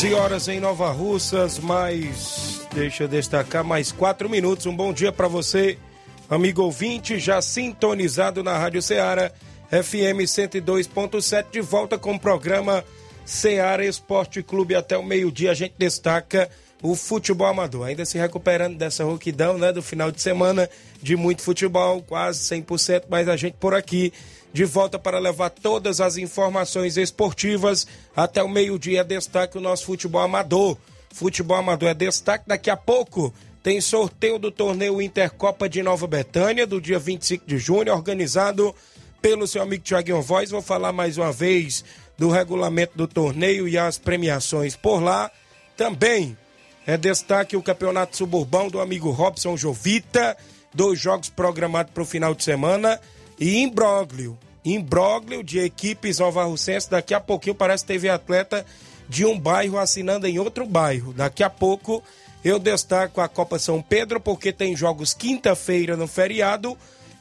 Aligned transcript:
11 0.00 0.14
horas 0.14 0.48
em 0.48 0.58
Nova 0.58 0.90
Russas, 0.90 1.58
mais. 1.58 2.66
Deixa 2.72 3.04
eu 3.04 3.08
destacar 3.08 3.62
mais 3.62 3.92
quatro 3.92 4.30
minutos. 4.30 4.64
Um 4.64 4.74
bom 4.74 4.94
dia 4.94 5.12
para 5.12 5.28
você, 5.28 5.76
amigo 6.30 6.62
ouvinte, 6.62 7.18
já 7.18 7.42
sintonizado 7.42 8.42
na 8.42 8.56
Rádio 8.56 8.80
Ceará, 8.80 9.30
FM 9.68 10.24
102.7, 10.24 11.50
de 11.52 11.60
volta 11.60 11.98
com 11.98 12.14
o 12.14 12.18
programa 12.18 12.82
Ceará 13.26 13.84
Esporte 13.84 14.42
Clube. 14.42 14.74
Até 14.74 14.96
o 14.96 15.04
meio-dia 15.04 15.50
a 15.50 15.54
gente 15.54 15.74
destaca 15.76 16.48
o 16.80 16.96
futebol 16.96 17.48
amador. 17.48 17.86
Ainda 17.86 18.06
se 18.06 18.16
recuperando 18.16 18.78
dessa 18.78 19.04
rouquidão, 19.04 19.58
né, 19.58 19.70
do 19.70 19.82
final 19.82 20.10
de 20.10 20.22
semana, 20.22 20.66
de 21.02 21.14
muito 21.14 21.42
futebol, 21.42 22.00
quase 22.00 22.40
100%, 22.40 23.02
mas 23.10 23.28
a 23.28 23.36
gente 23.36 23.56
por 23.60 23.74
aqui 23.74 24.14
de 24.52 24.64
volta 24.64 24.98
para 24.98 25.18
levar 25.18 25.50
todas 25.50 26.00
as 26.00 26.16
informações 26.16 26.96
esportivas 26.96 27.86
até 28.14 28.42
o 28.42 28.48
meio-dia. 28.48 29.04
Destaque 29.04 29.58
o 29.58 29.60
nosso 29.60 29.84
futebol 29.84 30.20
amador. 30.20 30.76
Futebol 31.12 31.56
amador 31.56 31.88
é 31.88 31.94
destaque. 31.94 32.48
Daqui 32.48 32.70
a 32.70 32.76
pouco 32.76 33.32
tem 33.62 33.80
sorteio 33.80 34.38
do 34.38 34.50
torneio 34.50 35.00
Intercopa 35.00 35.68
de 35.68 35.82
Nova 35.82 36.06
Betânia, 36.06 36.66
do 36.66 36.80
dia 36.80 36.98
25 36.98 37.46
de 37.46 37.58
junho, 37.58 37.92
organizado 37.92 38.74
pelo 39.20 39.46
seu 39.46 39.62
amigo 39.62 39.84
Tiaguinho 39.84 40.22
Voz. 40.22 40.50
Vou 40.50 40.62
falar 40.62 40.92
mais 40.92 41.18
uma 41.18 41.30
vez 41.30 41.84
do 42.18 42.30
regulamento 42.30 42.96
do 42.96 43.06
torneio 43.06 43.68
e 43.68 43.78
as 43.78 43.98
premiações 43.98 44.76
por 44.76 45.00
lá. 45.00 45.30
Também 45.76 46.36
é 46.86 46.96
destaque 46.96 47.56
o 47.56 47.62
campeonato 47.62 48.16
suburbão 48.16 48.68
do 48.68 48.80
amigo 48.80 49.10
Robson 49.10 49.56
Jovita. 49.56 50.36
Dois 50.72 50.98
jogos 50.98 51.28
programados 51.28 51.92
para 51.92 52.02
o 52.02 52.06
final 52.06 52.34
de 52.34 52.44
semana 52.44 53.00
e 53.38 53.58
imbróglio. 53.58 54.38
Imbróglio 54.64 55.42
de 55.42 55.58
equipes 55.58 56.18
novarrucenses. 56.18 56.88
Daqui 56.88 57.14
a 57.14 57.20
pouquinho 57.20 57.54
parece 57.54 57.84
que 57.84 57.92
teve 57.92 58.08
atleta 58.08 58.64
de 59.08 59.24
um 59.24 59.38
bairro 59.38 59.78
assinando 59.78 60.26
em 60.26 60.38
outro 60.38 60.66
bairro. 60.66 61.12
Daqui 61.12 61.42
a 61.42 61.50
pouco 61.50 62.02
eu 62.44 62.58
destaco 62.58 63.20
a 63.20 63.28
Copa 63.28 63.58
São 63.58 63.82
Pedro, 63.82 64.20
porque 64.20 64.52
tem 64.52 64.76
jogos 64.76 65.12
quinta-feira 65.12 65.96
no 65.96 66.06
feriado, 66.06 66.76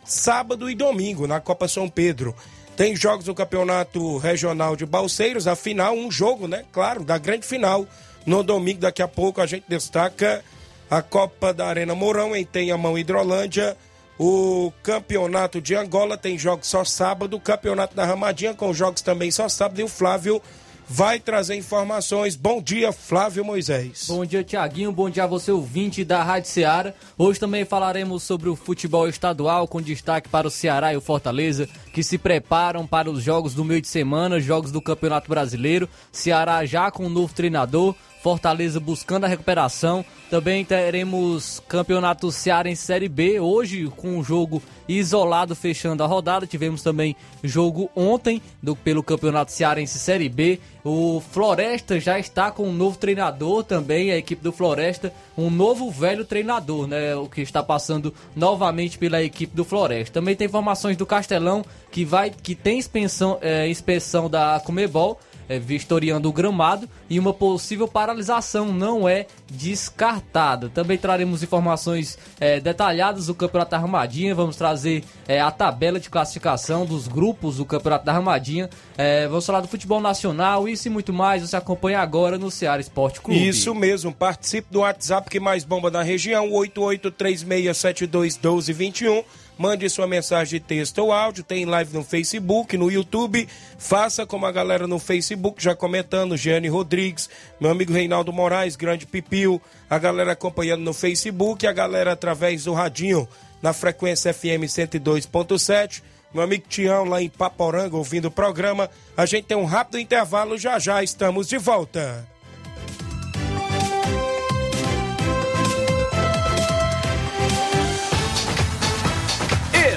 sábado 0.06 0.70
e 0.70 0.76
domingo 0.76 1.28
na 1.28 1.40
Copa 1.40 1.68
São 1.68 1.90
Pedro. 1.90 2.36
Tem 2.78 2.96
jogos 2.96 3.26
no 3.26 3.36
Campeonato 3.36 4.18
Regional 4.18 4.76
de 4.76 4.86
Balseiros, 4.86 5.48
a 5.48 5.56
final, 5.56 5.94
um 5.94 6.10
jogo, 6.10 6.48
né? 6.48 6.64
Claro, 6.72 7.04
da 7.04 7.18
grande 7.18 7.46
final. 7.46 7.86
No 8.26 8.42
domingo, 8.44 8.80
daqui 8.80 9.02
a 9.02 9.08
pouco, 9.08 9.42
a 9.42 9.46
gente 9.46 9.66
destaca 9.68 10.44
a 10.90 11.02
Copa 11.02 11.54
da 11.54 11.68
Arena 11.68 11.94
Mourão, 11.94 12.36
em 12.36 12.46
Tenhamão 12.46 12.98
Hidrolândia 12.98 13.76
o 14.20 14.74
campeonato 14.84 15.62
de 15.62 15.74
Angola 15.74 16.18
tem 16.18 16.38
jogos 16.38 16.68
só 16.68 16.84
sábado, 16.84 17.38
o 17.38 17.40
campeonato 17.40 17.96
da 17.96 18.06
Ramadinha 18.06 18.54
com 18.54 18.74
jogos 18.74 19.02
também 19.02 19.32
só 19.32 19.48
sábado 19.48 19.80
e 19.80 19.84
o 19.84 19.88
Flávio 19.88 20.42
vai 20.90 21.20
trazer 21.20 21.56
informações. 21.56 22.36
Bom 22.36 22.62
dia, 22.62 22.92
Flávio 22.92 23.46
Moisés. 23.46 24.08
Bom 24.08 24.26
dia, 24.26 24.44
Tiaguinho. 24.44 24.92
Bom 24.92 25.10
dia 25.10 25.24
a 25.24 25.28
você, 25.28 25.52
ouvinte 25.52 26.04
da 26.04 26.22
Rádio 26.24 26.50
Ceará. 26.50 26.94
Hoje 27.18 27.40
também 27.40 27.64
falaremos 27.64 28.24
sobre 28.24 28.50
o 28.50 28.56
futebol 28.56 29.08
estadual, 29.08 29.68
com 29.68 29.80
destaque 29.80 30.28
para 30.28 30.48
o 30.48 30.52
Ceará 30.52 30.92
e 30.92 30.98
o 30.98 31.02
Fortaleza, 31.02 31.70
que 31.94 32.02
se 32.02 32.18
preparam 32.18 32.88
para 32.88 33.10
os 33.10 33.24
jogos 33.24 33.54
do 33.54 33.64
meio 33.64 33.82
de 33.82 33.88
semana, 33.88 34.40
jogos 34.40 34.72
do 34.72 34.82
Campeonato 34.82 35.30
Brasileiro. 35.30 35.88
Ceará 36.12 36.66
já 36.66 36.90
com 36.90 37.06
um 37.06 37.10
novo 37.10 37.34
treinador. 37.34 37.96
Fortaleza 38.22 38.80
buscando 38.80 39.24
a 39.24 39.28
recuperação. 39.28 40.04
Também 40.30 40.64
teremos 40.64 41.62
Campeonato 41.68 42.32
Ceará 42.32 42.70
em 42.70 42.76
Série 42.76 43.10
B, 43.10 43.40
hoje 43.40 43.92
com 43.96 44.18
um 44.18 44.24
jogo 44.24 44.62
isolado 44.88 45.56
fechando 45.56 46.04
a 46.04 46.08
rodada. 46.08 46.46
Tivemos 46.46 46.84
também 46.84 47.16
jogo 47.44 47.90
ontem 47.96 48.42
do, 48.62 48.76
pelo 48.76 49.02
Campeonato 49.02 49.52
Cearense 49.52 49.98
Série 49.98 50.30
B. 50.30 50.60
O 50.84 51.22
Floresta 51.32 52.00
já 52.00 52.20
está 52.20 52.52
com 52.52 52.68
um 52.68 52.74
novo 52.74 52.98
treinador 52.98 53.64
também, 53.64 54.12
a 54.12 54.18
equipe 54.18 54.44
do 54.44 54.52
Floresta, 54.52 55.14
um 55.38 55.50
novo 55.50 55.90
velho 55.90 56.26
treinador, 56.26 56.88
né? 56.88 57.16
O 57.16 57.28
que 57.28 57.42
está 57.42 57.64
passando 57.64 58.14
novamente 58.36 58.98
pela 58.98 59.24
equipe 59.24 59.56
do 59.56 59.64
Floresta. 59.64 60.20
Também 60.20 60.36
tem 60.36 60.46
informações 60.46 60.98
do 60.98 61.06
Castelão 61.06 61.64
que 61.92 62.06
vai 62.06 62.30
que 62.30 62.54
tem 62.54 62.78
inspeção, 62.78 63.38
é, 63.42 63.68
inspeção 63.68 64.30
da 64.30 64.62
Comebol 64.64 65.20
é, 65.50 65.60
vistoriando 65.60 66.30
o 66.30 66.32
gramado 66.32 66.88
e 67.10 67.20
uma 67.20 67.34
possível 67.34 67.88
paralisação 67.88 68.72
não 68.72 69.10
é 69.10 69.26
descartada. 69.52 70.70
Também 70.70 70.98
traremos 70.98 71.44
informações 71.44 72.18
é, 72.40 72.60
detalhadas 72.60 73.26
do 73.26 73.34
Campeonato 73.34 73.72
da 73.72 73.78
Armadinha, 73.78 74.36
vamos 74.36 74.56
trazer 74.56 75.04
é, 75.28 75.42
a 75.42 75.50
tabela 75.50 76.00
de 76.00 76.08
classificação 76.10 76.86
dos 76.86 77.08
grupos 77.08 77.58
do 77.58 77.66
Campeonato 77.66 78.06
da 78.06 78.14
Armadinha, 78.14 78.70
é, 78.96 79.28
vamos 79.28 79.44
falar 79.46 79.62
do 79.62 79.68
futebol 79.68 80.00
nacional, 80.00 80.68
isso 80.68 80.88
e 80.88 80.92
muito 80.92 81.12
mais, 81.12 81.42
você 81.42 81.56
acompanha 81.56 82.00
agora 82.00 82.38
no 82.38 82.52
Ceará 82.52 82.80
Esporte 82.80 83.20
Clube. 83.20 83.48
Isso 83.48 83.74
mesmo, 83.74 84.14
participe 84.14 84.68
do 84.72 84.82
WhatsApp 84.82 85.28
que 85.30 85.40
mais 85.40 85.64
bomba 85.64 85.90
na 85.90 86.04
região, 86.04 86.52
8836721221 86.52 89.24
mande 89.60 89.90
sua 89.90 90.08
mensagem 90.08 90.58
de 90.58 90.66
texto 90.66 91.00
ou 91.00 91.12
áudio, 91.12 91.44
tem 91.44 91.66
live 91.66 91.94
no 91.94 92.02
Facebook, 92.02 92.78
no 92.78 92.90
YouTube, 92.90 93.46
faça 93.78 94.26
como 94.26 94.46
a 94.46 94.52
galera 94.54 94.88
no 94.88 94.98
Facebook 94.98 95.62
já 95.62 95.76
comentando, 95.76 96.38
Giane 96.38 96.70
Rodrigues, 96.70 97.30
meu 97.60 97.70
amigo 97.70 97.92
Reinaldo 97.92 98.32
Moraes, 98.32 98.78
grande 98.78 99.06
Pipil, 99.06 99.62
a 99.90 100.00
galera 100.00 100.32
acompanhando 100.32 100.84
no 100.84 100.94
Facebook, 100.94 101.68
a 101.68 101.74
galera 101.74 102.14
através 102.14 102.64
do 102.64 102.74
radinho 102.74 103.28
na 103.62 103.74
frequência 103.74 104.34
FM 104.34 104.64
102.7, 104.64 106.04
meu 106.34 106.42
amigo 106.42 106.64
Tião 106.70 107.04
lá 107.04 107.22
em 107.22 107.28
Paporanga 107.28 107.98
ouvindo 107.98 108.30
o 108.30 108.32
programa. 108.32 108.90
A 109.18 109.26
gente 109.26 109.44
tem 109.44 109.58
um 109.58 109.66
rápido 109.66 110.00
intervalo, 110.00 110.58
já 110.58 110.80
já 110.80 111.04
estamos 111.04 111.50
de 111.50 111.58
volta. 111.58 112.26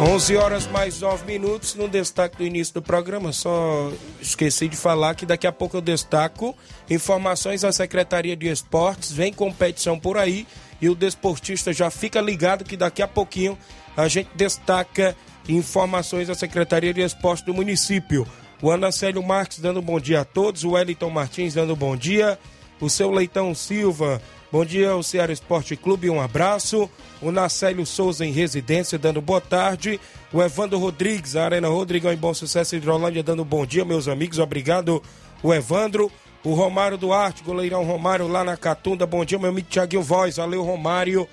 11 0.00 0.36
horas 0.36 0.66
mais 0.66 0.98
9 0.98 1.26
minutos. 1.26 1.74
No 1.74 1.88
destaque 1.88 2.38
do 2.38 2.44
início 2.46 2.72
do 2.72 2.80
programa, 2.80 3.32
só 3.32 3.92
esqueci 4.18 4.66
de 4.66 4.76
falar 4.76 5.14
que 5.14 5.26
daqui 5.26 5.46
a 5.46 5.52
pouco 5.52 5.76
eu 5.76 5.82
destaco 5.82 6.56
informações 6.88 7.60
da 7.60 7.70
Secretaria 7.70 8.34
de 8.34 8.48
Esportes. 8.48 9.12
Vem 9.12 9.30
competição 9.30 10.00
por 10.00 10.16
aí 10.16 10.46
e 10.80 10.88
o 10.88 10.94
desportista 10.94 11.70
já 11.70 11.90
fica 11.90 12.18
ligado 12.22 12.64
que 12.64 12.78
daqui 12.78 13.02
a 13.02 13.08
pouquinho 13.08 13.58
a 13.94 14.08
gente 14.08 14.30
destaca 14.34 15.14
informações 15.48 16.28
da 16.28 16.34
Secretaria 16.34 16.94
de 16.94 17.00
Esportes 17.00 17.44
do 17.44 17.54
município. 17.54 18.26
O 18.62 18.70
Anacélio 18.70 19.22
Marques 19.22 19.58
dando 19.58 19.82
bom 19.82 20.00
dia 20.00 20.20
a 20.20 20.24
todos, 20.24 20.64
o 20.64 20.70
Wellington 20.70 21.10
Martins 21.10 21.54
dando 21.54 21.76
bom 21.76 21.96
dia, 21.96 22.38
o 22.80 22.88
seu 22.88 23.10
Leitão 23.10 23.54
Silva, 23.54 24.22
bom 24.50 24.64
dia 24.64 24.90
ao 24.90 25.02
Ceará 25.02 25.32
Esporte 25.32 25.76
Clube, 25.76 26.08
um 26.08 26.20
abraço. 26.20 26.88
O 27.20 27.30
Nacélio 27.30 27.84
Souza 27.84 28.24
em 28.24 28.32
residência 28.32 28.98
dando 28.98 29.20
boa 29.20 29.40
tarde. 29.40 30.00
O 30.32 30.42
Evandro 30.42 30.78
Rodrigues, 30.78 31.36
a 31.36 31.44
Arena 31.44 31.68
Rodrigão 31.68 32.12
em 32.12 32.16
Bom 32.16 32.34
Sucesso 32.34 32.76
Hidrolândia 32.76 33.22
dando 33.22 33.44
bom 33.44 33.66
dia, 33.66 33.84
meus 33.84 34.08
amigos, 34.08 34.38
obrigado. 34.38 35.02
O 35.42 35.52
Evandro, 35.52 36.10
o 36.42 36.54
Romário 36.54 36.98
Duarte, 36.98 37.42
goleirão 37.42 37.84
Romário 37.84 38.28
lá 38.28 38.44
na 38.44 38.56
Catunda, 38.56 39.06
bom 39.06 39.24
dia, 39.24 39.38
meu 39.38 39.50
amigo 39.50 39.68
Tiaguinho 39.68 40.02
Voz, 40.02 40.36
valeu 40.36 40.62
Romário. 40.62 41.28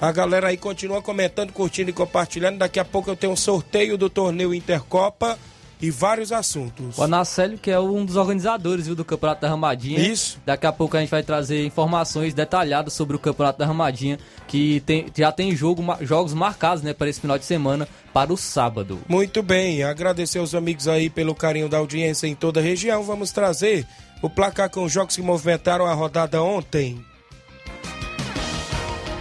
A 0.00 0.12
galera 0.12 0.48
aí 0.48 0.56
continua 0.56 1.00
comentando, 1.00 1.52
curtindo 1.52 1.90
e 1.90 1.92
compartilhando. 1.92 2.58
Daqui 2.58 2.78
a 2.78 2.84
pouco 2.84 3.10
eu 3.10 3.16
tenho 3.16 3.32
um 3.32 3.36
sorteio 3.36 3.96
do 3.96 4.10
torneio 4.10 4.52
Intercopa 4.52 5.38
e 5.80 5.90
vários 5.90 6.32
assuntos. 6.32 6.96
O 6.98 7.02
Anacélio, 7.02 7.58
que 7.58 7.70
é 7.70 7.78
um 7.78 8.04
dos 8.04 8.16
organizadores 8.16 8.86
viu, 8.86 8.94
do 8.94 9.04
Campeonato 9.04 9.42
da 9.42 9.48
Ramadinha. 9.48 10.00
Isso. 10.00 10.40
Daqui 10.44 10.66
a 10.66 10.72
pouco 10.72 10.96
a 10.96 11.00
gente 11.00 11.10
vai 11.10 11.22
trazer 11.22 11.64
informações 11.64 12.32
detalhadas 12.32 12.92
sobre 12.92 13.16
o 13.16 13.18
Campeonato 13.18 13.58
da 13.58 13.66
Ramadinha, 13.66 14.18
que 14.48 14.80
tem, 14.80 15.06
já 15.14 15.30
tem 15.30 15.54
jogo, 15.54 15.82
jogos 16.00 16.32
marcados 16.32 16.82
né, 16.82 16.92
para 16.92 17.08
esse 17.08 17.20
final 17.20 17.38
de 17.38 17.44
semana, 17.44 17.88
para 18.12 18.32
o 18.32 18.36
sábado. 18.36 18.98
Muito 19.08 19.42
bem, 19.42 19.82
agradecer 19.82 20.38
aos 20.38 20.54
amigos 20.54 20.88
aí 20.88 21.10
pelo 21.10 21.34
carinho 21.34 21.68
da 21.68 21.78
audiência 21.78 22.26
em 22.26 22.34
toda 22.34 22.60
a 22.60 22.62
região. 22.62 23.02
Vamos 23.02 23.30
trazer 23.30 23.86
o 24.22 24.30
placar 24.30 24.70
com 24.70 24.84
os 24.84 24.92
jogos 24.92 25.16
que 25.16 25.22
movimentaram 25.22 25.86
a 25.86 25.92
rodada 25.92 26.42
ontem. 26.42 27.04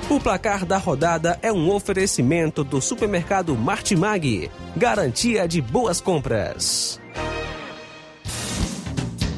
O 0.09 0.19
placar 0.19 0.65
da 0.65 0.77
rodada 0.77 1.39
é 1.41 1.51
um 1.51 1.71
oferecimento 1.71 2.63
do 2.63 2.81
supermercado 2.81 3.55
Martimag. 3.55 4.51
Garantia 4.75 5.47
de 5.47 5.61
boas 5.61 6.01
compras. 6.01 6.99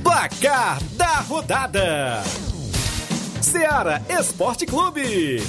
Placar 0.01 0.83
da 0.93 1.19
rodada: 1.21 2.23
Seara 3.41 4.01
Esporte 4.09 4.65
Clube. 4.65 5.41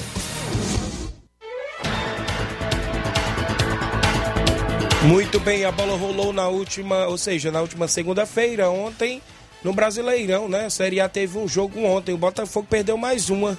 Muito 5.04 5.40
bem, 5.40 5.64
a 5.64 5.72
bola 5.72 5.96
rolou 5.96 6.32
na 6.32 6.48
última, 6.48 7.06
ou 7.06 7.16
seja, 7.16 7.50
na 7.50 7.60
última 7.60 7.88
segunda-feira, 7.88 8.68
ontem, 8.68 9.22
no 9.64 9.72
Brasileirão, 9.72 10.48
né? 10.48 10.66
A 10.66 10.70
Série 10.70 11.00
A 11.00 11.08
teve 11.08 11.38
um 11.38 11.48
jogo 11.48 11.80
ontem, 11.84 12.12
o 12.12 12.18
Botafogo 12.18 12.66
perdeu 12.68 12.98
mais 12.98 13.30
uma 13.30 13.56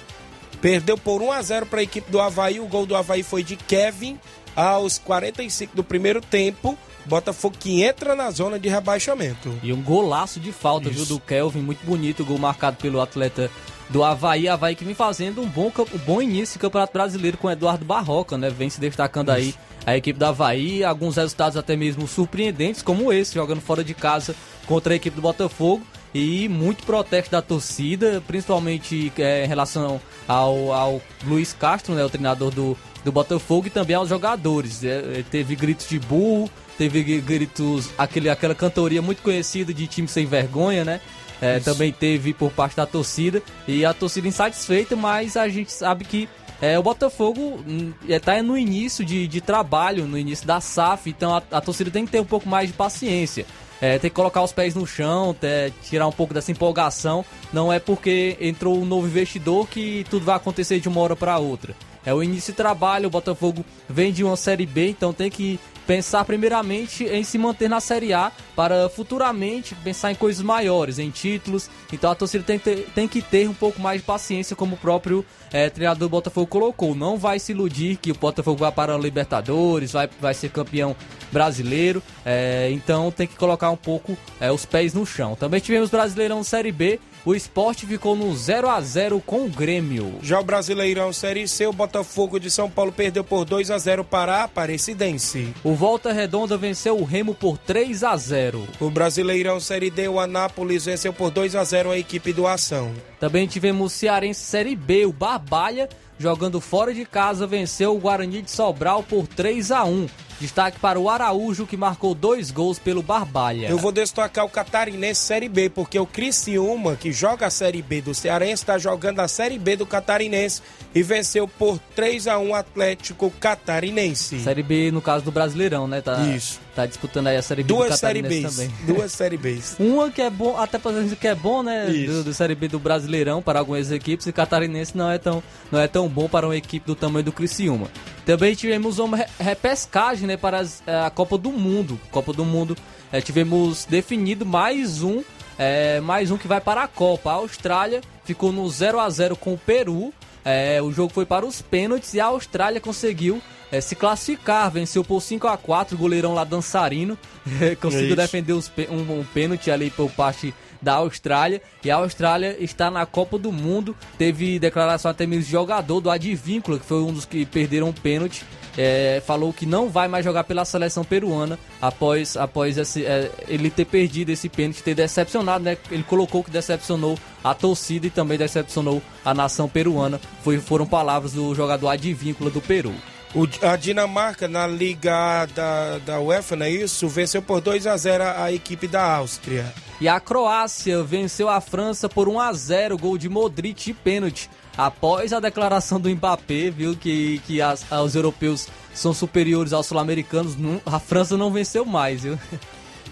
Perdeu 0.60 0.98
por 0.98 1.22
1 1.22 1.32
a 1.32 1.42
0 1.42 1.66
para 1.66 1.80
a 1.80 1.82
equipe 1.82 2.10
do 2.10 2.20
Havaí. 2.20 2.58
O 2.60 2.66
gol 2.66 2.84
do 2.84 2.96
Havaí 2.96 3.22
foi 3.22 3.42
de 3.42 3.56
Kevin 3.56 4.18
aos 4.56 4.98
45 4.98 5.76
do 5.76 5.84
primeiro 5.84 6.20
tempo. 6.20 6.76
Botafogo 7.04 7.56
que 7.58 7.82
entra 7.82 8.14
na 8.14 8.30
zona 8.30 8.58
de 8.58 8.68
rebaixamento. 8.68 9.56
E 9.62 9.72
um 9.72 9.80
golaço 9.80 10.38
de 10.38 10.52
falta, 10.52 10.90
Isso. 10.90 11.06
viu, 11.06 11.06
do 11.06 11.20
Kelvin, 11.20 11.60
muito 11.60 11.84
bonito, 11.86 12.22
o 12.22 12.26
gol 12.26 12.38
marcado 12.38 12.76
pelo 12.76 13.00
atleta 13.00 13.50
do 13.88 14.04
Havaí. 14.04 14.48
Havaí 14.48 14.74
que 14.74 14.84
vem 14.84 14.94
fazendo 14.94 15.40
um 15.40 15.46
bom, 15.46 15.72
um 15.94 15.98
bom 15.98 16.20
início 16.20 16.58
do 16.58 16.62
Campeonato 16.62 16.92
Brasileiro 16.92 17.38
com 17.38 17.46
o 17.46 17.50
Eduardo 17.50 17.84
Barroca, 17.84 18.36
né? 18.36 18.50
Vem 18.50 18.68
se 18.68 18.80
destacando 18.80 19.30
aí 19.30 19.54
a 19.86 19.96
equipe 19.96 20.18
do 20.18 20.26
Havaí. 20.26 20.84
Alguns 20.84 21.16
resultados 21.16 21.56
até 21.56 21.76
mesmo 21.76 22.06
surpreendentes, 22.06 22.82
como 22.82 23.12
esse, 23.12 23.34
jogando 23.34 23.60
fora 23.60 23.82
de 23.82 23.94
casa 23.94 24.34
contra 24.66 24.92
a 24.92 24.96
equipe 24.96 25.16
do 25.16 25.22
Botafogo 25.22 25.82
e 26.14 26.48
muito 26.48 26.84
protesto 26.84 27.30
da 27.30 27.42
torcida, 27.42 28.22
principalmente 28.26 29.12
é, 29.18 29.44
em 29.44 29.48
relação 29.48 30.00
ao, 30.26 30.72
ao 30.72 31.02
Luiz 31.24 31.52
Castro, 31.52 31.94
né, 31.94 32.04
o 32.04 32.08
treinador 32.08 32.50
do, 32.50 32.76
do 33.04 33.12
Botafogo, 33.12 33.66
e 33.66 33.70
também 33.70 33.96
aos 33.96 34.08
jogadores. 34.08 34.82
É, 34.84 35.22
teve 35.30 35.54
gritos 35.54 35.88
de 35.88 35.98
burro, 35.98 36.50
teve 36.76 37.20
gritos, 37.20 37.90
aquele, 37.98 38.30
aquela 38.30 38.54
cantoria 38.54 39.02
muito 39.02 39.22
conhecida 39.22 39.74
de 39.74 39.86
time 39.86 40.08
sem 40.08 40.26
vergonha, 40.26 40.84
né? 40.84 41.00
É, 41.40 41.60
também 41.60 41.92
teve 41.92 42.34
por 42.34 42.50
parte 42.50 42.76
da 42.76 42.84
torcida 42.84 43.40
e 43.66 43.84
a 43.84 43.94
torcida 43.94 44.26
insatisfeita, 44.26 44.96
mas 44.96 45.36
a 45.36 45.48
gente 45.48 45.70
sabe 45.70 46.04
que 46.04 46.28
é, 46.60 46.76
o 46.76 46.82
Botafogo 46.82 47.64
está 48.08 48.34
hum, 48.36 48.42
no 48.42 48.58
início 48.58 49.04
de, 49.04 49.28
de 49.28 49.40
trabalho, 49.40 50.04
no 50.06 50.18
início 50.18 50.44
da 50.44 50.60
SAF, 50.60 51.08
então 51.08 51.36
a, 51.36 51.42
a 51.52 51.60
torcida 51.60 51.90
tem 51.90 52.04
que 52.04 52.10
ter 52.10 52.20
um 52.20 52.24
pouco 52.24 52.48
mais 52.48 52.68
de 52.68 52.74
paciência. 52.74 53.46
É, 53.80 53.98
tem 53.98 54.10
que 54.10 54.16
colocar 54.16 54.42
os 54.42 54.52
pés 54.52 54.74
no 54.74 54.86
chão, 54.86 55.34
ter, 55.34 55.72
tirar 55.82 56.06
um 56.06 56.12
pouco 56.12 56.34
dessa 56.34 56.50
empolgação. 56.50 57.24
Não 57.52 57.72
é 57.72 57.78
porque 57.78 58.36
entrou 58.40 58.76
um 58.78 58.84
novo 58.84 59.06
investidor 59.06 59.68
que 59.68 60.04
tudo 60.10 60.24
vai 60.24 60.36
acontecer 60.36 60.80
de 60.80 60.88
uma 60.88 61.00
hora 61.00 61.14
para 61.14 61.38
outra. 61.38 61.74
É 62.04 62.12
o 62.12 62.22
início 62.22 62.52
de 62.52 62.56
trabalho, 62.56 63.06
o 63.06 63.10
Botafogo 63.10 63.64
vem 63.88 64.12
de 64.12 64.24
uma 64.24 64.36
Série 64.36 64.66
B, 64.66 64.88
então 64.88 65.12
tem 65.12 65.30
que 65.30 65.60
pensar 65.88 66.22
primeiramente 66.26 67.04
em 67.04 67.24
se 67.24 67.38
manter 67.38 67.66
na 67.66 67.80
Série 67.80 68.12
A 68.12 68.30
para 68.54 68.90
futuramente 68.90 69.74
pensar 69.76 70.12
em 70.12 70.14
coisas 70.14 70.42
maiores, 70.42 70.98
em 70.98 71.08
títulos. 71.08 71.70
Então 71.90 72.10
a 72.10 72.14
torcida 72.14 72.44
tem, 72.44 72.58
ter, 72.58 72.86
tem 72.94 73.08
que 73.08 73.22
ter 73.22 73.48
um 73.48 73.54
pouco 73.54 73.80
mais 73.80 74.02
de 74.02 74.06
paciência, 74.06 74.54
como 74.54 74.74
o 74.74 74.78
próprio 74.78 75.24
é, 75.50 75.70
treinador 75.70 76.06
do 76.06 76.10
Botafogo 76.10 76.46
colocou. 76.46 76.94
Não 76.94 77.16
vai 77.16 77.38
se 77.38 77.52
iludir 77.52 77.96
que 77.96 78.10
o 78.10 78.14
Botafogo 78.14 78.58
vai 78.58 78.70
para 78.70 78.94
a 78.94 78.98
Libertadores, 78.98 79.92
vai, 79.92 80.10
vai 80.20 80.34
ser 80.34 80.50
campeão 80.50 80.94
brasileiro. 81.32 82.02
É, 82.22 82.68
então 82.70 83.10
tem 83.10 83.26
que 83.26 83.36
colocar 83.36 83.70
um 83.70 83.76
pouco 83.76 84.14
é, 84.38 84.52
os 84.52 84.66
pés 84.66 84.92
no 84.92 85.06
chão. 85.06 85.34
Também 85.36 85.58
tivemos 85.58 85.88
Brasileirão 85.88 86.44
Série 86.44 86.70
B 86.70 87.00
o 87.24 87.34
esporte 87.34 87.86
ficou 87.86 88.16
no 88.16 88.34
0 88.34 88.68
a 88.68 88.80
0 88.80 89.20
com 89.24 89.44
o 89.44 89.48
Grêmio. 89.48 90.18
Já 90.22 90.40
o 90.40 90.44
Brasileirão 90.44 91.12
Série 91.12 91.46
C, 91.46 91.66
o 91.66 91.72
Botafogo 91.72 92.38
de 92.38 92.50
São 92.50 92.70
Paulo 92.70 92.92
perdeu 92.92 93.22
por 93.24 93.44
2 93.44 93.70
a 93.70 93.78
0 93.78 94.04
para 94.04 94.36
a 94.36 94.44
Aparecidense. 94.44 95.54
O 95.62 95.74
Volta 95.74 96.12
Redonda 96.12 96.56
venceu 96.56 96.96
o 96.96 97.04
Remo 97.04 97.34
por 97.34 97.58
3 97.58 98.04
a 98.04 98.16
0. 98.16 98.66
O 98.80 98.90
Brasileirão 98.90 99.60
Série 99.60 99.90
D, 99.90 100.08
o 100.08 100.20
Anápolis 100.20 100.84
venceu 100.84 101.12
por 101.12 101.30
2 101.30 101.54
a 101.54 101.64
0 101.64 101.90
a 101.90 101.98
equipe 101.98 102.32
do 102.32 102.46
Ação. 102.46 102.92
Também 103.20 103.46
tivemos 103.46 103.92
o 103.92 103.96
Cearense 103.96 104.40
Série 104.40 104.76
B, 104.76 105.06
o 105.06 105.12
Barbalha 105.12 105.88
jogando 106.18 106.60
fora 106.60 106.92
de 106.92 107.04
casa, 107.04 107.46
venceu 107.46 107.94
o 107.94 108.00
Guarani 108.00 108.42
de 108.42 108.50
Sobral 108.50 109.02
por 109.02 109.26
3 109.26 109.70
a 109.70 109.84
1. 109.84 110.06
Destaque 110.40 110.78
para 110.78 111.00
o 111.00 111.08
Araújo, 111.08 111.66
que 111.66 111.76
marcou 111.76 112.14
dois 112.14 112.50
gols 112.50 112.78
pelo 112.78 113.02
Barbalha. 113.02 113.68
Eu 113.68 113.78
vou 113.78 113.90
destacar 113.90 114.44
o 114.44 114.48
Catarinense 114.48 115.20
Série 115.20 115.48
B, 115.48 115.68
porque 115.68 115.98
o 115.98 116.06
Criciúma, 116.06 116.94
que 116.94 117.10
joga 117.10 117.46
a 117.46 117.50
Série 117.50 117.82
B 117.82 118.00
do 118.00 118.14
Cearense, 118.14 118.62
está 118.62 118.78
jogando 118.78 119.20
a 119.20 119.28
Série 119.28 119.58
B 119.58 119.76
do 119.76 119.86
Catarinense 119.86 120.62
e 120.94 121.02
venceu 121.02 121.48
por 121.48 121.78
3 121.96 122.28
a 122.28 122.38
1 122.38 122.54
Atlético 122.54 123.30
Catarinense. 123.40 124.38
Série 124.40 124.62
B, 124.62 124.90
no 124.92 125.02
caso 125.02 125.24
do 125.24 125.32
Brasileirão, 125.32 125.88
né? 125.88 126.00
Tá, 126.00 126.20
Isso. 126.22 126.60
Tá 126.78 126.86
disputando 126.86 127.26
aí 127.26 127.36
a 127.36 127.42
Série 127.42 127.64
B 127.64 127.66
Duas 127.74 127.90
do 127.90 127.96
Série 127.96 128.22
também. 128.22 128.70
Duas 128.86 129.10
Série 129.10 129.36
Bs. 129.36 129.78
Uma 129.82 130.12
que 130.12 130.22
é 130.22 130.30
bom, 130.30 130.56
até 130.56 130.78
pra 130.78 130.92
dizer 130.92 131.16
que 131.16 131.26
é 131.26 131.34
bom, 131.34 131.60
né? 131.60 131.86
Do, 131.86 132.22
do 132.22 132.32
Série 132.32 132.54
B 132.54 132.68
do 132.68 132.78
Brasileirão 132.78 133.42
para 133.42 133.58
algumas 133.58 133.90
equipes 133.90 134.28
e 134.28 134.32
Catarinense 134.32 134.96
não 134.96 135.10
é 135.10 135.18
tão, 135.18 135.42
não 135.72 135.80
é 135.80 135.88
tão 135.88 136.08
bom 136.08 136.28
para 136.28 136.46
uma 136.46 136.56
equipe 136.56 136.86
do 136.86 136.94
tamanho 136.94 137.24
do 137.24 137.32
Criciúma. 137.32 137.88
Também 138.24 138.54
tivemos 138.54 139.00
uma 139.00 139.16
re- 139.16 139.26
repescagem, 139.40 140.28
né? 140.28 140.36
Para 140.36 140.62
eh, 140.86 141.00
a 141.04 141.10
Copa 141.10 141.36
do 141.36 141.50
Mundo. 141.50 141.98
Copa 142.12 142.32
do 142.32 142.44
Mundo, 142.44 142.76
eh, 143.10 143.20
tivemos 143.20 143.84
definido 143.84 144.46
mais 144.46 145.02
um, 145.02 145.24
eh, 145.58 145.98
mais 146.00 146.30
um 146.30 146.38
que 146.38 146.46
vai 146.46 146.60
para 146.60 146.84
a 146.84 146.86
Copa. 146.86 147.30
A 147.30 147.34
Austrália 147.34 148.02
ficou 148.24 148.52
no 148.52 148.70
0 148.70 149.00
a 149.00 149.10
0 149.10 149.34
com 149.34 149.52
o 149.54 149.58
Peru. 149.58 150.14
Eh, 150.44 150.80
o 150.82 150.92
jogo 150.92 151.12
foi 151.12 151.26
para 151.26 151.44
os 151.44 151.60
pênaltis 151.60 152.14
e 152.14 152.20
a 152.20 152.26
Austrália 152.26 152.80
conseguiu 152.80 153.42
eh, 153.70 153.80
se 153.80 153.94
classificar, 153.94 154.70
venceu 154.70 155.04
por 155.04 155.20
5 155.20 155.46
a 155.46 155.56
4 155.56 155.94
o 155.94 155.98
goleirão 155.98 156.34
lá 156.34 156.44
dançarino 156.44 157.18
conseguiu 157.80 158.08
Isso. 158.08 158.16
defender 158.16 158.52
os 158.52 158.70
um, 158.90 159.20
um 159.20 159.24
pênalti 159.32 159.70
ali 159.70 159.90
por 159.90 160.10
parte 160.10 160.54
da 160.80 160.94
Austrália 160.94 161.60
e 161.84 161.90
a 161.90 161.96
Austrália 161.96 162.56
está 162.60 162.90
na 162.90 163.04
Copa 163.04 163.38
do 163.38 163.52
Mundo. 163.52 163.96
Teve 164.16 164.58
declaração 164.58 165.10
até 165.10 165.26
mesmo 165.26 165.44
de 165.44 165.50
jogador 165.50 166.00
do 166.00 166.10
Advíncula, 166.10 166.78
que 166.78 166.86
foi 166.86 167.02
um 167.02 167.12
dos 167.12 167.24
que 167.24 167.44
perderam 167.44 167.88
o 167.88 167.92
pênalti. 167.92 168.44
É, 168.76 169.22
falou 169.26 169.52
que 169.52 169.64
não 169.66 169.88
vai 169.88 170.08
mais 170.08 170.24
jogar 170.24 170.44
pela 170.44 170.64
seleção 170.64 171.04
peruana 171.04 171.58
após, 171.80 172.36
após 172.36 172.76
esse, 172.78 173.04
é, 173.04 173.30
ele 173.48 173.70
ter 173.70 173.84
perdido 173.84 174.30
esse 174.30 174.48
pênalti, 174.48 174.82
ter 174.82 174.94
decepcionado, 174.94 175.64
né? 175.64 175.76
Ele 175.90 176.02
colocou 176.02 176.42
que 176.44 176.50
decepcionou 176.50 177.18
a 177.42 177.54
torcida 177.54 178.06
e 178.06 178.10
também 178.10 178.36
decepcionou 178.38 179.00
a 179.24 179.32
nação 179.32 179.68
peruana. 179.68 180.20
Foi, 180.42 180.58
foram 180.58 180.86
palavras 180.86 181.32
do 181.32 181.54
jogador 181.54 181.88
Advíncula 181.88 182.50
do 182.50 182.60
Peru. 182.60 182.92
O- 183.34 183.46
a 183.66 183.76
Dinamarca, 183.76 184.48
na 184.48 184.66
Liga 184.66 185.46
da, 185.54 185.98
da 185.98 186.18
UEFA, 186.20 186.56
não 186.56 186.64
é 186.64 186.70
isso? 186.70 187.06
Venceu 187.08 187.42
por 187.42 187.60
2 187.60 187.86
a 187.86 187.96
0 187.96 188.24
a, 188.24 188.44
a 188.44 188.52
equipe 188.52 188.88
da 188.88 189.02
Áustria. 189.02 189.70
E 190.00 190.08
a 190.08 190.18
Croácia 190.20 191.02
venceu 191.02 191.48
a 191.48 191.60
França 191.60 192.08
por 192.08 192.28
1 192.28 192.40
a 192.40 192.52
0 192.52 192.96
gol 192.96 193.18
de 193.18 193.28
Modric 193.28 193.90
e 193.90 193.92
pênalti. 193.94 194.48
Após 194.78 195.32
a 195.32 195.40
declaração 195.40 195.98
do 196.00 196.08
Mbappé, 196.08 196.70
viu 196.70 196.94
que, 196.96 197.40
que 197.44 197.60
as- 197.60 197.84
os 197.90 198.14
europeus 198.14 198.68
são 198.94 199.12
superiores 199.12 199.72
aos 199.72 199.86
sul-americanos, 199.86 200.54
a 200.86 201.00
França 201.00 201.36
não 201.36 201.50
venceu 201.52 201.84
mais, 201.84 202.22
viu? 202.22 202.38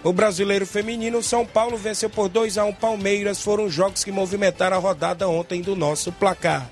O 0.04 0.12
brasileiro 0.12 0.64
feminino, 0.64 1.20
São 1.24 1.44
Paulo, 1.44 1.76
venceu 1.76 2.08
por 2.08 2.28
2 2.28 2.56
a 2.56 2.64
1 2.64 2.72
Palmeiras. 2.74 3.42
Foram 3.42 3.68
jogos 3.68 4.04
que 4.04 4.12
movimentaram 4.12 4.76
a 4.76 4.80
rodada 4.80 5.28
ontem 5.28 5.60
do 5.60 5.74
nosso 5.74 6.12
placar. 6.12 6.70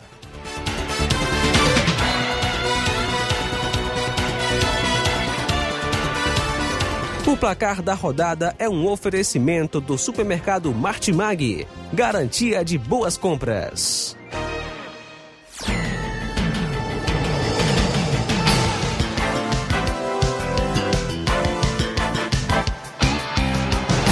O 7.27 7.37
placar 7.37 7.83
da 7.83 7.95
rodada 7.95 8.55
é 8.59 8.69
um 8.69 8.87
oferecimento 8.87 9.81
do 9.81 9.97
supermercado 9.99 10.73
Martimag. 10.73 11.67
Garantia 11.93 12.65
de 12.65 12.77
boas 12.79 13.17
compras. 13.17 14.17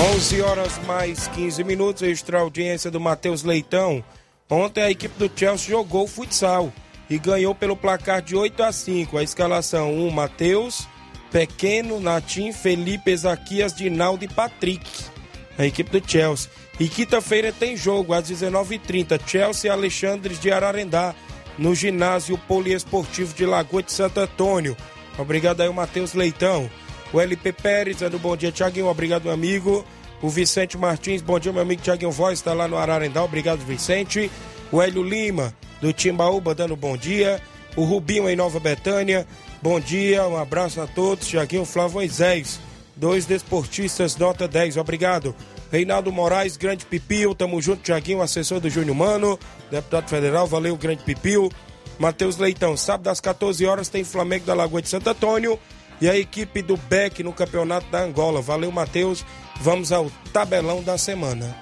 11 0.02 0.42
horas 0.42 0.78
mais 0.84 1.28
15 1.28 1.62
minutos, 1.62 2.02
extra 2.02 2.40
audiência 2.40 2.90
do 2.90 2.98
Matheus 2.98 3.44
Leitão. 3.44 4.04
Ontem 4.50 4.82
a 4.82 4.90
equipe 4.90 5.16
do 5.16 5.30
Chelsea 5.32 5.70
jogou 5.70 6.08
futsal 6.08 6.72
e 7.08 7.16
ganhou 7.20 7.54
pelo 7.54 7.76
placar 7.76 8.20
de 8.20 8.34
8 8.34 8.64
a 8.64 8.72
5. 8.72 9.16
A 9.16 9.22
escalação 9.22 9.94
1, 9.94 10.10
Matheus, 10.10 10.88
Pequeno, 11.30 12.00
Natim, 12.00 12.52
Felipe, 12.52 13.12
Ezaquias, 13.12 13.72
Dinaldo 13.72 14.24
e 14.24 14.28
Patrick. 14.28 14.84
A 15.56 15.64
equipe 15.64 16.00
do 16.00 16.10
Chelsea. 16.10 16.50
E 16.80 16.88
quinta-feira 16.88 17.52
tem 17.52 17.76
jogo 17.76 18.12
às 18.12 18.28
19h30. 18.28 19.20
Chelsea 19.24 19.70
e 19.70 19.72
Alexandres 19.72 20.40
de 20.40 20.50
Ararendá 20.50 21.14
no 21.56 21.76
ginásio 21.76 22.36
poliesportivo 22.36 23.32
de 23.34 23.46
Lagoa 23.46 23.84
de 23.84 23.92
Santo 23.92 24.18
Antônio. 24.18 24.76
Obrigado 25.16 25.60
aí, 25.60 25.72
Matheus 25.72 26.12
Leitão. 26.12 26.68
O 27.12 27.20
LP 27.20 27.52
Pérez, 27.52 27.98
dando 27.98 28.18
bom 28.18 28.36
dia, 28.36 28.50
Tiaguinho. 28.50 28.86
Obrigado, 28.86 29.24
meu 29.24 29.32
amigo. 29.32 29.84
O 30.22 30.28
Vicente 30.28 30.78
Martins, 30.78 31.20
bom 31.20 31.38
dia, 31.38 31.52
meu 31.52 31.62
amigo 31.62 31.82
Tiaguinho 31.82 32.12
Voz, 32.12 32.38
está 32.38 32.54
lá 32.54 32.66
no 32.66 32.78
Ararendá. 32.78 33.22
Obrigado, 33.22 33.58
Vicente. 33.58 34.30
O 34.70 34.80
Hélio 34.80 35.02
Lima, 35.02 35.52
do 35.80 35.92
Timbaúba, 35.92 36.54
dando 36.54 36.76
bom 36.76 36.96
dia. 36.96 37.42
O 37.76 37.84
Rubinho 37.84 38.28
em 38.28 38.36
Nova 38.36 38.60
Betânia, 38.60 39.26
bom 39.60 39.80
dia, 39.80 40.26
um 40.26 40.36
abraço 40.36 40.80
a 40.80 40.86
todos. 40.86 41.26
Tiaguinho 41.26 41.64
Flávio 41.64 41.94
Moisés, 41.94 42.60
dois 42.94 43.26
desportistas, 43.26 44.16
nota 44.16 44.46
10, 44.46 44.76
obrigado. 44.76 45.34
Reinaldo 45.70 46.12
Moraes, 46.12 46.56
Grande 46.56 46.86
Pipio, 46.86 47.34
tamo 47.34 47.60
junto, 47.60 47.82
Tiaguinho, 47.82 48.22
assessor 48.22 48.60
do 48.60 48.70
Júnior 48.70 48.94
Mano, 48.94 49.38
deputado 49.70 50.08
federal, 50.08 50.46
valeu, 50.46 50.76
Grande 50.76 51.02
Pipio. 51.02 51.50
Matheus 51.98 52.36
Leitão, 52.36 52.76
sábado 52.76 53.08
às 53.08 53.20
14 53.20 53.66
horas 53.66 53.88
tem 53.88 54.04
Flamengo 54.04 54.46
da 54.46 54.54
Lagoa 54.54 54.80
de 54.80 54.88
Santo 54.88 55.10
Antônio 55.10 55.58
e 56.02 56.10
a 56.10 56.18
equipe 56.18 56.62
do 56.62 56.76
Beck 56.76 57.22
no 57.22 57.32
Campeonato 57.32 57.86
da 57.86 58.02
Angola. 58.02 58.42
Valeu, 58.42 58.72
Matheus. 58.72 59.24
Vamos 59.60 59.92
ao 59.92 60.10
tabelão 60.32 60.82
da 60.82 60.98
semana. 60.98 61.56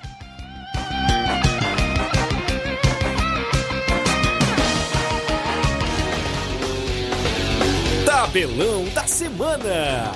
Tabelão 8.06 8.87
da 8.94 9.06
semana. 9.06 10.12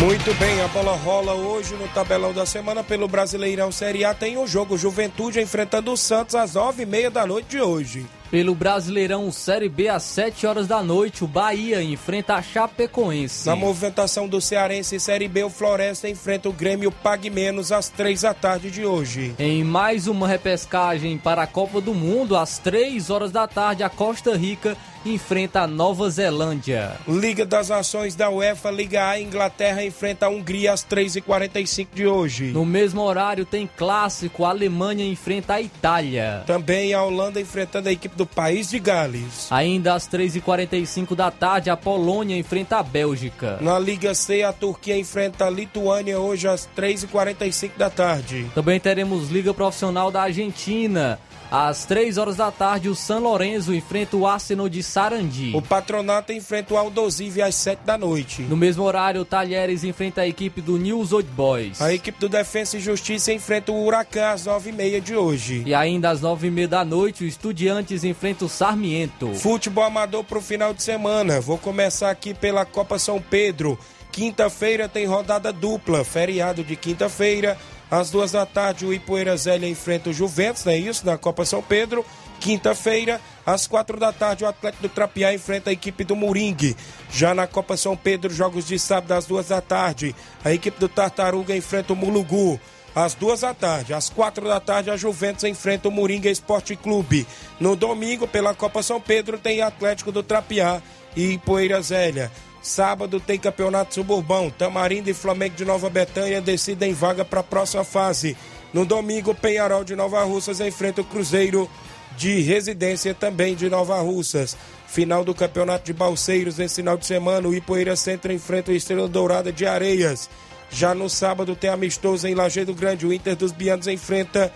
Muito 0.00 0.32
bem, 0.38 0.60
a 0.60 0.68
bola 0.68 0.94
rola 0.94 1.34
hoje 1.34 1.74
no 1.74 1.88
tabelão 1.88 2.32
da 2.32 2.46
semana 2.46 2.84
pelo 2.84 3.08
Brasileirão 3.08 3.72
Série 3.72 4.04
A. 4.04 4.14
Tem 4.14 4.36
o 4.36 4.46
jogo 4.46 4.78
Juventude 4.78 5.40
enfrentando 5.40 5.90
o 5.90 5.96
Santos 5.96 6.36
às 6.36 6.54
nove 6.54 6.84
e 6.84 6.86
meia 6.86 7.10
da 7.10 7.26
noite 7.26 7.48
de 7.48 7.60
hoje. 7.60 8.06
Pelo 8.30 8.54
Brasileirão 8.54 9.30
Série 9.30 9.68
B, 9.68 9.88
às 9.88 10.02
7 10.02 10.46
horas 10.46 10.66
da 10.66 10.82
noite, 10.82 11.22
o 11.22 11.28
Bahia 11.28 11.82
enfrenta 11.82 12.34
a 12.34 12.42
Chapecoense. 12.42 13.46
Na 13.46 13.54
movimentação 13.54 14.28
do 14.28 14.40
Cearense 14.40 14.98
Série 14.98 15.28
B, 15.28 15.44
o 15.44 15.50
Floresta 15.50 16.08
enfrenta 16.08 16.48
o 16.48 16.52
Grêmio 16.52 16.90
Pague 16.90 17.30
Menos 17.30 17.70
às 17.70 17.88
três 17.88 18.22
da 18.22 18.34
tarde 18.34 18.70
de 18.70 18.84
hoje. 18.84 19.34
Em 19.38 19.62
mais 19.62 20.08
uma 20.08 20.26
repescagem 20.26 21.16
para 21.18 21.42
a 21.42 21.46
Copa 21.46 21.80
do 21.80 21.94
Mundo, 21.94 22.36
às 22.36 22.58
3 22.58 23.10
horas 23.10 23.30
da 23.30 23.46
tarde, 23.46 23.82
a 23.82 23.88
Costa 23.88 24.36
Rica 24.36 24.76
enfrenta 25.04 25.60
a 25.60 25.66
Nova 25.66 26.10
Zelândia. 26.10 26.92
Liga 27.06 27.46
das 27.46 27.68
Nações 27.68 28.14
da 28.14 28.28
UEFA, 28.28 28.70
Liga 28.70 29.08
A, 29.08 29.20
Inglaterra 29.20 29.84
enfrenta 29.84 30.26
a 30.26 30.28
Hungria 30.28 30.72
às 30.72 30.84
3h45 30.84 31.86
de 31.94 32.06
hoje. 32.06 32.46
No 32.46 32.64
mesmo 32.64 33.02
horário 33.02 33.44
tem 33.44 33.68
clássico, 33.76 34.44
a 34.44 34.50
Alemanha 34.50 35.04
enfrenta 35.04 35.54
a 35.54 35.62
Itália. 35.62 36.42
Também 36.46 36.92
a 36.92 37.02
Holanda 37.02 37.40
enfrentando 37.40 37.88
a 37.88 37.92
equipe 37.92 38.15
do 38.16 38.26
País 38.26 38.70
de 38.70 38.78
Gales. 38.78 39.46
Ainda 39.50 39.94
às 39.94 40.08
3h45 40.08 41.14
da 41.14 41.30
tarde, 41.30 41.70
a 41.70 41.76
Polônia 41.76 42.36
enfrenta 42.36 42.78
a 42.78 42.82
Bélgica. 42.82 43.58
Na 43.60 43.78
Liga 43.78 44.14
C, 44.14 44.42
a 44.42 44.52
Turquia 44.52 44.96
enfrenta 44.96 45.46
a 45.46 45.50
Lituânia 45.50 46.18
hoje 46.18 46.48
às 46.48 46.68
3h45 46.76 47.72
da 47.76 47.90
tarde. 47.90 48.50
Também 48.54 48.80
teremos 48.80 49.30
Liga 49.30 49.52
Profissional 49.52 50.10
da 50.10 50.22
Argentina. 50.22 51.18
Às 51.58 51.86
3 51.86 52.18
horas 52.18 52.36
da 52.36 52.50
tarde, 52.50 52.90
o 52.90 52.94
San 52.94 53.18
Lorenzo 53.18 53.74
enfrenta 53.74 54.14
o 54.14 54.26
Arsenal 54.26 54.68
de 54.68 54.82
Sarandi. 54.82 55.52
O 55.54 55.62
Patronato 55.62 56.30
enfrenta 56.30 56.74
o 56.74 56.76
Aldosive 56.76 57.40
às 57.40 57.54
7 57.54 57.80
da 57.82 57.96
noite. 57.96 58.42
No 58.42 58.58
mesmo 58.58 58.84
horário, 58.84 59.22
o 59.22 59.24
Talheres 59.24 59.82
enfrenta 59.82 60.20
a 60.20 60.28
equipe 60.28 60.60
do 60.60 60.76
News 60.76 61.14
Old 61.14 61.30
Boys. 61.30 61.80
A 61.80 61.94
equipe 61.94 62.20
do 62.20 62.28
Defensa 62.28 62.76
e 62.76 62.80
Justiça 62.80 63.32
enfrenta 63.32 63.72
o 63.72 63.86
Huracan 63.86 64.32
às 64.32 64.44
9h30 64.44 65.00
de 65.00 65.16
hoje. 65.16 65.62
E 65.64 65.74
ainda 65.74 66.10
às 66.10 66.20
9h30 66.20 66.66
da 66.66 66.84
noite, 66.84 67.24
o 67.24 67.26
Estudiantes 67.26 68.04
enfrenta 68.04 68.44
o 68.44 68.50
Sarmiento. 68.50 69.32
Futebol 69.32 69.84
amador 69.84 70.24
para 70.24 70.36
o 70.36 70.42
final 70.42 70.74
de 70.74 70.82
semana. 70.82 71.40
Vou 71.40 71.56
começar 71.56 72.10
aqui 72.10 72.34
pela 72.34 72.66
Copa 72.66 72.98
São 72.98 73.18
Pedro. 73.18 73.78
Quinta-feira 74.12 74.90
tem 74.90 75.06
rodada 75.06 75.52
dupla, 75.54 76.04
feriado 76.04 76.62
de 76.62 76.76
quinta-feira. 76.76 77.56
Às 77.90 78.10
duas 78.10 78.32
da 78.32 78.44
tarde, 78.44 78.84
o 78.84 78.92
Ipueira 78.92 79.36
Zélia 79.36 79.68
enfrenta 79.68 80.10
o 80.10 80.12
Juventus, 80.12 80.64
não 80.64 80.72
é 80.72 80.78
isso? 80.78 81.06
Na 81.06 81.16
Copa 81.16 81.44
São 81.44 81.62
Pedro. 81.62 82.04
Quinta-feira, 82.40 83.20
às 83.46 83.66
quatro 83.66 83.98
da 83.98 84.12
tarde, 84.12 84.44
o 84.44 84.46
Atlético 84.46 84.82
do 84.82 84.88
Trapiá 84.90 85.32
enfrenta 85.32 85.70
a 85.70 85.72
equipe 85.72 86.04
do 86.04 86.14
Moringue. 86.14 86.76
Já 87.10 87.34
na 87.34 87.46
Copa 87.46 87.76
São 87.76 87.96
Pedro, 87.96 88.32
jogos 88.32 88.66
de 88.66 88.78
sábado 88.78 89.12
às 89.12 89.24
duas 89.24 89.48
da 89.48 89.60
tarde, 89.60 90.14
a 90.44 90.52
equipe 90.52 90.78
do 90.78 90.88
Tartaruga 90.88 91.56
enfrenta 91.56 91.92
o 91.92 91.96
Mulugu. 91.96 92.60
às 92.94 93.12
duas 93.14 93.40
da 93.40 93.52
tarde. 93.52 93.92
Às 93.92 94.08
quatro 94.08 94.48
da 94.48 94.58
tarde, 94.58 94.90
a 94.90 94.96
Juventus 94.96 95.44
enfrenta 95.44 95.88
o 95.88 95.92
Moringa 95.92 96.30
Esporte 96.30 96.74
Clube. 96.74 97.26
No 97.60 97.76
domingo, 97.76 98.26
pela 98.26 98.54
Copa 98.54 98.82
São 98.82 98.98
Pedro, 98.98 99.38
tem 99.38 99.60
Atlético 99.60 100.10
do 100.10 100.22
Trapiá 100.22 100.80
e 101.14 101.36
Poeira 101.38 101.80
Zélia. 101.82 102.32
Sábado 102.66 103.20
tem 103.20 103.38
Campeonato 103.38 103.94
Suburbão. 103.94 104.50
Tamarindo 104.50 105.08
e 105.08 105.14
Flamengo 105.14 105.54
de 105.54 105.64
Nova 105.64 105.88
Betânia 105.88 106.40
decidem 106.40 106.92
vaga 106.92 107.24
para 107.24 107.38
a 107.38 107.44
próxima 107.44 107.84
fase. 107.84 108.36
No 108.74 108.84
domingo, 108.84 109.32
Penharol 109.32 109.84
de 109.84 109.94
Nova 109.94 110.24
Russas 110.24 110.58
enfrenta 110.58 111.00
o 111.00 111.04
Cruzeiro 111.04 111.70
de 112.16 112.40
Residência 112.40 113.14
também 113.14 113.54
de 113.54 113.70
Nova 113.70 114.00
Russas. 114.00 114.56
Final 114.88 115.24
do 115.24 115.32
Campeonato 115.32 115.84
de 115.84 115.92
Balseiros 115.92 116.58
nesse 116.58 116.74
final 116.74 116.96
de 116.96 117.06
semana, 117.06 117.46
o 117.46 117.54
Ipoeira 117.54 117.94
Centro 117.94 118.32
enfrenta 118.32 118.72
o 118.72 118.74
Estrela 118.74 119.06
Dourada 119.06 119.52
de 119.52 119.64
Areias. 119.64 120.28
Já 120.68 120.92
no 120.92 121.08
sábado 121.08 121.54
tem 121.54 121.70
amistoso 121.70 122.26
em 122.26 122.34
Lajeado 122.34 122.74
Grande, 122.74 123.06
o 123.06 123.12
Inter 123.12 123.36
dos 123.36 123.52
Bianos 123.52 123.86
enfrenta 123.86 124.52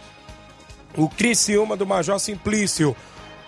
o 0.97 1.09
Criciúma 1.09 1.77
do 1.77 1.87
Major 1.87 2.19
Simplício. 2.19 2.97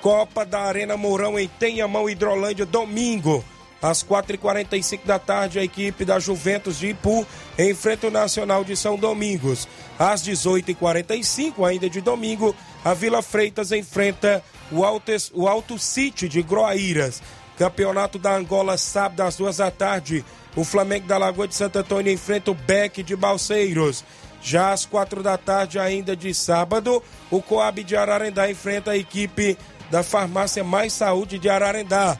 Copa 0.00 0.46
da 0.46 0.60
Arena 0.60 0.96
Mourão 0.96 1.36
em 1.36 1.48
Tenhamão, 1.48 2.08
Hidrolândia, 2.08 2.64
domingo. 2.64 3.44
Às 3.82 4.02
4h45 4.04 5.00
da 5.04 5.18
tarde, 5.18 5.58
a 5.58 5.64
equipe 5.64 6.04
da 6.04 6.20
Juventus 6.20 6.78
de 6.78 6.90
Ipu 6.90 7.26
enfrenta 7.58 8.06
o 8.06 8.10
Nacional 8.12 8.62
de 8.62 8.76
São 8.76 8.96
Domingos. 8.96 9.66
Às 9.98 10.22
18h45, 10.22 11.68
ainda 11.68 11.90
de 11.90 12.00
domingo, 12.00 12.54
a 12.84 12.94
Vila 12.94 13.20
Freitas 13.22 13.72
enfrenta 13.72 14.42
o 14.70 14.84
Alto, 14.84 15.10
o 15.34 15.48
Alto 15.48 15.78
City 15.78 16.28
de 16.28 16.42
Groaíras. 16.42 17.20
Campeonato 17.58 18.18
da 18.18 18.36
Angola, 18.36 18.78
sábado 18.78 19.22
às 19.22 19.36
duas 19.36 19.56
da 19.56 19.70
tarde. 19.70 20.24
O 20.54 20.64
Flamengo 20.64 21.06
da 21.06 21.18
Lagoa 21.18 21.48
de 21.48 21.54
Santo 21.54 21.80
Antônio 21.80 22.12
enfrenta 22.12 22.50
o 22.50 22.54
Beck 22.54 23.02
de 23.02 23.16
Balseiros. 23.16 24.04
Já 24.40 24.72
às 24.72 24.84
quatro 24.84 25.22
da 25.22 25.36
tarde, 25.36 25.78
ainda 25.78 26.16
de 26.16 26.32
sábado, 26.34 27.02
o 27.30 27.42
Coab 27.42 27.82
de 27.82 27.96
Ararendá 27.96 28.50
enfrenta 28.50 28.92
a 28.92 28.96
equipe 28.96 29.56
da 29.90 30.02
Farmácia 30.02 30.64
Mais 30.64 30.92
Saúde 30.92 31.38
de 31.38 31.48
Ararendá. 31.48 32.18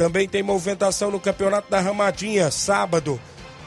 Também 0.00 0.26
tem 0.26 0.42
movimentação 0.42 1.10
no 1.10 1.20
Campeonato 1.20 1.70
da 1.70 1.78
Ramadinha, 1.78 2.50
sábado. 2.50 3.20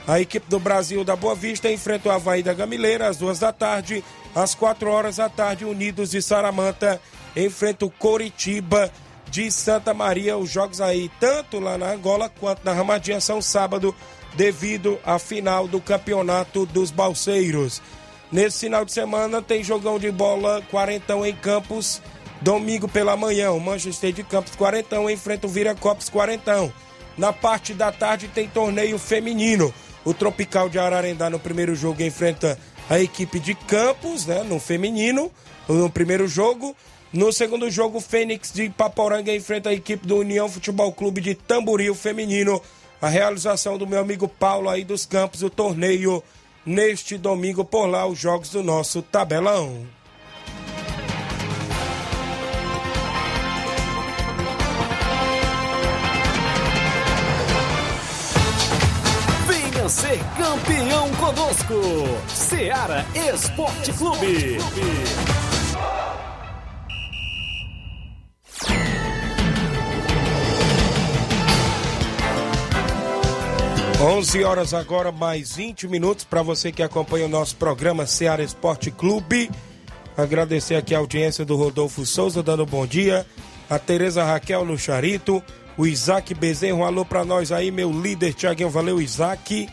A 0.08 0.20
equipe 0.20 0.50
do 0.50 0.60
Brasil 0.60 1.04
da 1.04 1.16
Boa 1.16 1.36
Vista 1.36 1.72
enfrenta 1.72 2.10
o 2.10 2.12
Havaí 2.12 2.42
da 2.42 2.56
Gamileira 2.56 3.08
às 3.08 3.18
duas 3.18 3.38
da 3.38 3.54
tarde. 3.54 4.04
Às 4.34 4.56
quatro 4.56 4.90
horas 4.90 5.18
da 5.18 5.30
tarde, 5.30 5.64
Unidos 5.64 6.10
de 6.10 6.24
Saramanta 6.24 7.00
enfrenta 7.36 7.86
o 7.86 7.92
Coritiba 7.92 8.92
de 9.30 9.52
Santa 9.52 9.94
Maria. 9.94 10.36
Os 10.36 10.50
jogos 10.50 10.82
aí, 10.82 11.12
tanto 11.20 11.60
lá 11.60 11.78
na 11.78 11.92
Angola 11.92 12.28
quanto 12.28 12.66
na 12.66 12.74
Ramadinha, 12.74 13.22
são 13.22 13.40
sábado, 13.40 13.96
devido 14.34 15.00
à 15.06 15.20
final 15.20 15.68
do 15.68 15.80
Campeonato 15.80 16.66
dos 16.66 16.90
Balseiros. 16.90 17.80
Nesse 18.32 18.62
final 18.62 18.84
de 18.84 18.92
semana 18.92 19.40
tem 19.40 19.64
jogão 19.64 20.00
de 20.00 20.10
bola 20.10 20.64
quarentão 20.72 21.24
em 21.24 21.36
Campos 21.36 22.02
Domingo 22.44 22.90
pela 22.90 23.16
manhã, 23.16 23.52
o 23.52 23.60
Manchester 23.60 24.12
de 24.12 24.22
Campos 24.22 24.54
Quarentão 24.54 25.10
enfrenta 25.10 25.48
o 25.48 25.50
Viracopos 25.50 26.10
Quarentão. 26.10 26.74
Na 27.18 27.32
parte 27.32 27.74
da 27.74 27.90
tarde 27.90 28.28
tem 28.28 28.50
torneio 28.50 29.00
feminino. 29.00 29.74
O 30.04 30.14
Tropical 30.14 30.68
de 30.68 30.78
Ararendá 30.78 31.30
no 31.30 31.40
primeiro 31.40 31.74
jogo 31.74 32.04
enfrenta 32.04 32.60
a 32.90 33.00
equipe 33.00 33.40
de 33.40 33.56
Campos, 33.56 34.26
né, 34.26 34.44
no 34.44 34.60
feminino, 34.60 35.32
no 35.70 35.90
primeiro 35.90 36.28
jogo. 36.28 36.76
No 37.14 37.32
segundo 37.32 37.72
jogo, 37.72 38.00
o 38.00 38.02
Fênix 38.02 38.52
de 38.52 38.70
Paporanga 38.70 39.34
enfrenta 39.34 39.70
a 39.70 39.74
equipe 39.74 40.06
do 40.06 40.18
União 40.18 40.50
Futebol 40.50 40.92
Clube 40.92 41.22
de 41.22 41.36
Tamboril 41.36 41.96
feminino. 41.96 42.62
A 43.02 43.08
realização 43.08 43.78
do 43.78 43.88
meu 43.88 44.02
amigo 44.02 44.28
Paulo 44.28 44.68
aí 44.68 44.84
dos 44.84 45.06
Campos, 45.06 45.44
o 45.44 45.50
torneio 45.50 46.22
neste 46.66 47.18
domingo 47.18 47.64
por 47.64 47.86
lá, 47.86 48.06
os 48.06 48.20
jogos 48.20 48.50
do 48.50 48.62
nosso 48.62 49.02
tabelão. 49.02 49.88
Ser 59.94 60.20
campeão 60.36 61.08
conosco, 61.12 61.74
Seara 62.28 63.06
Esporte 63.14 63.94
Clube. 63.94 64.58
11 74.02 74.44
horas 74.44 74.74
agora, 74.74 75.12
mais 75.12 75.56
20 75.56 75.88
minutos 75.88 76.26
para 76.26 76.42
você 76.42 76.72
que 76.72 76.82
acompanha 76.82 77.28
o 77.28 77.30
nosso 77.30 77.56
programa 77.56 78.08
Seara 78.08 78.44
Esporte 78.44 78.90
Clube. 78.90 79.50
Agradecer 80.18 80.76
aqui 80.76 80.96
a 80.96 80.98
audiência 80.98 81.46
do 81.46 81.56
Rodolfo 81.56 82.04
Souza, 82.04 82.42
dando 82.42 82.66
bom 82.66 82.88
dia. 82.88 83.26
A 83.70 83.78
Tereza 83.78 84.24
Raquel 84.24 84.66
no 84.66 84.78
Charito. 84.78 85.42
O 85.78 85.86
Isaac 85.86 86.34
Bezerro, 86.34 86.80
um 86.80 86.84
alô 86.84 87.06
para 87.06 87.24
nós 87.24 87.52
aí, 87.52 87.72
meu 87.72 87.92
líder 87.92 88.34
Tiaguinho, 88.34 88.70
valeu 88.70 89.00
Isaac. 89.00 89.68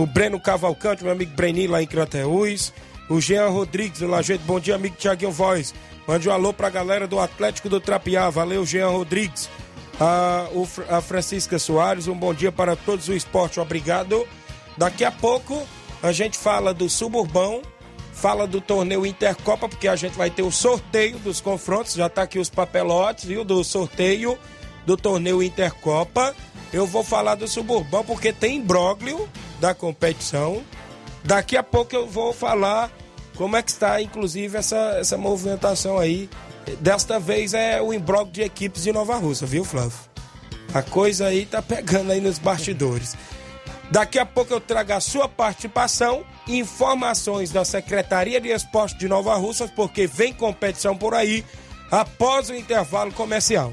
O 0.00 0.06
Breno 0.06 0.40
Cavalcante, 0.40 1.04
meu 1.04 1.12
amigo 1.12 1.32
Breninho 1.36 1.72
lá 1.72 1.82
em 1.82 1.86
Crateús. 1.86 2.72
O 3.06 3.20
Jean 3.20 3.48
Rodrigues, 3.48 4.00
do 4.00 4.06
Lajeito, 4.06 4.42
bom 4.46 4.58
dia, 4.58 4.74
amigo 4.74 4.96
Tiaguinho 4.96 5.30
Voz. 5.30 5.74
Mande 6.08 6.26
um 6.26 6.32
alô 6.32 6.54
pra 6.54 6.70
galera 6.70 7.06
do 7.06 7.20
Atlético 7.20 7.68
do 7.68 7.78
Trapiá, 7.78 8.30
valeu 8.30 8.64
Jean 8.64 8.88
Rodrigues. 8.88 9.50
A, 10.00 10.48
o, 10.52 10.66
a 10.88 11.02
Francisca 11.02 11.58
Soares, 11.58 12.08
um 12.08 12.14
bom 12.14 12.32
dia 12.32 12.50
para 12.50 12.76
todos 12.76 13.08
o 13.08 13.12
esporte, 13.12 13.60
obrigado. 13.60 14.26
Daqui 14.74 15.04
a 15.04 15.12
pouco 15.12 15.68
a 16.02 16.12
gente 16.12 16.38
fala 16.38 16.72
do 16.72 16.88
Suburbão, 16.88 17.60
fala 18.10 18.46
do 18.46 18.58
torneio 18.58 19.04
Intercopa, 19.04 19.68
porque 19.68 19.86
a 19.86 19.96
gente 19.96 20.16
vai 20.16 20.30
ter 20.30 20.42
o 20.42 20.50
sorteio 20.50 21.18
dos 21.18 21.42
confrontos, 21.42 21.92
já 21.92 22.08
tá 22.08 22.22
aqui 22.22 22.38
os 22.38 22.48
papelotes, 22.48 23.26
viu, 23.26 23.44
do 23.44 23.62
sorteio 23.62 24.38
do 24.86 24.96
torneio 24.96 25.42
Intercopa. 25.42 26.34
Eu 26.72 26.86
vou 26.86 27.02
falar 27.02 27.34
do 27.34 27.48
Suburbão 27.48 28.04
porque 28.04 28.32
tem 28.32 28.56
imbróglio 28.56 29.28
da 29.60 29.74
competição. 29.74 30.62
Daqui 31.24 31.56
a 31.56 31.62
pouco 31.62 31.94
eu 31.94 32.06
vou 32.06 32.32
falar 32.32 32.90
como 33.36 33.56
é 33.56 33.62
que 33.62 33.70
está, 33.70 34.00
inclusive, 34.00 34.56
essa, 34.56 34.98
essa 34.98 35.16
movimentação 35.16 35.98
aí. 35.98 36.28
Desta 36.80 37.18
vez 37.18 37.54
é 37.54 37.80
o 37.82 37.92
imbróglio 37.92 38.32
de 38.32 38.42
equipes 38.42 38.84
de 38.84 38.92
Nova 38.92 39.16
Russa, 39.16 39.46
viu, 39.46 39.64
Flávio? 39.64 39.98
A 40.72 40.82
coisa 40.82 41.26
aí 41.26 41.44
tá 41.46 41.60
pegando 41.60 42.12
aí 42.12 42.20
nos 42.20 42.38
bastidores. 42.38 43.16
Daqui 43.90 44.20
a 44.20 44.26
pouco 44.26 44.52
eu 44.52 44.60
trago 44.60 44.92
a 44.92 45.00
sua 45.00 45.28
participação, 45.28 46.24
informações 46.46 47.50
da 47.50 47.64
Secretaria 47.64 48.40
de 48.40 48.48
Esporte 48.50 48.96
de 48.96 49.08
Nova 49.08 49.34
Russas, 49.34 49.68
porque 49.70 50.06
vem 50.06 50.32
competição 50.32 50.96
por 50.96 51.12
aí, 51.12 51.44
após 51.90 52.50
o 52.50 52.54
intervalo 52.54 53.10
comercial. 53.12 53.72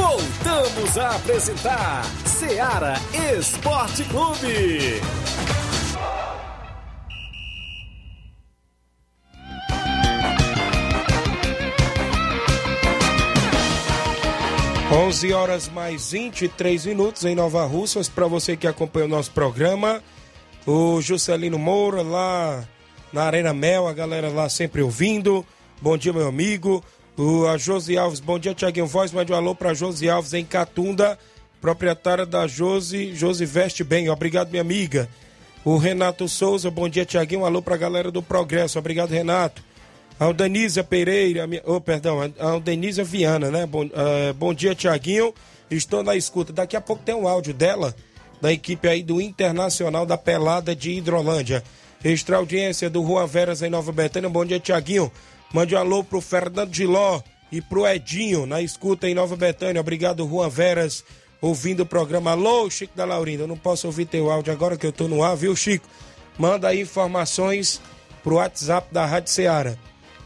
Voltamos 0.00 0.96
a 0.96 1.16
apresentar 1.16 2.02
Seara 2.24 2.94
Esporte 3.36 4.02
Clube. 4.04 4.98
11 14.90 15.32
horas 15.34 15.68
mais 15.68 16.12
23 16.12 16.86
minutos 16.86 17.26
em 17.26 17.34
Nova 17.34 17.66
Russas. 17.66 18.08
Para 18.08 18.26
você 18.26 18.56
que 18.56 18.66
acompanha 18.66 19.04
o 19.04 19.08
nosso 19.08 19.30
programa, 19.32 20.02
o 20.66 20.98
Juscelino 21.02 21.58
Moura 21.58 22.00
lá 22.00 22.64
na 23.12 23.24
Arena 23.24 23.52
Mel, 23.52 23.86
a 23.86 23.92
galera 23.92 24.30
lá 24.30 24.48
sempre 24.48 24.80
ouvindo. 24.80 25.44
Bom 25.82 25.98
dia, 25.98 26.12
meu 26.12 26.26
amigo. 26.26 26.82
O, 27.16 27.46
a 27.46 27.58
Josi 27.58 27.98
Alves, 27.98 28.20
bom 28.20 28.38
dia, 28.38 28.54
Tiaguinho 28.54 28.86
Voz. 28.86 29.12
Mande 29.12 29.32
um 29.32 29.36
alô 29.36 29.54
para 29.54 29.74
Josi 29.74 30.08
Alves 30.08 30.32
em 30.32 30.44
Catunda, 30.44 31.18
proprietária 31.60 32.24
da 32.24 32.46
Josi. 32.46 33.14
Josi 33.14 33.44
Veste 33.44 33.84
Bem. 33.84 34.08
Obrigado, 34.08 34.50
minha 34.50 34.62
amiga. 34.62 35.08
O 35.64 35.76
Renato 35.76 36.26
Souza, 36.26 36.70
bom 36.70 36.88
dia, 36.88 37.04
Tiaguinho. 37.04 37.42
Um 37.42 37.44
alô 37.44 37.60
para 37.60 37.74
a 37.74 37.78
galera 37.78 38.10
do 38.10 38.22
Progresso. 38.22 38.78
Obrigado, 38.78 39.10
Renato. 39.10 39.62
A 40.18 40.32
Denise 40.32 40.82
Pereira, 40.82 41.46
minha, 41.46 41.62
oh, 41.64 41.80
perdão, 41.80 42.20
a 42.20 42.58
Denise 42.58 43.02
Viana, 43.02 43.50
né? 43.50 43.66
Bom, 43.66 43.84
uh, 43.86 44.34
bom 44.34 44.52
dia, 44.52 44.74
Tiaguinho. 44.74 45.34
Estou 45.70 46.02
na 46.02 46.16
escuta. 46.16 46.52
Daqui 46.52 46.76
a 46.76 46.80
pouco 46.80 47.02
tem 47.02 47.14
um 47.14 47.28
áudio 47.28 47.54
dela, 47.54 47.94
da 48.40 48.52
equipe 48.52 48.88
aí 48.88 49.02
do 49.02 49.20
Internacional 49.20 50.04
da 50.04 50.18
Pelada 50.18 50.74
de 50.74 50.90
Hidrolândia. 50.92 51.62
Extra 52.02 52.38
audiência 52.38 52.88
do 52.88 53.02
Juan 53.02 53.26
Veras 53.26 53.62
em 53.62 53.70
Nova 53.70 53.92
Betânia. 53.92 54.28
Bom 54.28 54.44
dia, 54.44 54.58
Tiaguinho. 54.58 55.12
Mande 55.52 55.74
um 55.74 55.78
alô 55.78 56.04
pro 56.04 56.20
Fernando 56.20 56.72
Giló 56.72 57.20
e 57.50 57.60
pro 57.60 57.86
Edinho 57.86 58.46
na 58.46 58.62
escuta 58.62 59.08
em 59.08 59.14
Nova 59.14 59.34
Betânia. 59.36 59.80
Obrigado, 59.80 60.26
Juan 60.26 60.48
Veras, 60.48 61.04
ouvindo 61.40 61.80
o 61.80 61.86
programa. 61.86 62.30
Alô, 62.30 62.70
Chico 62.70 62.96
da 62.96 63.04
Laurinda. 63.04 63.42
Eu 63.42 63.48
não 63.48 63.56
posso 63.56 63.88
ouvir 63.88 64.06
teu 64.06 64.30
áudio 64.30 64.52
agora 64.52 64.76
que 64.76 64.86
eu 64.86 64.92
tô 64.92 65.08
no 65.08 65.24
ar, 65.24 65.36
viu, 65.36 65.56
Chico? 65.56 65.88
Manda 66.38 66.68
aí 66.68 66.80
informações 66.80 67.80
pro 68.22 68.36
WhatsApp 68.36 68.94
da 68.94 69.04
Rádio 69.04 69.32
Ceará. 69.32 69.76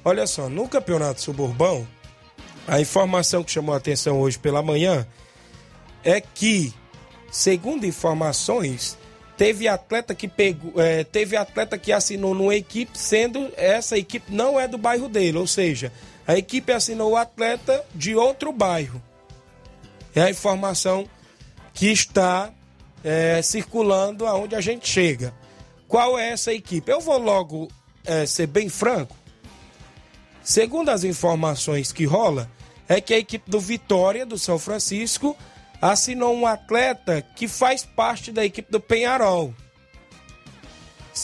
Olha 0.04 0.26
só, 0.26 0.50
no 0.50 0.68
campeonato 0.68 1.22
suburbão, 1.22 1.86
a 2.68 2.78
informação 2.80 3.42
que 3.42 3.50
chamou 3.50 3.74
a 3.74 3.78
atenção 3.78 4.20
hoje 4.20 4.38
pela 4.38 4.62
manhã 4.62 5.06
é 6.04 6.20
que, 6.20 6.72
segundo 7.30 7.86
informações, 7.86 8.98
teve 9.36 9.68
atleta 9.68 10.14
que 10.14 10.28
pegou, 10.28 10.80
é, 10.80 11.04
teve 11.04 11.36
atleta 11.36 11.76
que 11.76 11.92
assinou 11.92 12.34
numa 12.34 12.54
equipe, 12.54 12.96
sendo 12.96 13.52
essa 13.56 13.98
equipe 13.98 14.32
não 14.32 14.58
é 14.58 14.68
do 14.68 14.78
bairro 14.78 15.08
dele, 15.08 15.38
ou 15.38 15.46
seja, 15.46 15.92
a 16.26 16.36
equipe 16.36 16.72
assinou 16.72 17.12
o 17.12 17.16
atleta 17.16 17.84
de 17.94 18.14
outro 18.14 18.52
bairro. 18.52 19.02
É 20.14 20.22
a 20.22 20.30
informação 20.30 21.08
que 21.72 21.90
está 21.90 22.52
é, 23.02 23.42
circulando 23.42 24.26
aonde 24.26 24.54
a 24.54 24.60
gente 24.60 24.88
chega. 24.88 25.34
Qual 25.88 26.18
é 26.18 26.30
essa 26.30 26.52
equipe? 26.52 26.90
Eu 26.90 27.00
vou 27.00 27.18
logo 27.18 27.68
é, 28.04 28.24
ser 28.24 28.46
bem 28.46 28.68
franco. 28.68 29.16
Segundo 30.42 30.90
as 30.90 31.04
informações 31.04 31.92
que 31.92 32.04
rola, 32.04 32.50
é 32.88 33.00
que 33.00 33.14
a 33.14 33.18
equipe 33.18 33.50
do 33.50 33.58
Vitória 33.58 34.24
do 34.26 34.38
São 34.38 34.58
Francisco 34.58 35.36
assinou 35.92 36.34
um 36.34 36.46
atleta 36.46 37.22
que 37.36 37.46
faz 37.46 37.84
parte 37.84 38.32
da 38.32 38.44
equipe 38.44 38.70
do 38.70 38.80
Penharol. 38.80 39.54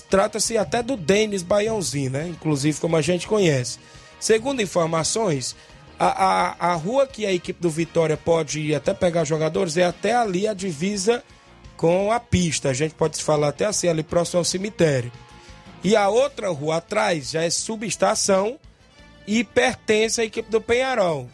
Trata-se 0.08 0.58
até 0.58 0.82
do 0.82 0.96
Denis 0.96 1.42
Baiãozinho, 1.42 2.10
né? 2.10 2.28
Inclusive, 2.28 2.78
como 2.78 2.96
a 2.96 3.00
gente 3.00 3.26
conhece. 3.26 3.78
Segundo 4.20 4.60
informações, 4.60 5.56
a, 5.98 6.06
a, 6.06 6.72
a 6.72 6.74
rua 6.74 7.06
que 7.06 7.24
a 7.24 7.32
equipe 7.32 7.60
do 7.60 7.70
Vitória 7.70 8.16
pode 8.16 8.60
ir 8.60 8.74
até 8.74 8.92
pegar 8.92 9.24
jogadores 9.24 9.78
é 9.78 9.84
até 9.84 10.14
ali 10.14 10.46
a 10.46 10.52
divisa 10.52 11.24
com 11.76 12.12
a 12.12 12.20
pista. 12.20 12.68
A 12.68 12.74
gente 12.74 12.94
pode 12.94 13.20
falar 13.22 13.48
até 13.48 13.64
assim, 13.64 13.88
ali 13.88 14.02
próximo 14.02 14.38
ao 14.38 14.44
cemitério. 14.44 15.10
E 15.82 15.96
a 15.96 16.08
outra 16.10 16.50
rua 16.50 16.76
atrás 16.76 17.30
já 17.30 17.42
é 17.42 17.48
subestação 17.48 18.58
e 19.26 19.42
pertence 19.42 20.20
à 20.20 20.24
equipe 20.24 20.50
do 20.50 20.60
Penharol. 20.60 21.28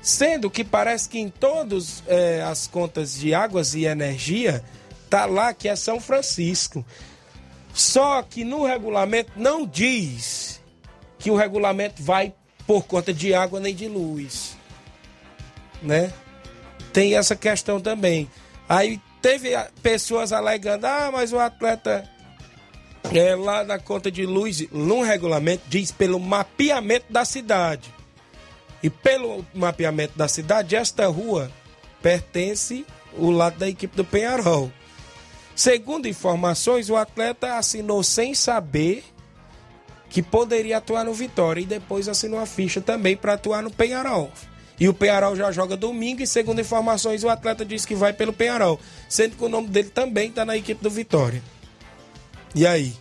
Sendo 0.00 0.50
que 0.50 0.64
parece 0.64 1.08
que 1.08 1.18
em 1.18 1.28
todas 1.28 2.02
é, 2.06 2.42
as 2.42 2.66
contas 2.66 3.18
de 3.18 3.34
águas 3.34 3.74
e 3.74 3.84
energia 3.84 4.64
tá 5.10 5.26
lá 5.26 5.52
que 5.52 5.68
é 5.68 5.76
São 5.76 6.00
Francisco. 6.00 6.84
Só 7.74 8.22
que 8.22 8.44
no 8.44 8.64
regulamento 8.64 9.32
não 9.36 9.66
diz 9.66 10.60
que 11.18 11.30
o 11.30 11.36
regulamento 11.36 12.02
vai 12.02 12.32
por 12.66 12.84
conta 12.84 13.12
de 13.12 13.34
água 13.34 13.60
nem 13.60 13.74
de 13.74 13.88
luz, 13.88 14.56
né? 15.82 16.12
Tem 16.92 17.16
essa 17.16 17.34
questão 17.34 17.80
também. 17.80 18.30
Aí 18.68 19.00
teve 19.22 19.50
pessoas 19.82 20.32
alegando: 20.32 20.86
"Ah, 20.86 21.10
mas 21.12 21.32
o 21.32 21.38
atleta 21.38 22.08
é, 23.14 23.34
lá 23.34 23.64
na 23.64 23.78
conta 23.78 24.10
de 24.10 24.26
luz, 24.26 24.66
no 24.70 25.02
regulamento, 25.02 25.64
diz 25.68 25.90
pelo 25.90 26.18
mapeamento 26.18 27.06
da 27.10 27.24
cidade. 27.24 27.97
E 28.82 28.88
pelo 28.88 29.44
mapeamento 29.54 30.16
da 30.16 30.28
cidade, 30.28 30.76
esta 30.76 31.06
rua 31.06 31.50
pertence 32.00 32.86
o 33.16 33.30
lado 33.30 33.58
da 33.58 33.68
equipe 33.68 33.96
do 33.96 34.04
Penharol. 34.04 34.70
Segundo 35.54 36.06
informações, 36.06 36.88
o 36.88 36.96
atleta 36.96 37.56
assinou 37.56 38.02
sem 38.02 38.34
saber 38.34 39.04
que 40.08 40.22
poderia 40.22 40.78
atuar 40.78 41.04
no 41.04 41.12
Vitória 41.12 41.60
e 41.60 41.66
depois 41.66 42.08
assinou 42.08 42.38
a 42.38 42.46
ficha 42.46 42.80
também 42.80 43.16
para 43.16 43.34
atuar 43.34 43.62
no 43.62 43.70
Penharol. 43.70 44.30
E 44.80 44.88
o 44.88 44.94
Penharol 44.94 45.34
já 45.34 45.50
joga 45.50 45.76
domingo 45.76 46.22
e, 46.22 46.26
segundo 46.26 46.60
informações, 46.60 47.24
o 47.24 47.28
atleta 47.28 47.64
disse 47.64 47.86
que 47.86 47.96
vai 47.96 48.12
pelo 48.12 48.32
Penharol, 48.32 48.78
sendo 49.08 49.36
que 49.36 49.44
o 49.44 49.48
nome 49.48 49.66
dele 49.66 49.90
também 49.90 50.28
está 50.28 50.44
na 50.44 50.56
equipe 50.56 50.80
do 50.80 50.88
Vitória. 50.88 51.42
E 52.54 52.64
aí? 52.66 52.94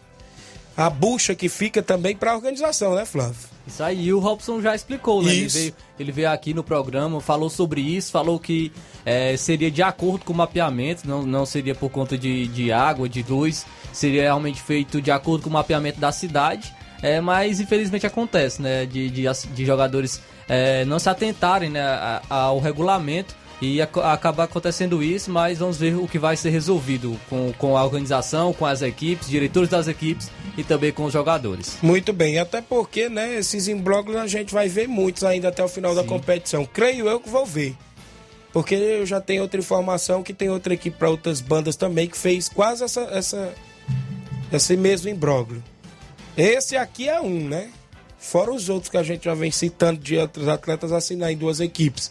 A 0.76 0.90
bucha 0.90 1.36
que 1.36 1.48
fica 1.48 1.84
também 1.84 2.16
para 2.16 2.32
a 2.32 2.36
organização, 2.36 2.96
né, 2.96 3.06
Flávio? 3.06 3.57
Isso 3.68 3.84
aí, 3.84 4.14
o 4.14 4.20
Robson 4.20 4.62
já 4.62 4.74
explicou, 4.74 5.22
né? 5.22 5.34
Ele 5.34 5.48
veio, 5.50 5.76
ele 6.00 6.12
veio, 6.12 6.30
aqui 6.30 6.54
no 6.54 6.64
programa, 6.64 7.20
falou 7.20 7.50
sobre 7.50 7.82
isso, 7.82 8.12
falou 8.12 8.40
que 8.40 8.72
é, 9.06 9.36
seria 9.36 9.70
de 9.70 9.84
acordo 9.84 10.24
com 10.24 10.32
o 10.32 10.36
mapeamento, 10.36 11.06
não, 11.06 11.24
não 11.24 11.46
seria 11.46 11.76
por 11.76 11.90
conta 11.90 12.18
de, 12.18 12.48
de 12.48 12.72
água, 12.72 13.10
de 13.10 13.24
luz, 13.28 13.66
seria 13.92 14.24
realmente 14.24 14.62
feito 14.62 15.02
de 15.02 15.12
acordo 15.12 15.44
com 15.44 15.50
o 15.50 15.54
mapeamento 15.54 16.00
da 16.00 16.14
cidade. 16.14 16.74
É, 17.04 17.22
mas 17.22 17.60
infelizmente 17.60 18.08
acontece, 18.08 18.62
né? 18.62 18.86
De, 18.86 19.10
de, 19.10 19.26
de 19.54 19.66
jogadores 19.66 20.22
é, 20.48 20.86
não 20.86 20.98
se 20.98 21.10
atentarem 21.10 21.70
né, 21.70 21.82
ao 22.30 22.60
regulamento 22.60 23.36
e 23.62 23.82
ac 23.82 24.00
acaba 24.00 24.44
acontecendo 24.44 25.04
isso, 25.04 25.32
mas 25.32 25.60
vamos 25.60 25.78
ver 25.78 25.96
o 25.96 26.08
que 26.08 26.18
vai 26.18 26.36
ser 26.38 26.52
resolvido 26.52 27.20
com, 27.30 27.52
com 27.58 27.76
a 27.78 27.84
organização, 27.84 28.54
com 28.54 28.66
as 28.66 28.82
equipes, 28.82 29.28
diretores 29.28 29.70
das 29.70 29.88
equipes 29.88 30.32
e 30.58 30.64
também 30.64 30.92
com 30.92 31.06
os 31.06 31.14
jogadores. 31.14 31.78
Muito 31.82 32.12
bem, 32.12 32.40
até 32.40 32.62
porque, 32.62 33.08
né, 33.08 33.36
esses 33.36 33.68
imbróglios 33.68 34.18
a 34.18 34.28
gente 34.28 34.54
vai 34.54 34.68
ver 34.68 34.88
muitos 34.88 35.24
ainda 35.24 35.50
até 35.50 35.64
o 35.64 35.70
final 35.70 35.92
Sim. 35.92 35.98
da 35.98 36.04
competição. 36.04 36.66
Creio 36.66 37.08
eu 37.08 37.20
que 37.20 37.30
vou 37.30 37.46
ver. 37.46 37.76
Porque 38.52 38.74
eu 38.74 39.06
já 39.06 39.22
tenho 39.22 39.44
outra 39.44 39.60
informação 39.60 40.24
que 40.24 40.34
tem 40.34 40.50
outra 40.50 40.74
equipe 40.74 40.98
para 40.98 41.10
outras 41.10 41.40
bandas 41.40 41.76
também 41.76 42.08
que 42.08 42.18
fez 42.18 42.50
quase 42.50 42.84
essa, 42.84 43.02
essa 43.02 43.54
esse 44.52 44.76
mesmo 44.76 45.10
imbróglio. 45.10 45.64
Esse 46.36 46.76
aqui 46.76 47.08
é 47.08 47.22
um, 47.22 47.48
né? 47.48 47.70
Fora 48.18 48.52
os 48.52 48.68
outros 48.68 48.90
que 48.90 48.98
a 48.98 49.04
gente 49.04 49.26
já 49.26 49.34
vem 49.34 49.52
citando 49.52 50.00
de 50.00 50.18
outros 50.18 50.48
atletas 50.48 50.92
assinar 50.92 51.32
em 51.32 51.38
duas 51.38 51.60
equipes. 51.60 52.10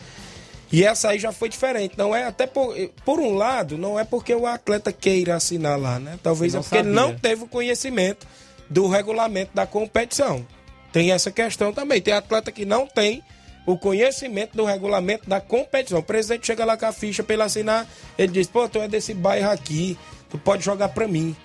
E 0.71 0.85
essa 0.85 1.11
aí 1.11 1.19
já 1.19 1.33
foi 1.33 1.49
diferente. 1.49 1.95
Não 1.97 2.15
é 2.15 2.25
até 2.25 2.47
por, 2.47 2.75
por 3.05 3.21
um 3.21 3.35
lado, 3.35 3.79
não 3.79 3.99
é 3.99 4.05
porque 4.05 4.35
o 4.35 4.47
atleta 4.47 4.93
queira 4.93 5.37
assinar 5.37 5.79
lá, 5.79 5.99
né? 5.99 6.19
Talvez 6.23 6.53
não 6.53 6.61
é 6.61 6.63
porque 6.63 6.77
sabia. 6.77 6.91
ele 6.91 6.97
não 6.97 7.15
teve 7.17 7.45
o 7.45 7.49
conhecimento 7.49 8.27
do 8.69 8.89
regulamento 8.89 9.53
da 9.55 9.67
competição. 9.67 10.45
Tem 10.93 11.13
essa 11.13 11.31
questão 11.31 11.73
também. 11.73 12.01
Tem 12.01 12.15
atleta 12.15 12.51
que 12.51 12.65
não 12.65 12.87
tem 12.87 13.23
o 13.65 13.77
conhecimento 13.77 14.57
do 14.57 14.65
regulamento 14.65 15.29
da 15.29 15.41
competição. 15.41 16.01
O 16.01 16.03
presidente 16.03 16.47
chega 16.47 16.65
lá 16.65 16.77
com 16.77 16.87
a 16.87 16.93
ficha 16.93 17.23
para 17.23 17.35
ele 17.35 17.43
assinar, 17.43 17.87
ele 18.19 18.33
diz: 18.33 18.47
"Pô, 18.49 18.69
tu 18.69 18.81
é 18.81 18.89
desse 18.89 19.15
bairro 19.15 19.51
aqui, 19.51 19.97
tu 20.31 20.39
pode 20.39 20.65
jogar 20.65 20.89
para 20.89 21.07
mim". 21.07 21.37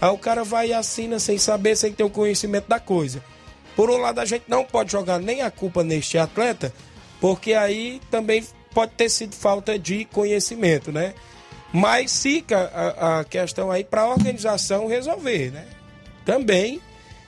Aí 0.00 0.10
o 0.10 0.18
cara 0.18 0.44
vai 0.44 0.68
e 0.68 0.74
assina 0.74 1.18
sem 1.18 1.38
saber, 1.38 1.76
sem 1.76 1.92
ter 1.92 2.04
o 2.04 2.10
conhecimento 2.10 2.68
da 2.68 2.78
coisa. 2.78 3.22
Por 3.74 3.90
um 3.90 3.96
lado, 3.96 4.20
a 4.20 4.24
gente 4.24 4.44
não 4.48 4.64
pode 4.64 4.92
jogar 4.92 5.18
nem 5.18 5.42
a 5.42 5.50
culpa 5.50 5.82
neste 5.82 6.18
atleta, 6.18 6.72
porque 7.20 7.52
aí 7.52 8.00
também 8.10 8.44
pode 8.76 8.92
ter 8.92 9.08
sido 9.08 9.34
falta 9.34 9.78
de 9.78 10.04
conhecimento, 10.04 10.92
né? 10.92 11.14
Mas 11.72 12.20
fica 12.22 12.70
a, 12.74 13.20
a 13.20 13.24
questão 13.24 13.70
aí 13.70 13.82
para 13.82 14.02
a 14.02 14.10
organização 14.10 14.86
resolver, 14.86 15.50
né? 15.50 15.64
Também, 16.26 16.78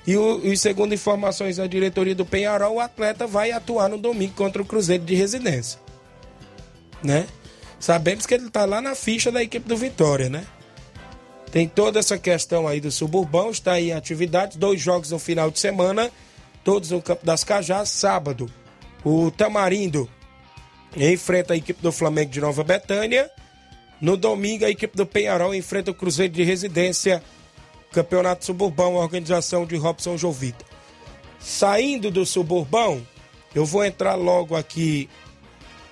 e, 0.07 0.15
o, 0.15 0.45
e 0.45 0.59
segundo 0.59 0.93
informações 0.93 1.57
da 1.57 1.67
diretoria 1.67 2.15
do 2.15 2.27
Penharol, 2.27 2.75
o 2.75 2.81
atleta 2.81 3.27
vai 3.27 3.51
atuar 3.51 3.89
no 3.89 3.97
domingo 3.97 4.35
contra 4.35 4.61
o 4.61 4.65
Cruzeiro 4.65 5.07
de 5.07 5.15
Residência, 5.15 5.81
né? 7.03 7.27
Sabemos 7.81 8.27
que 8.27 8.35
ele 8.35 8.49
está 8.49 8.67
lá 8.67 8.83
na 8.83 8.95
ficha 8.95 9.33
da 9.33 9.43
equipe 9.43 9.67
do 9.67 9.77
Vitória, 9.77 10.29
né? 10.29 10.45
Tem 11.51 11.67
toda 11.67 11.99
essa 11.99 12.19
questão 12.19 12.69
aí 12.69 12.79
do 12.79 12.91
suburbão, 12.91 13.49
está 13.49 13.73
aí 13.73 13.89
em 13.89 13.95
atividade, 13.95 14.59
dois 14.59 14.79
jogos 14.79 15.13
no 15.13 15.19
final 15.19 15.51
de 15.51 15.59
semana, 15.59 16.11
todos 16.63 16.91
no 16.91 17.01
Campo 17.01 17.25
das 17.25 17.43
Cajás, 17.43 17.89
sábado. 17.89 18.51
O 19.03 19.31
Tamarindo 19.31 20.11
enfrenta 20.97 21.55
a 21.55 21.57
equipe 21.57 21.83
do 21.83 21.93
Flamengo 21.93 22.31
de 22.31 22.41
Nova 22.41 22.65
Betânia. 22.65 23.31
No 24.01 24.17
domingo, 24.17 24.65
a 24.65 24.71
equipe 24.71 24.97
do 24.97 25.07
Penharol 25.07 25.55
enfrenta 25.55 25.91
o 25.91 25.95
Cruzeiro 25.95 26.33
de 26.33 26.43
Residência, 26.45 27.23
Campeonato 27.93 28.45
Suburbão, 28.45 28.95
organização 28.95 29.67
de 29.67 29.77
Robson 29.77 30.17
Jovita. 30.17 30.65
Saindo 31.41 32.11
do 32.11 32.25
Suburbão, 32.25 33.07
eu 33.55 33.65
vou 33.65 33.85
entrar 33.85 34.15
logo 34.15 34.55
aqui 34.55 35.09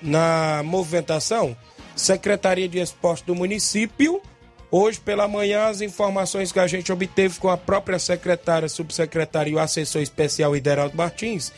na 0.01 0.63
movimentação. 0.65 1.57
Secretaria 1.95 2.69
de 2.69 2.79
Esporte 2.79 3.25
do 3.25 3.35
município. 3.35 4.21
Hoje 4.71 5.01
pela 5.01 5.27
manhã, 5.27 5.67
as 5.67 5.81
informações 5.81 6.53
que 6.53 6.59
a 6.59 6.67
gente 6.67 6.93
obteve 6.93 7.39
com 7.39 7.49
a 7.49 7.57
própria 7.57 7.99
secretária, 7.99 8.69
subsecretária 8.69 9.51
e 9.51 9.55
o 9.55 9.59
assessor 9.59 10.03
especial 10.03 10.57
Ideraldo 10.57 10.97
Martins 10.97 11.53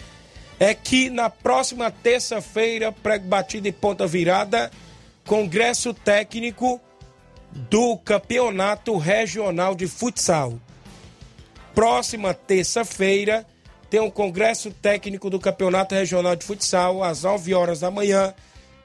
é 0.60 0.74
que 0.74 1.08
na 1.08 1.30
próxima 1.30 1.90
terça-feira, 1.90 2.90
prego 2.90 3.26
batida 3.26 3.68
e 3.68 3.72
ponta 3.72 4.06
virada, 4.06 4.70
congresso 5.24 5.94
técnico 5.94 6.80
do 7.52 7.96
Campeonato 7.98 8.96
Regional 8.96 9.74
de 9.74 9.86
Futsal. 9.86 10.58
Próxima 11.74 12.34
terça-feira 12.34 13.46
tem 13.88 14.00
um 14.00 14.10
congresso 14.10 14.70
técnico 14.70 15.30
do 15.30 15.38
Campeonato 15.38 15.94
Regional 15.94 16.34
de 16.34 16.44
Futsal 16.44 17.02
às 17.02 17.22
9 17.22 17.54
horas 17.54 17.80
da 17.80 17.90
manhã, 17.90 18.34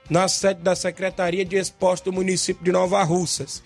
na 0.10 0.28
sede 0.28 0.62
da 0.62 0.76
Secretaria 0.76 1.44
de 1.44 1.58
Esporte 1.58 2.06
do 2.06 2.14
município 2.14 2.64
de 2.64 2.72
Nova 2.72 3.02
Russas. 3.04 3.64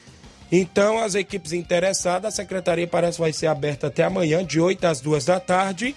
Então, 0.52 0.98
as 0.98 1.14
equipes 1.14 1.52
interessadas, 1.52 2.34
a 2.34 2.36
secretaria 2.38 2.88
parece 2.88 3.20
vai 3.20 3.34
ser 3.34 3.48
aberta 3.48 3.88
até 3.88 4.04
amanhã, 4.04 4.46
de 4.46 4.62
8 4.62 4.86
às 4.86 5.02
2 5.02 5.26
da 5.26 5.40
tarde 5.42 5.94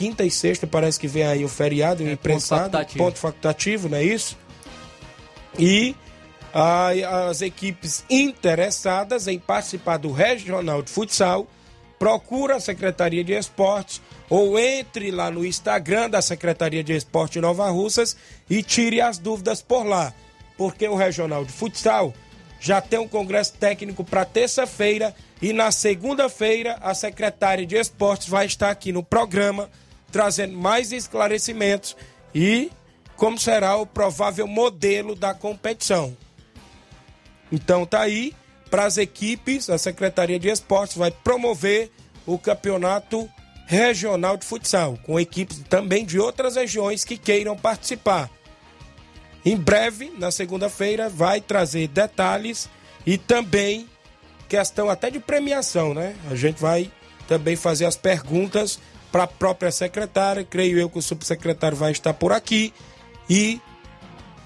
quinta 0.00 0.24
e 0.24 0.30
sexta 0.30 0.66
parece 0.66 0.98
que 0.98 1.06
vem 1.06 1.24
aí 1.24 1.44
o 1.44 1.48
feriado 1.48 2.02
é, 2.02 2.12
imprensado, 2.12 2.62
ponto 2.62 2.70
facultativo. 2.70 3.04
ponto 3.04 3.18
facultativo, 3.18 3.88
não 3.90 3.98
é 3.98 4.02
isso? 4.02 4.34
E 5.58 5.94
a, 6.54 7.28
as 7.28 7.42
equipes 7.42 8.02
interessadas 8.08 9.28
em 9.28 9.38
participar 9.38 9.98
do 9.98 10.10
Regional 10.10 10.80
de 10.80 10.90
Futsal 10.90 11.46
procura 11.98 12.56
a 12.56 12.60
Secretaria 12.60 13.22
de 13.22 13.34
Esportes 13.34 14.00
ou 14.30 14.58
entre 14.58 15.10
lá 15.10 15.30
no 15.30 15.44
Instagram 15.44 16.08
da 16.08 16.22
Secretaria 16.22 16.82
de 16.82 16.94
Esporte 16.94 17.38
Nova 17.38 17.68
Russas 17.68 18.16
e 18.48 18.62
tire 18.62 19.02
as 19.02 19.18
dúvidas 19.18 19.60
por 19.60 19.84
lá, 19.84 20.14
porque 20.56 20.88
o 20.88 20.96
Regional 20.96 21.44
de 21.44 21.52
Futsal 21.52 22.14
já 22.58 22.80
tem 22.80 22.98
um 22.98 23.08
congresso 23.08 23.52
técnico 23.60 24.02
para 24.02 24.24
terça-feira 24.24 25.14
e 25.42 25.52
na 25.52 25.70
segunda-feira 25.70 26.78
a 26.80 26.94
secretária 26.94 27.66
de 27.66 27.76
Esportes 27.76 28.28
vai 28.28 28.46
estar 28.46 28.70
aqui 28.70 28.92
no 28.92 29.02
programa 29.02 29.68
trazendo 30.10 30.56
mais 30.56 30.92
esclarecimentos 30.92 31.96
e 32.34 32.70
como 33.16 33.38
será 33.38 33.76
o 33.76 33.86
provável 33.86 34.46
modelo 34.46 35.14
da 35.14 35.34
competição. 35.34 36.16
Então 37.52 37.84
tá 37.84 38.00
aí 38.00 38.34
para 38.70 38.86
as 38.86 38.96
equipes, 38.96 39.68
a 39.68 39.76
Secretaria 39.76 40.38
de 40.38 40.48
Esportes 40.48 40.96
vai 40.96 41.10
promover 41.10 41.90
o 42.24 42.38
campeonato 42.38 43.28
regional 43.66 44.36
de 44.36 44.46
futsal, 44.46 44.98
com 45.04 45.18
equipes 45.18 45.60
também 45.68 46.04
de 46.04 46.18
outras 46.18 46.56
regiões 46.56 47.04
que 47.04 47.16
queiram 47.16 47.56
participar. 47.56 48.30
Em 49.44 49.56
breve, 49.56 50.12
na 50.18 50.30
segunda-feira, 50.30 51.08
vai 51.08 51.40
trazer 51.40 51.88
detalhes 51.88 52.68
e 53.06 53.16
também 53.16 53.88
questão 54.48 54.90
até 54.90 55.10
de 55.10 55.18
premiação, 55.18 55.94
né? 55.94 56.14
A 56.30 56.34
gente 56.34 56.60
vai 56.60 56.90
também 57.26 57.56
fazer 57.56 57.86
as 57.86 57.96
perguntas 57.96 58.78
para 59.10 59.24
a 59.24 59.26
própria 59.26 59.70
secretária. 59.70 60.44
Creio 60.44 60.78
eu 60.78 60.88
que 60.88 60.98
o 60.98 61.02
subsecretário 61.02 61.76
vai 61.76 61.92
estar 61.92 62.14
por 62.14 62.32
aqui. 62.32 62.72
E 63.28 63.60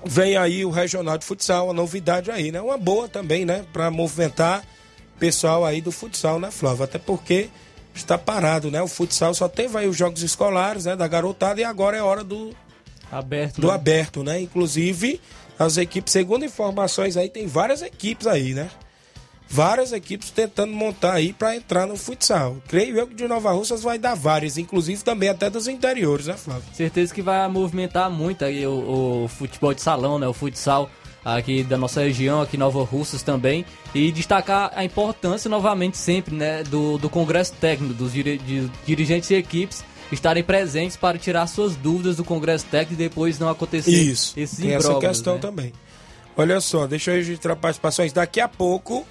vem 0.05 0.37
aí 0.37 0.65
o 0.65 0.71
Regional 0.71 1.17
de 1.19 1.25
Futsal, 1.25 1.71
a 1.71 1.73
novidade 1.73 2.31
aí, 2.31 2.53
né? 2.53 2.61
Uma 2.61 2.77
boa 2.77 3.09
também, 3.09 3.45
né? 3.45 3.65
Para 3.73 3.91
movimentar 3.91 4.65
pessoal 5.19 5.65
aí 5.65 5.81
do 5.81 5.93
futsal, 5.93 6.39
né, 6.39 6.51
Flávio? 6.51 6.85
Até 6.85 6.99
porque 6.99 7.49
está 7.95 8.19
parado, 8.19 8.71
né? 8.71 8.83
O 8.83 8.89
futsal 8.89 9.33
só 9.33 9.49
teve 9.49 9.79
aí 9.79 9.89
os 9.89 9.97
jogos 9.97 10.23
escolares, 10.23 10.85
né? 10.85 10.97
Da 10.97 11.09
garotada 11.09 11.61
e 11.61 11.65
agora 11.65 11.97
é 11.97 12.03
hora 12.03 12.25
do 12.25 12.55
aberto, 13.11 13.61
do 13.61 13.69
né? 13.69 13.75
aberto, 13.75 14.25
né? 14.25 14.41
Inclusive 14.41 15.21
as 15.59 15.77
equipes, 15.77 16.13
segundo 16.13 16.45
informações 16.45 17.17
aí, 17.17 17.29
tem 17.29 17.47
várias 17.47 17.81
equipes 17.81 18.27
aí, 18.27 18.55
né? 18.55 18.69
Várias 19.55 19.93
equipes 19.93 20.31
tentando 20.31 20.73
montar 20.73 21.13
aí 21.13 21.33
para 21.33 21.55
entrar 21.55 21.87
no 21.87 21.97
futsal. 21.97 22.57
Creio 22.67 22.99
eu 22.99 23.07
que 23.07 23.15
de 23.15 23.29
Nova 23.29 23.53
Russas 23.53 23.85
vai 23.85 24.01
dar 24.01 24.17
várias, 24.17 24.59
inclusive 24.59 25.05
também 25.05 25.29
até 25.29 25.49
dos 25.49 25.69
interiores, 25.69 26.27
né, 26.27 26.35
Flávio? 26.35 26.65
Certeza 26.73 27.15
que 27.15 27.23
vai 27.23 27.47
movimentar 27.47 28.11
muito 28.11 28.45
aí 28.45 28.67
o, 28.67 29.25
o 29.25 29.29
futebol 29.29 29.73
de 29.73 29.81
salão, 29.81 30.19
né, 30.19 30.27
o 30.27 30.33
futsal 30.33 30.91
aqui 31.25 31.63
da 31.63 31.79
nossa 31.79 32.03
região, 32.03 32.43
aqui 32.43 32.57
Nova 32.57 32.83
Russas 32.83 33.23
também, 33.23 33.65
e 33.95 34.11
destacar 34.11 34.73
a 34.75 34.85
importância 34.85 35.49
novamente 35.49 35.97
sempre, 35.97 36.35
né, 36.35 36.65
do, 36.65 36.99
do 36.99 37.09
congresso 37.09 37.53
técnico, 37.55 37.95
dos 37.95 38.13
dir, 38.13 38.37
de, 38.39 38.69
dirigentes 38.85 39.31
e 39.31 39.35
equipes 39.35 39.85
estarem 40.11 40.43
presentes 40.43 40.97
para 40.97 41.17
tirar 41.17 41.47
suas 41.47 41.77
dúvidas 41.77 42.17
do 42.17 42.25
congresso 42.25 42.67
técnico 42.67 43.01
e 43.01 43.05
depois 43.09 43.39
não 43.39 43.49
acontecer 43.49 43.91
Isso, 43.91 44.35
esses 44.37 44.59
tem 44.59 44.73
essa 44.73 44.99
questão 44.99 45.35
né? 45.35 45.41
também. 45.41 45.73
Olha 46.37 46.61
só, 46.61 46.87
deixa 46.89 47.13
eu 47.13 47.17
registrar 47.17 47.55
participações. 47.55 48.13
Daqui 48.13 48.41
a 48.41 48.49
pouco 48.49 49.07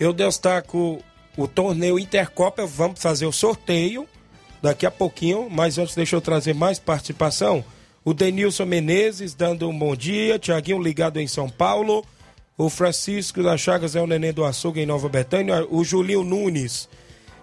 eu 0.00 0.14
destaco 0.14 0.98
o 1.36 1.46
torneio 1.46 1.98
Intercopa, 1.98 2.64
vamos 2.64 3.00
fazer 3.00 3.26
o 3.26 3.32
sorteio 3.32 4.08
daqui 4.62 4.86
a 4.86 4.90
pouquinho, 4.90 5.48
mas 5.50 5.76
antes 5.76 5.94
deixa 5.94 6.16
eu 6.16 6.20
trazer 6.22 6.54
mais 6.54 6.78
participação. 6.78 7.62
O 8.02 8.14
Denilson 8.14 8.64
Menezes 8.64 9.34
dando 9.34 9.68
um 9.68 9.78
bom 9.78 9.94
dia, 9.94 10.38
Tiaguinho 10.38 10.82
ligado 10.82 11.18
em 11.18 11.26
São 11.26 11.50
Paulo, 11.50 12.02
o 12.56 12.70
Francisco 12.70 13.42
da 13.42 13.58
Chagas 13.58 13.94
é 13.94 14.00
o 14.00 14.06
neném 14.06 14.32
do 14.32 14.44
açougue 14.44 14.80
em 14.80 14.86
Nova 14.86 15.08
Betânia, 15.08 15.66
o 15.70 15.84
Julinho 15.84 16.24
Nunes, 16.24 16.88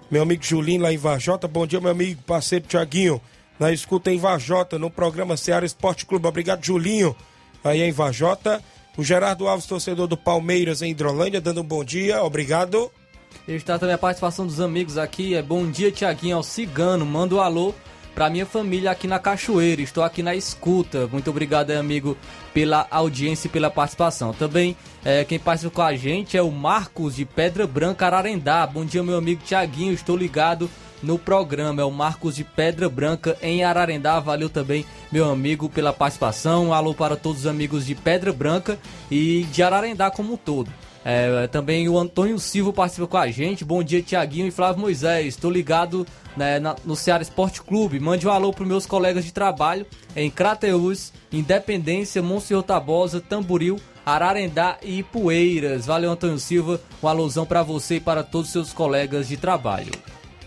meu 0.10 0.24
amigo 0.24 0.44
Julinho 0.44 0.82
lá 0.82 0.92
em 0.92 0.98
Vajota, 0.98 1.48
bom 1.48 1.68
dia 1.68 1.80
meu 1.80 1.92
amigo, 1.92 2.22
parceiro 2.24 2.66
Tiaguinho, 2.68 3.22
na 3.60 3.72
escuta 3.72 4.12
em 4.12 4.18
Vajota, 4.18 4.80
no 4.80 4.90
programa 4.90 5.38
Seara 5.38 5.66
Esporte 5.66 6.08
Clube, 6.08 6.28
obrigado 6.28 6.66
Julinho, 6.66 7.16
aí 7.64 7.82
em 7.82 7.92
Vajota. 7.92 8.64
O 8.98 9.04
Gerardo 9.04 9.48
Alves, 9.48 9.68
torcedor 9.68 10.08
do 10.08 10.18
Palmeiras 10.18 10.82
em 10.82 10.90
Hidrolândia, 10.90 11.40
dando 11.40 11.62
um 11.62 11.64
bom 11.64 11.84
dia, 11.84 12.24
obrigado. 12.24 12.92
Está 13.48 13.78
também 13.78 13.94
a 13.94 13.98
participação 13.98 14.48
dos 14.48 14.60
amigos 14.60 14.98
aqui. 14.98 15.36
É 15.36 15.42
bom 15.42 15.70
dia, 15.70 15.92
Tiaguinho, 15.92 16.38
ao 16.38 16.42
Cigano. 16.42 17.06
Manda 17.06 17.36
um 17.36 17.40
alô 17.40 17.76
para 18.16 18.28
minha 18.28 18.46
família 18.48 18.90
aqui 18.90 19.08
na 19.08 19.20
Cachoeira. 19.20 19.84
Estou 19.84 20.04
aqui 20.04 20.24
na 20.24 20.36
escuta. 20.36 21.06
Muito 21.08 21.30
obrigado, 21.30 21.70
amigo, 21.70 22.18
pela 22.56 22.88
audiência 22.90 23.48
e 23.48 23.52
pela 23.52 23.70
participação. 23.70 24.34
Também 24.34 24.76
é, 25.06 25.24
quem 25.24 25.38
participa 25.38 25.76
com 25.76 25.82
a 25.84 25.96
gente 25.96 26.36
é 26.36 26.42
o 26.42 26.52
Marcos 26.52 27.16
de 27.16 27.24
Pedra 27.24 27.68
Branca, 27.68 28.08
Ararendá. 28.08 28.66
Bom 28.66 28.84
dia, 28.84 29.04
meu 29.04 29.18
amigo 29.18 29.44
Tiaguinho. 29.46 29.94
Estou 29.94 30.18
ligado 30.18 30.68
no 31.02 31.18
programa. 31.18 31.82
É 31.82 31.86
o 31.86 31.92
Marcos 31.92 32.36
de 32.36 32.44
Pedra 32.44 32.90
Branca 32.90 33.38
em 33.42 33.64
Ararendá. 33.64 34.20
Valeu 34.20 34.50
também, 34.50 34.86
meu 35.12 35.30
amigo, 35.30 35.70
pela 35.70 35.94
participação. 35.94 36.74
alô 36.74 36.94
para 36.94 37.16
todos 37.16 37.42
os 37.42 37.48
amigos 37.48 37.86
de 37.86 37.96
Pedra 37.96 38.32
Branca 38.32 38.78
e 39.10 39.44
de 39.52 39.64
Ararendá 39.64 40.10
como 40.10 40.34
um 40.34 40.38
todo. 40.38 40.72
É, 41.10 41.48
também 41.48 41.88
o 41.88 41.98
Antônio 41.98 42.38
Silva 42.38 42.74
participa 42.74 43.08
com 43.08 43.18
a 43.18 43.32
gente. 43.32 43.64
Bom 43.64 43.82
dia, 43.82 44.02
Tiaguinho 44.02 44.48
e 44.48 44.52
Flávio 44.52 44.82
Moisés. 44.82 45.28
Estou 45.28 45.50
ligado 45.50 46.06
né, 46.36 46.60
na, 46.60 46.76
no 46.84 46.98
Ceará 46.98 47.22
Esporte 47.22 47.62
Clube. 47.62 47.98
Mande 47.98 48.28
um 48.28 48.32
alô 48.32 48.52
para 48.52 48.66
meus 48.66 48.86
colegas 48.86 49.24
de 49.24 49.32
trabalho 49.32 49.86
em 50.16 50.30
Crateús, 50.30 51.14
Independência, 51.32 52.22
Monsenhor 52.22 52.62
Tabosa, 52.62 53.22
Tamboril, 53.22 53.80
Ararendá 54.06 54.78
e 54.84 55.02
Poeiras. 55.02 55.86
Valeu, 55.86 56.12
Antônio 56.12 56.40
Silva. 56.40 56.82
Um 57.02 57.08
alusão 57.08 57.46
para 57.46 57.64
você 57.64 57.96
e 57.96 58.02
para 58.02 58.22
todos 58.22 58.48
os 58.48 58.54
seus 58.54 58.74
colegas 58.74 59.30
de 59.30 59.38
trabalho. 59.38 59.92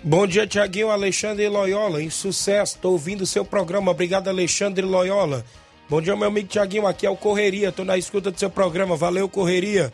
Bom 0.03 0.27
dia, 0.27 0.47
Tiaguinho 0.47 0.89
Alexandre 0.89 1.47
Loyola, 1.47 2.03
em 2.03 2.09
sucesso, 2.09 2.77
estou 2.77 2.93
ouvindo 2.93 3.21
o 3.21 3.27
seu 3.27 3.45
programa, 3.45 3.91
obrigado 3.91 4.29
Alexandre 4.29 4.83
Loyola. 4.83 5.45
Bom 5.91 6.01
dia, 6.01 6.17
meu 6.17 6.29
amigo 6.29 6.49
Tiaguinho, 6.49 6.87
aqui 6.87 7.05
é 7.05 7.11
o 7.11 7.17
Correria, 7.17 7.69
estou 7.69 7.85
na 7.85 7.99
escuta 7.99 8.31
do 8.31 8.39
seu 8.41 8.49
programa, 8.49 8.97
valeu 8.97 9.29
Correria, 9.29 9.93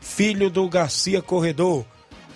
filho 0.00 0.48
do 0.48 0.68
Garcia 0.68 1.20
Corredor. 1.20 1.84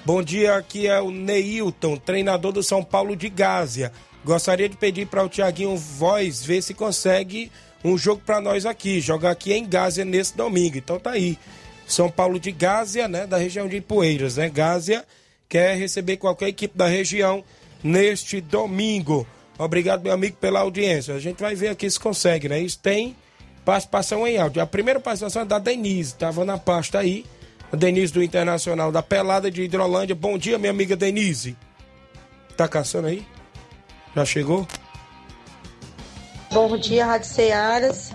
Bom 0.05 0.21
dia, 0.21 0.57
aqui 0.57 0.89
é 0.89 1.01
o 1.01 1.13
Neilton, 1.13 1.97
treinador 1.97 2.51
do 2.51 2.61
São 2.61 2.83
Paulo 2.83 3.15
de 3.15 3.29
Gásia. 3.29 3.93
Gostaria 4.25 4.69
de 4.69 4.77
pedir 4.77 5.07
para 5.07 5.23
o 5.23 5.29
Tiaguinho 5.29 5.77
Voz 5.77 6.45
ver 6.45 6.61
se 6.61 6.75
consegue 6.75 7.53
um 7.85 7.97
jogo 7.97 8.21
para 8.27 8.41
nós 8.41 8.67
aqui, 8.67 9.01
jogar 9.01 9.31
aqui 9.31 9.53
em 9.53 9.65
Gásia 9.65 10.05
nesse 10.05 10.37
domingo. 10.37 10.77
Então 10.77 10.99
tá 10.99 11.13
aí, 11.13 11.39
São 11.87 12.11
Paulo 12.11 12.41
de 12.41 12.51
Gásia, 12.51 13.07
né, 13.07 13.29
da 13.29 13.37
região 13.37 13.69
de 13.69 13.81
Poeiras, 13.81 14.39
né, 14.39 14.49
Gásia 14.49 15.05
quer 15.53 15.77
receber 15.77 16.17
qualquer 16.17 16.49
equipe 16.49 16.79
da 16.79 16.87
região 16.87 17.45
neste 17.85 18.41
domingo. 18.41 19.27
Obrigado, 19.59 20.03
meu 20.03 20.15
amigo, 20.15 20.35
pela 20.39 20.61
audiência. 20.61 21.15
A 21.15 21.21
gente 21.21 21.43
vai 21.43 21.55
ver 21.55 21.69
aqui 21.69 21.91
se 21.91 22.01
consegue, 22.01 22.49
né? 22.49 22.59
Isso 22.59 22.79
tem 22.79 23.15
participação 23.63 24.27
em 24.27 24.39
áudio. 24.39 24.63
A 24.63 24.67
primeira 24.67 24.99
participação 24.99 25.43
é 25.43 25.45
da 25.45 25.59
Denise, 25.59 26.13
estava 26.13 26.43
na 26.43 26.57
pasta 26.57 27.01
aí. 27.01 27.27
A 27.71 27.77
Denise 27.77 28.15
do 28.15 28.23
Internacional 28.23 28.91
da 28.91 29.03
Pelada 29.03 29.51
de 29.51 29.63
Hidrolândia. 29.63 30.17
Bom 30.17 30.39
dia, 30.39 30.59
minha 30.59 30.71
amiga 30.71 30.97
Denise. 30.97 31.55
Tá 32.57 32.67
caçando 32.67 33.09
aí? 33.09 33.23
Já 34.17 34.25
chegou? 34.25 34.67
Bom 36.51 36.79
dia, 36.79 37.05
Rádio 37.05 37.29
Cearas. 37.29 38.11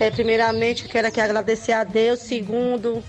É, 0.00 0.10
primeiramente, 0.10 0.84
eu 0.84 0.88
quero 0.88 1.08
aqui 1.08 1.20
agradecer 1.20 1.72
a 1.72 1.84
Deus. 1.84 2.20
Segundo, 2.20 3.04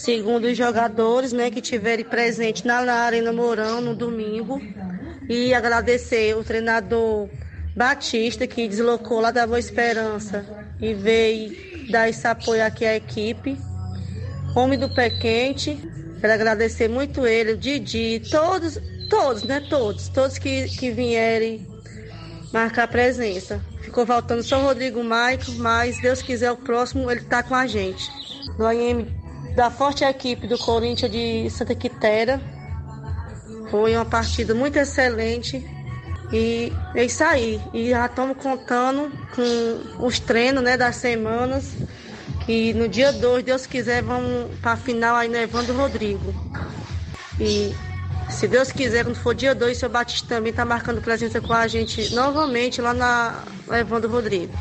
segundo 0.00 0.44
os 0.44 0.56
jogadores 0.56 1.32
né, 1.32 1.50
que 1.50 1.60
tiverem 1.60 2.04
presente 2.04 2.66
na 2.66 2.78
Arena 2.78 3.32
Mourão 3.32 3.80
no 3.80 3.94
domingo. 3.94 4.60
E 5.28 5.54
agradecer 5.54 6.36
o 6.36 6.42
treinador 6.42 7.28
Batista, 7.76 8.46
que 8.46 8.66
deslocou 8.66 9.20
lá 9.20 9.30
da 9.30 9.46
Boa 9.46 9.60
Esperança 9.60 10.44
e 10.80 10.92
veio 10.92 11.90
dar 11.90 12.08
esse 12.08 12.26
apoio 12.26 12.64
aqui 12.64 12.84
à 12.84 12.96
equipe. 12.96 13.56
Homem 14.56 14.78
do 14.78 14.92
Pé 14.92 15.10
Quente, 15.10 15.78
quero 16.20 16.32
agradecer 16.32 16.88
muito 16.88 17.24
ele, 17.24 17.52
o 17.52 17.56
Didi, 17.56 18.20
todos, 18.28 18.76
todos, 19.08 19.44
né? 19.44 19.64
Todos, 19.70 20.08
todos 20.08 20.36
que, 20.36 20.68
que 20.70 20.90
vierem 20.90 21.64
marcar 22.52 22.88
presença. 22.88 23.60
Ficou 23.82 24.04
faltando 24.04 24.42
só 24.42 24.58
o 24.58 24.64
Rodrigo 24.64 25.04
Maico, 25.04 25.52
mas 25.52 26.00
Deus 26.00 26.20
quiser 26.20 26.50
o 26.50 26.56
próximo 26.56 27.08
ele 27.08 27.20
tá 27.20 27.42
com 27.42 27.54
a 27.54 27.68
gente. 27.68 28.10
Do 28.56 28.66
AM 28.66 29.19
da 29.54 29.70
forte 29.70 30.04
equipe 30.04 30.46
do 30.46 30.58
Corinthians 30.58 31.10
de 31.10 31.50
Santa 31.50 31.74
Quitéria. 31.74 32.40
Foi 33.70 33.94
uma 33.94 34.04
partida 34.04 34.54
muito 34.54 34.76
excelente. 34.76 35.64
E 36.32 36.72
é 36.94 37.04
isso 37.04 37.22
aí. 37.24 37.60
E 37.72 37.90
já 37.90 38.06
estamos 38.06 38.36
contando 38.36 39.10
com 39.34 40.06
os 40.06 40.18
treinos 40.18 40.62
né, 40.62 40.76
das 40.76 40.96
semanas. 40.96 41.72
Que 42.46 42.72
no 42.74 42.88
dia 42.88 43.12
2, 43.12 43.44
Deus 43.44 43.66
quiser, 43.66 44.02
vamos 44.02 44.50
para 44.60 44.72
a 44.72 44.76
final 44.76 45.16
aí 45.16 45.28
no 45.28 45.36
Evandro 45.36 45.76
Rodrigo. 45.76 46.34
E 47.38 47.74
se 48.30 48.46
Deus 48.46 48.70
quiser, 48.70 49.04
quando 49.04 49.16
for 49.16 49.34
dia 49.34 49.54
2, 49.54 49.76
o 49.76 49.80
seu 49.80 49.88
Batista 49.88 50.36
também 50.36 50.50
está 50.50 50.64
marcando 50.64 51.00
presença 51.00 51.40
com 51.40 51.52
a 51.52 51.66
gente 51.66 52.14
novamente 52.14 52.80
lá 52.80 52.94
na 52.94 53.44
Evandro 53.72 54.10
Rodrigo. 54.10 54.52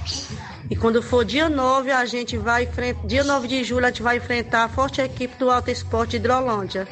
E 0.70 0.76
quando 0.76 1.02
for 1.02 1.26
dia 1.26 1.50
9, 1.50 1.92
a 1.92 2.06
gente 2.06 2.38
vai 2.38 2.64
enfrentar, 2.64 3.08
dia 3.08 3.24
9 3.24 3.48
de 3.48 3.64
julho, 3.64 3.86
a 3.86 3.90
gente 3.90 4.04
vai 4.04 4.18
enfrentar 4.18 4.66
a 4.66 4.70
forte 4.70 5.02
equipe 5.02 5.36
do 5.38 5.50
Alto 5.50 5.72
Esporte 5.72 6.12
de 6.12 6.18
Hidrolândia, 6.18 6.88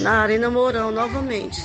na 0.00 0.22
Arena 0.22 0.50
Mourão, 0.50 0.90
novamente. 0.90 1.60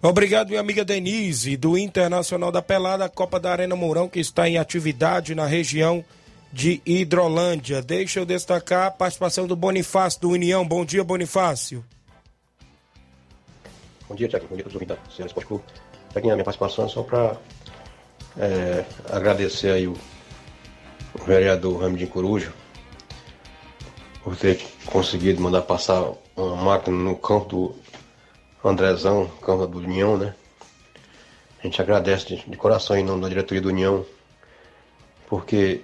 Obrigado, 0.00 0.48
minha 0.48 0.60
amiga 0.60 0.84
Denise, 0.84 1.56
do 1.56 1.76
Internacional 1.76 2.52
da 2.52 2.62
Pelada, 2.62 3.08
Copa 3.08 3.40
da 3.40 3.50
Arena 3.50 3.74
Mourão, 3.74 4.08
que 4.08 4.20
está 4.20 4.48
em 4.48 4.56
atividade 4.56 5.34
na 5.34 5.46
região 5.46 6.04
de 6.52 6.80
Hidrolândia. 6.86 7.82
Deixa 7.82 8.20
eu 8.20 8.24
destacar 8.24 8.86
a 8.86 8.90
participação 8.90 9.48
do 9.48 9.56
Bonifácio, 9.56 10.20
do 10.20 10.30
União. 10.30 10.64
Bom 10.66 10.84
dia, 10.84 11.02
Bonifácio. 11.02 11.84
Bom 14.08 14.14
dia, 14.14 14.28
Tiago. 14.28 14.46
Bom 14.48 14.54
dia 14.54 14.62
a 14.62 14.68
todos 14.68 14.76
os 14.76 14.80
ouvintes 14.80 14.96
da 14.96 15.10
Ceará 15.10 15.26
Esporte 15.26 15.48
Clube. 15.48 15.64
Aqui 16.14 16.30
a 16.30 16.34
minha 16.34 16.44
participação 16.44 16.88
só 16.88 17.02
para 17.02 17.36
é, 18.38 18.84
agradecer 19.10 19.70
aí 19.70 19.86
o, 19.86 19.96
o 21.14 21.24
vereador 21.24 21.82
Ramidinho 21.82 22.10
Coruja 22.10 22.52
por 24.22 24.36
ter 24.36 24.60
conseguido 24.86 25.40
mandar 25.40 25.62
passar 25.62 26.12
uma 26.36 26.56
máquina 26.56 26.96
no 26.96 27.16
campo 27.16 27.74
do 28.62 28.68
Andrezão, 28.68 29.28
campo 29.42 29.66
do 29.66 29.78
União, 29.78 30.16
né? 30.16 30.34
A 31.60 31.62
gente 31.62 31.80
agradece 31.80 32.26
de, 32.26 32.50
de 32.50 32.56
coração 32.56 32.96
em 32.96 33.04
nome 33.04 33.22
da 33.22 33.28
diretoria 33.28 33.62
do 33.62 33.68
União, 33.68 34.04
porque 35.28 35.82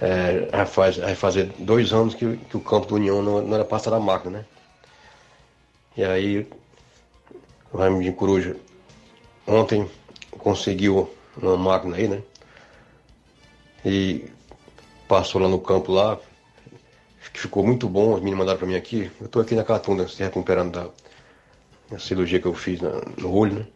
é, 0.00 0.64
faz, 0.66 0.96
vai 0.96 1.14
fazer 1.14 1.52
dois 1.58 1.92
anos 1.92 2.14
que, 2.14 2.36
que 2.36 2.56
o 2.56 2.60
campo 2.60 2.86
do 2.86 2.94
União 2.96 3.22
não, 3.22 3.42
não 3.42 3.54
era 3.54 3.64
passado 3.64 3.94
a 3.94 4.00
máquina, 4.00 4.38
né? 4.38 4.44
E 5.96 6.04
aí 6.04 6.46
o 7.72 8.00
de 8.00 8.12
Coruja 8.12 8.56
ontem 9.46 9.88
conseguiu 10.38 11.10
uma 11.36 11.56
máquina 11.56 11.96
aí, 11.96 12.08
né? 12.08 12.22
E 13.84 14.24
passou 15.08 15.40
lá 15.40 15.48
no 15.48 15.58
campo 15.58 15.92
lá, 15.92 16.18
que 17.32 17.40
ficou 17.40 17.64
muito 17.64 17.88
bom, 17.88 18.14
os 18.14 18.20
meninos 18.20 18.38
mandaram 18.38 18.58
para 18.58 18.66
mim 18.66 18.74
aqui. 18.74 19.10
Eu 19.20 19.26
estou 19.26 19.42
aqui 19.42 19.54
na 19.54 19.64
Catunda, 19.64 20.08
se 20.08 20.22
recuperando 20.22 20.72
da, 20.72 20.88
da, 21.90 21.98
cirurgia 21.98 22.40
que 22.40 22.46
eu 22.46 22.54
fiz 22.54 22.80
na, 22.80 22.90
no 23.18 23.32
olho, 23.32 23.60
né? 23.60 23.66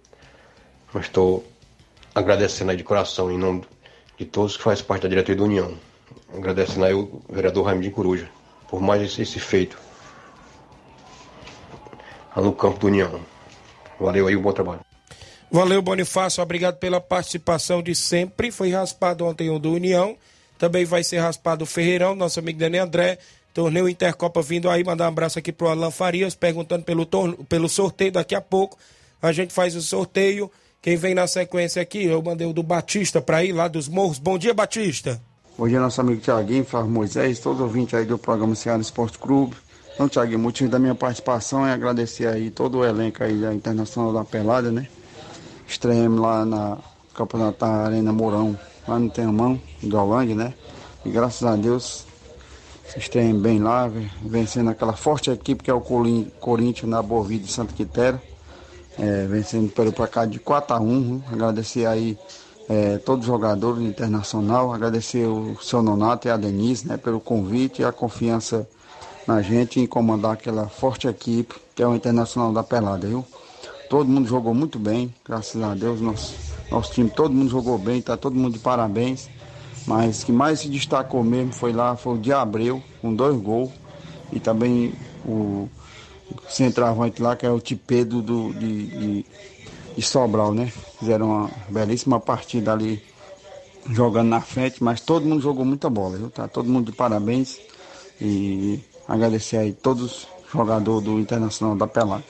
Mas 0.92 1.06
estou 1.06 1.44
agradecendo 2.14 2.70
aí 2.70 2.76
de 2.76 2.84
coração, 2.84 3.30
em 3.30 3.38
nome 3.38 3.64
de 4.18 4.24
todos 4.24 4.56
que 4.56 4.62
fazem 4.62 4.84
parte 4.84 5.02
da 5.02 5.08
diretoria 5.08 5.36
da 5.36 5.44
União. 5.44 5.74
Agradecendo 6.34 6.84
aí 6.84 6.94
o 6.94 7.22
vereador 7.28 7.66
Raimundo 7.66 7.90
Coruja 7.90 8.28
por 8.70 8.80
mais 8.80 9.02
esse, 9.02 9.22
esse 9.22 9.40
feito 9.40 9.76
lá 12.34 12.40
no 12.40 12.52
campo 12.52 12.78
da 12.78 12.86
União. 12.86 13.20
Valeu 13.98 14.28
aí, 14.28 14.36
um 14.36 14.42
bom 14.42 14.52
trabalho. 14.52 14.89
Valeu, 15.50 15.82
Bonifácio. 15.82 16.42
Obrigado 16.42 16.76
pela 16.76 17.00
participação 17.00 17.82
de 17.82 17.94
sempre. 17.94 18.52
Foi 18.52 18.70
raspado 18.70 19.26
ontem 19.26 19.50
o 19.50 19.58
do 19.58 19.72
União. 19.72 20.16
Também 20.56 20.84
vai 20.84 21.02
ser 21.02 21.18
raspado 21.18 21.64
o 21.64 21.66
Ferreirão, 21.66 22.14
nosso 22.14 22.38
amigo 22.38 22.58
Daniel 22.58 22.84
André. 22.84 23.18
Torneio 23.52 23.88
Intercopa 23.88 24.40
vindo 24.40 24.70
aí. 24.70 24.84
Mandar 24.84 25.06
um 25.06 25.08
abraço 25.08 25.38
aqui 25.38 25.50
pro 25.50 25.68
Alan 25.68 25.90
Farias, 25.90 26.36
perguntando 26.36 26.84
pelo, 26.84 27.04
torno, 27.04 27.44
pelo 27.44 27.68
sorteio 27.68 28.12
daqui 28.12 28.34
a 28.34 28.40
pouco. 28.40 28.78
A 29.20 29.32
gente 29.32 29.52
faz 29.52 29.74
o 29.74 29.82
sorteio. 29.82 30.48
Quem 30.80 30.96
vem 30.96 31.14
na 31.14 31.26
sequência 31.26 31.82
aqui, 31.82 32.04
eu 32.04 32.22
mandei 32.22 32.46
o 32.46 32.52
do 32.52 32.62
Batista 32.62 33.20
para 33.20 33.44
ir 33.44 33.52
lá 33.52 33.66
dos 33.66 33.88
Morros. 33.88 34.18
Bom 34.18 34.38
dia, 34.38 34.54
Batista. 34.54 35.20
Bom 35.58 35.68
dia, 35.68 35.80
nosso 35.80 36.00
amigo 36.00 36.20
Tiaguinho, 36.20 36.64
Flávio 36.64 36.90
Moisés, 36.90 37.38
todos 37.38 37.60
os 37.60 37.66
ouvintes 37.66 37.92
aí 37.92 38.06
do 38.06 38.16
programa 38.16 38.54
Ceará 38.54 38.80
Esporte 38.80 39.18
Clube. 39.18 39.56
Então, 39.92 40.08
Tiaguinho, 40.08 40.38
o 40.38 40.42
motivo 40.42 40.70
da 40.70 40.78
minha 40.78 40.94
participação 40.94 41.66
é 41.66 41.72
agradecer 41.72 42.26
aí 42.26 42.50
todo 42.50 42.78
o 42.78 42.84
elenco 42.84 43.22
aí 43.22 43.34
da 43.34 43.52
Internacional 43.52 44.10
da 44.10 44.24
Pelada, 44.24 44.70
né? 44.70 44.88
Estreamos 45.70 46.20
lá 46.20 46.44
na 46.44 46.78
Campeonato 47.14 47.64
Arena 47.64 48.12
Mourão, 48.12 48.59
lá 48.88 48.98
no 48.98 49.09
Tenhamão, 49.09 49.59
do 49.80 49.96
Holândia, 49.96 50.35
né? 50.35 50.54
E 51.06 51.11
graças 51.11 51.44
a 51.46 51.54
Deus 51.54 52.04
estreamos 52.96 53.40
bem 53.40 53.61
lá, 53.61 53.88
vencendo 54.20 54.68
aquela 54.68 54.94
forte 54.94 55.30
equipe 55.30 55.62
que 55.62 55.70
é 55.70 55.74
o 55.74 55.80
Corinthians 55.80 56.90
na 56.90 57.00
Boa 57.00 57.22
Vida 57.22 57.44
de 57.44 57.52
Santa 57.52 57.72
Quitéria. 57.72 58.20
É, 58.98 59.26
vencendo 59.26 59.70
pelo 59.70 59.92
placar 59.92 60.26
de 60.26 60.40
4 60.40 60.74
a 60.74 60.80
1 60.80 61.00
né? 61.00 61.22
Agradecer 61.33 61.87
aí 61.87 62.18
é, 62.68 62.98
todos 62.98 63.24
os 63.24 63.26
jogadores 63.28 63.78
do 63.78 63.87
Internacional, 63.87 64.74
agradecer 64.74 65.24
o 65.24 65.56
seu 65.62 65.80
Nonato 65.85 66.26
e 66.26 66.33
a 66.33 66.37
Denise 66.37 66.88
né, 66.88 66.96
pelo 66.96 67.20
convite 67.20 67.80
e 67.80 67.85
a 67.85 67.92
confiança 67.92 68.68
na 69.24 69.40
gente 69.40 69.78
em 69.78 69.87
comandar 69.87 70.33
aquela 70.33 70.68
forte 70.68 71.06
equipe 71.06 71.54
que 71.76 71.83
é 71.83 71.87
o 71.87 71.94
Internacional 71.94 72.52
da 72.52 72.64
Pelada, 72.64 73.06
viu? 73.06 73.24
Todo 73.90 74.09
mundo 74.09 74.29
jogou 74.29 74.55
muito 74.55 74.79
bem, 74.79 75.12
graças 75.26 75.61
a 75.61 75.74
Deus. 75.74 76.00
Nosso, 76.00 76.37
nosso 76.70 76.92
time, 76.92 77.11
todo 77.11 77.35
mundo 77.35 77.50
jogou 77.50 77.76
bem, 77.76 78.00
tá 78.00 78.16
todo 78.16 78.37
mundo 78.37 78.53
de 78.53 78.61
parabéns. 78.61 79.29
Mas 79.85 80.22
que 80.22 80.31
mais 80.31 80.61
se 80.61 80.68
destacou 80.68 81.24
mesmo 81.24 81.53
foi 81.53 81.72
lá, 81.72 81.96
foi 81.96 82.14
o 82.14 82.18
de 82.18 82.33
Abreu, 82.33 82.81
com 83.03 83.12
dois 83.12 83.37
gols. 83.37 83.72
E 84.33 84.38
também 84.38 84.94
o 85.26 85.68
centroavante 86.48 87.20
lá, 87.20 87.35
que 87.35 87.44
é 87.44 87.50
o 87.50 87.59
Tipedo 87.59 88.22
do, 88.22 88.55
de, 88.55 88.87
de, 88.87 89.26
de 89.96 90.03
Sobral, 90.03 90.55
né? 90.55 90.72
Fizeram 91.00 91.26
uma 91.29 91.50
belíssima 91.68 92.20
partida 92.20 92.72
ali 92.72 93.03
jogando 93.88 94.29
na 94.29 94.40
frente, 94.40 94.85
mas 94.85 95.00
todo 95.00 95.26
mundo 95.26 95.42
jogou 95.42 95.64
muita 95.64 95.90
bola, 95.90 96.16
viu? 96.16 96.31
Tá 96.31 96.46
todo 96.46 96.68
mundo 96.68 96.92
de 96.92 96.96
parabéns. 96.96 97.59
E 98.20 98.79
agradecer 99.09 99.57
aí 99.57 99.72
todos 99.72 100.05
os 100.05 100.29
jogadores 100.53 101.03
do 101.03 101.18
Internacional 101.18 101.74
da 101.74 101.88
Pelada. 101.88 102.22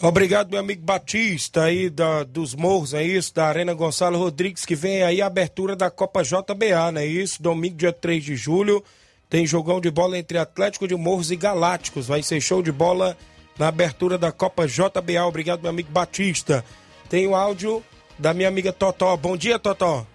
Obrigado, 0.00 0.50
meu 0.50 0.60
amigo 0.60 0.82
Batista, 0.82 1.64
aí 1.64 1.90
da, 1.90 2.22
dos 2.22 2.54
Morros, 2.54 2.94
é 2.94 3.02
isso, 3.02 3.34
da 3.34 3.46
Arena 3.46 3.74
Gonçalo 3.74 4.16
Rodrigues, 4.16 4.64
que 4.64 4.76
vem 4.76 5.02
aí 5.02 5.20
a 5.20 5.26
abertura 5.26 5.74
da 5.74 5.90
Copa 5.90 6.22
JBA, 6.22 6.92
não 6.92 7.00
é 7.00 7.06
isso? 7.06 7.42
Domingo, 7.42 7.74
dia 7.74 7.92
3 7.92 8.22
de 8.22 8.36
julho, 8.36 8.84
tem 9.28 9.44
jogão 9.44 9.80
de 9.80 9.90
bola 9.90 10.16
entre 10.16 10.38
Atlético 10.38 10.86
de 10.86 10.94
Morros 10.94 11.32
e 11.32 11.36
Galácticos. 11.36 12.06
Vai 12.06 12.22
ser 12.22 12.40
show 12.40 12.62
de 12.62 12.70
bola 12.70 13.16
na 13.58 13.68
abertura 13.68 14.16
da 14.16 14.30
Copa 14.30 14.68
JBA. 14.68 15.26
Obrigado, 15.26 15.62
meu 15.62 15.70
amigo 15.70 15.90
Batista. 15.90 16.64
Tem 17.10 17.26
o 17.26 17.34
áudio 17.34 17.82
da 18.16 18.32
minha 18.32 18.48
amiga 18.48 18.72
Totó. 18.72 19.16
Bom 19.16 19.36
dia, 19.36 19.58
Totó. 19.58 20.06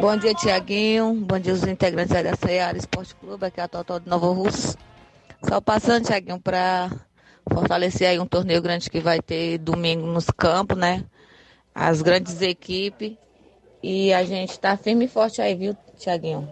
Bom 0.00 0.16
dia, 0.16 0.34
Tiaguinho. 0.34 1.14
Bom 1.14 1.38
dia, 1.38 1.54
os 1.54 1.62
integrantes 1.62 2.12
da 2.12 2.36
Ceará 2.36 2.76
Esporte 2.76 3.14
Clube. 3.14 3.46
Aqui 3.46 3.60
é 3.60 3.62
a 3.62 3.68
Totó 3.68 3.98
de 3.98 4.08
Nova 4.08 4.26
Russa. 4.26 4.76
Só 5.48 5.60
passando, 5.60 6.04
Tiaguinho, 6.04 6.40
para 6.40 6.90
fortalecer 7.52 8.08
aí 8.08 8.18
um 8.18 8.26
torneio 8.26 8.60
grande 8.62 8.90
que 8.90 9.00
vai 9.00 9.20
ter 9.20 9.58
domingo 9.58 10.06
nos 10.06 10.26
campos, 10.26 10.76
né? 10.76 11.04
As 11.74 12.02
grandes 12.02 12.40
equipes. 12.40 13.12
E 13.82 14.12
a 14.12 14.24
gente 14.24 14.50
está 14.50 14.76
firme 14.76 15.04
e 15.04 15.08
forte 15.08 15.40
aí, 15.40 15.54
viu, 15.54 15.76
Tiaguinho? 15.96 16.48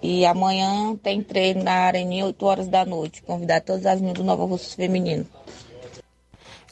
E 0.00 0.24
amanhã 0.24 0.94
tem 1.02 1.22
treino 1.22 1.64
na 1.64 1.72
Areninha, 1.72 2.26
8 2.26 2.46
horas 2.46 2.68
da 2.68 2.84
noite. 2.84 3.22
Convidar 3.22 3.60
todas 3.60 3.86
as 3.86 4.00
meninas 4.00 4.18
do 4.18 4.24
Nova 4.24 4.44
Russa 4.44 4.76
Feminino. 4.76 5.26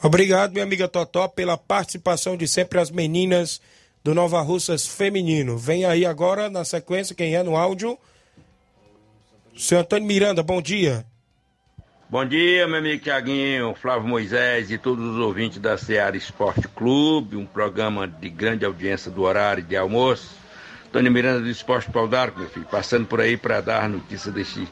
Obrigado, 0.03 0.53
minha 0.53 0.65
amiga 0.65 0.89
Totó, 0.89 1.29
pela 1.29 1.57
participação 1.57 2.37
de 2.37 2.47
sempre 2.47 2.81
as 2.81 2.91
meninas 2.91 3.61
do 4.03 4.15
Nova 4.15 4.41
Russas 4.41 4.87
Feminino. 4.87 5.57
Vem 5.57 5.85
aí 5.85 6.05
agora, 6.05 6.51
na 6.51 6.65
sequência, 6.65 7.15
quem 7.15 7.37
é 7.37 7.43
no 7.43 7.57
áudio? 7.57 7.99
Seu 9.57 9.79
Antônio 9.79 10.07
Miranda, 10.07 10.43
bom 10.43 10.61
dia. 10.61 11.07
Bom 12.13 12.27
dia, 12.27 12.69
meu 12.69 12.77
amigo 12.77 13.03
Tiaguinho, 13.03 13.75
Flávio 13.75 14.07
Moisés 14.07 14.71
e 14.71 14.77
todos 14.77 15.03
os 15.03 15.17
ouvintes 15.17 15.59
da 15.59 15.79
Seara 15.79 16.15
Esporte 16.15 16.69
Clube, 16.69 17.39
um 17.39 17.47
programa 17.47 18.07
de 18.07 18.29
grande 18.29 18.67
audiência 18.67 19.11
do 19.11 19.23
horário 19.23 19.63
de 19.63 19.75
almoço. 19.75 20.37
Tony 20.93 21.09
Miranda 21.09 21.41
do 21.41 21.49
Esporte 21.49 21.91
Pau 21.91 22.07
d'Arco, 22.07 22.39
meu 22.39 22.51
filho, 22.51 22.67
passando 22.71 23.07
por 23.07 23.19
aí 23.19 23.39
para 23.39 23.63
dar 23.63 23.89
notícia 23.89 24.31
desse, 24.31 24.69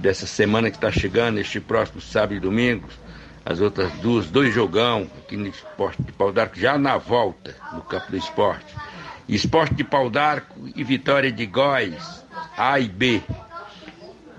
dessa 0.00 0.26
semana 0.26 0.68
que 0.68 0.76
está 0.76 0.90
chegando, 0.90 1.38
este 1.38 1.60
próximo 1.60 2.00
sábado 2.00 2.34
e 2.34 2.40
domingo. 2.40 2.88
As 3.44 3.60
outras 3.60 3.92
duas, 4.00 4.28
dois 4.28 4.52
jogão 4.52 5.08
aqui 5.18 5.36
no 5.36 5.46
Esporte 5.46 6.02
de 6.02 6.10
Pau 6.10 6.32
d'Arco, 6.32 6.58
já 6.58 6.76
na 6.76 6.96
volta 6.96 7.54
no 7.72 7.82
campo 7.82 8.10
do 8.10 8.16
esporte. 8.16 8.74
Esporte 9.28 9.72
de 9.72 9.84
Pau 9.84 10.10
d'Arco 10.10 10.68
e 10.74 10.82
Vitória 10.82 11.30
de 11.30 11.46
Góis, 11.46 12.24
A 12.58 12.80
e 12.80 12.88
B. 12.88 13.22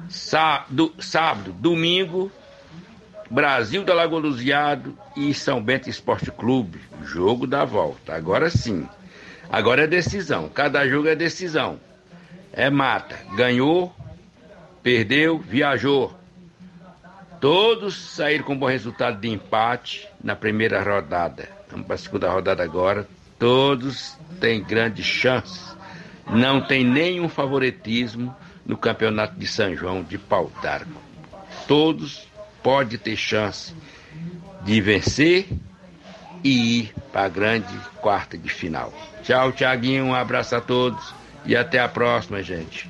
Sábado, 0.10 0.94
sábado 1.00 1.52
domingo, 1.52 2.32
Brasil 3.30 3.84
da 3.84 3.94
Lagoa 3.94 4.20
Luziado 4.20 4.98
e 5.16 5.34
São 5.34 5.62
Bento 5.62 5.90
Esporte 5.90 6.32
Clube. 6.32 6.80
Jogo 7.04 7.46
da 7.46 7.66
volta. 7.66 8.16
Agora 8.16 8.50
sim. 8.50 8.88
Agora 9.50 9.84
é 9.84 9.88
decisão. 9.88 10.50
Cada 10.50 10.88
jogo 10.88 11.08
é 11.08 11.16
decisão. 11.16 11.80
É 12.54 12.70
mata. 12.70 13.18
Ganhou, 13.36 13.94
perdeu, 14.82 15.38
viajou. 15.40 16.18
Todos 17.40 17.96
saíram 17.96 18.44
com 18.46 18.58
bom 18.58 18.66
resultado 18.66 19.20
de 19.20 19.30
empate 19.30 20.08
na 20.24 20.36
primeira 20.36 20.82
rodada. 20.82 21.50
Vamos 21.70 21.86
para 21.86 21.96
a 21.96 22.00
segunda 22.00 22.30
rodada 22.30 22.64
agora. 22.64 23.08
Todos 23.38 24.18
têm 24.40 24.64
grandes 24.64 25.06
chances. 25.06 25.76
Não 26.30 26.62
tem 26.62 26.84
nenhum 26.84 27.30
favoritismo 27.30 28.36
no 28.68 28.78
campeonato 28.78 29.40
de 29.40 29.48
São 29.48 29.74
João 29.76 30.04
de 30.04 30.18
Pau 30.18 30.52
d'Arco. 30.62 31.02
Todos 31.68 32.28
podem 32.62 33.00
ter 33.00 33.16
chance 33.16 33.74
de 34.64 34.82
vencer 34.82 35.48
e 36.44 36.80
ir 36.80 36.94
para 37.12 37.24
a 37.24 37.30
grande 37.30 37.74
quarta 38.02 38.38
de 38.38 38.50
final. 38.50 38.94
Tchau, 39.24 39.54
Tiaguinho, 39.54 40.06
um 40.06 40.14
abraço 40.14 40.56
a 40.56 40.62
todos 40.62 41.14
e 41.46 41.56
até 41.56 41.80
a 41.80 41.88
próxima, 41.88 42.44
gente. 42.44 42.90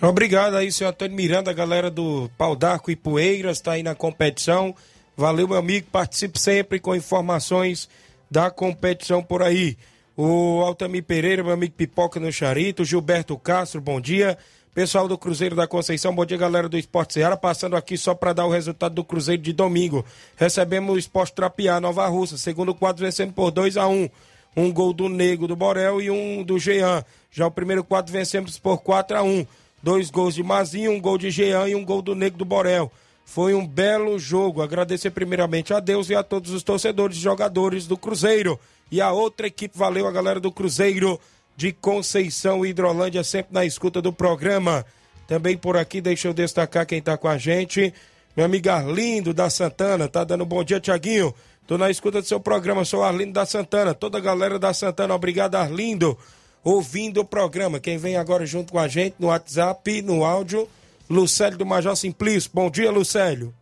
Obrigado 0.00 0.56
aí, 0.56 0.70
senhor 0.70 0.90
Antônio 0.90 1.16
Miranda, 1.16 1.52
galera 1.52 1.90
do 1.90 2.30
Pau 2.38 2.54
d'Arco 2.54 2.88
e 2.88 2.94
Poeiras, 2.96 3.58
está 3.58 3.72
aí 3.72 3.82
na 3.82 3.96
competição. 3.96 4.74
Valeu, 5.16 5.48
meu 5.48 5.56
amigo, 5.56 5.88
participe 5.90 6.38
sempre 6.38 6.78
com 6.78 6.94
informações 6.94 7.88
da 8.30 8.52
competição 8.52 9.20
por 9.20 9.42
aí. 9.42 9.76
O 10.16 10.62
Altamir 10.64 11.02
Pereira, 11.02 11.42
meu 11.42 11.52
amigo 11.52 11.74
Pipoca 11.74 12.20
no 12.20 12.30
Charito, 12.30 12.84
Gilberto 12.84 13.36
Castro, 13.36 13.80
bom 13.80 14.00
dia. 14.00 14.38
Pessoal 14.74 15.08
do 15.08 15.18
Cruzeiro 15.18 15.56
da 15.56 15.66
Conceição, 15.66 16.14
bom 16.14 16.24
dia, 16.24 16.36
galera 16.36 16.68
do 16.68 16.78
Esporte 16.78 17.14
Ceará. 17.14 17.36
Passando 17.36 17.74
aqui 17.74 17.96
só 17.96 18.14
para 18.14 18.32
dar 18.32 18.46
o 18.46 18.50
resultado 18.50 18.94
do 18.94 19.04
Cruzeiro 19.04 19.42
de 19.42 19.52
domingo. 19.52 20.04
Recebemos 20.36 20.94
o 20.94 20.98
Esporte 20.98 21.32
Trapiá, 21.32 21.80
Nova 21.80 22.06
Russa. 22.06 22.36
Segundo 22.36 22.74
quadro, 22.74 23.04
vencemos 23.04 23.34
por 23.34 23.50
2 23.50 23.76
a 23.76 23.88
1 23.88 23.92
um. 23.92 24.08
um 24.56 24.72
gol 24.72 24.92
do 24.92 25.08
Nego 25.08 25.48
do 25.48 25.56
Borel 25.56 26.00
e 26.00 26.10
um 26.10 26.42
do 26.42 26.58
Jean. 26.58 27.04
Já 27.30 27.46
o 27.46 27.50
primeiro 27.50 27.82
quadro, 27.82 28.12
vencemos 28.12 28.58
por 28.58 28.78
4 28.78 29.16
a 29.16 29.22
1 29.22 29.46
Dois 29.82 30.10
gols 30.10 30.34
de 30.34 30.42
Mazinho, 30.42 30.92
um 30.92 31.00
gol 31.00 31.16
de 31.16 31.30
Jean 31.30 31.68
e 31.68 31.74
um 31.74 31.84
gol 31.84 32.02
do 32.02 32.14
Nego 32.14 32.36
do 32.36 32.44
Borel. 32.44 32.90
Foi 33.24 33.54
um 33.54 33.66
belo 33.66 34.18
jogo. 34.18 34.62
Agradecer 34.62 35.10
primeiramente 35.10 35.72
a 35.72 35.80
Deus 35.80 36.10
e 36.10 36.14
a 36.14 36.22
todos 36.22 36.50
os 36.52 36.62
torcedores 36.62 37.16
e 37.16 37.20
jogadores 37.20 37.86
do 37.86 37.96
Cruzeiro. 37.96 38.58
E 38.90 39.00
a 39.00 39.12
outra 39.12 39.46
equipe, 39.46 39.76
valeu 39.76 40.06
a 40.06 40.12
galera 40.12 40.40
do 40.40 40.50
Cruzeiro 40.50 41.20
de 41.58 41.72
Conceição 41.72 42.64
Hidrolândia, 42.64 43.24
sempre 43.24 43.52
na 43.52 43.64
escuta 43.64 44.00
do 44.00 44.12
programa. 44.12 44.86
Também 45.26 45.56
por 45.56 45.76
aqui, 45.76 46.00
deixa 46.00 46.28
eu 46.28 46.32
destacar 46.32 46.86
quem 46.86 47.02
tá 47.02 47.18
com 47.18 47.26
a 47.26 47.36
gente. 47.36 47.92
Meu 48.36 48.46
amigo 48.46 48.70
Arlindo 48.70 49.34
da 49.34 49.50
Santana, 49.50 50.06
tá 50.06 50.22
dando 50.22 50.44
um 50.44 50.46
bom 50.46 50.62
dia, 50.62 50.78
Tiaguinho. 50.78 51.34
Tô 51.66 51.76
na 51.76 51.90
escuta 51.90 52.22
do 52.22 52.28
seu 52.28 52.38
programa, 52.38 52.84
sou 52.84 53.02
Arlindo 53.02 53.32
da 53.32 53.44
Santana. 53.44 53.92
Toda 53.92 54.18
a 54.18 54.20
galera 54.20 54.56
da 54.56 54.72
Santana, 54.72 55.12
obrigado, 55.16 55.56
Arlindo. 55.56 56.16
Ouvindo 56.62 57.22
o 57.22 57.24
programa. 57.24 57.80
Quem 57.80 57.98
vem 57.98 58.16
agora 58.16 58.46
junto 58.46 58.72
com 58.72 58.78
a 58.78 58.86
gente 58.86 59.16
no 59.18 59.26
WhatsApp, 59.26 60.00
no 60.02 60.24
áudio, 60.24 60.68
Lucélio 61.10 61.58
do 61.58 61.66
Major 61.66 61.96
Simplício. 61.96 62.52
Bom 62.54 62.70
dia, 62.70 62.92
Lucélio. 62.92 63.52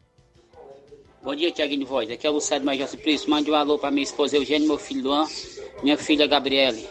Bom 1.24 1.34
dia, 1.34 1.50
Tiaguinho 1.50 1.80
de 1.80 1.86
Voz. 1.86 2.10
Aqui 2.10 2.26
é 2.26 2.30
o 2.30 2.34
Lucélio 2.34 2.60
do 2.60 2.66
Major 2.66 2.88
Simplício. 2.88 3.30
Mande 3.30 3.50
um 3.50 3.54
alô 3.54 3.78
pra 3.78 3.90
minha 3.90 4.04
esposa 4.04 4.36
Eugênio, 4.36 4.68
meu 4.68 4.78
filho 4.78 5.04
Luan, 5.04 5.26
minha 5.82 5.96
filha 5.96 6.26
Gabriele. 6.26 6.86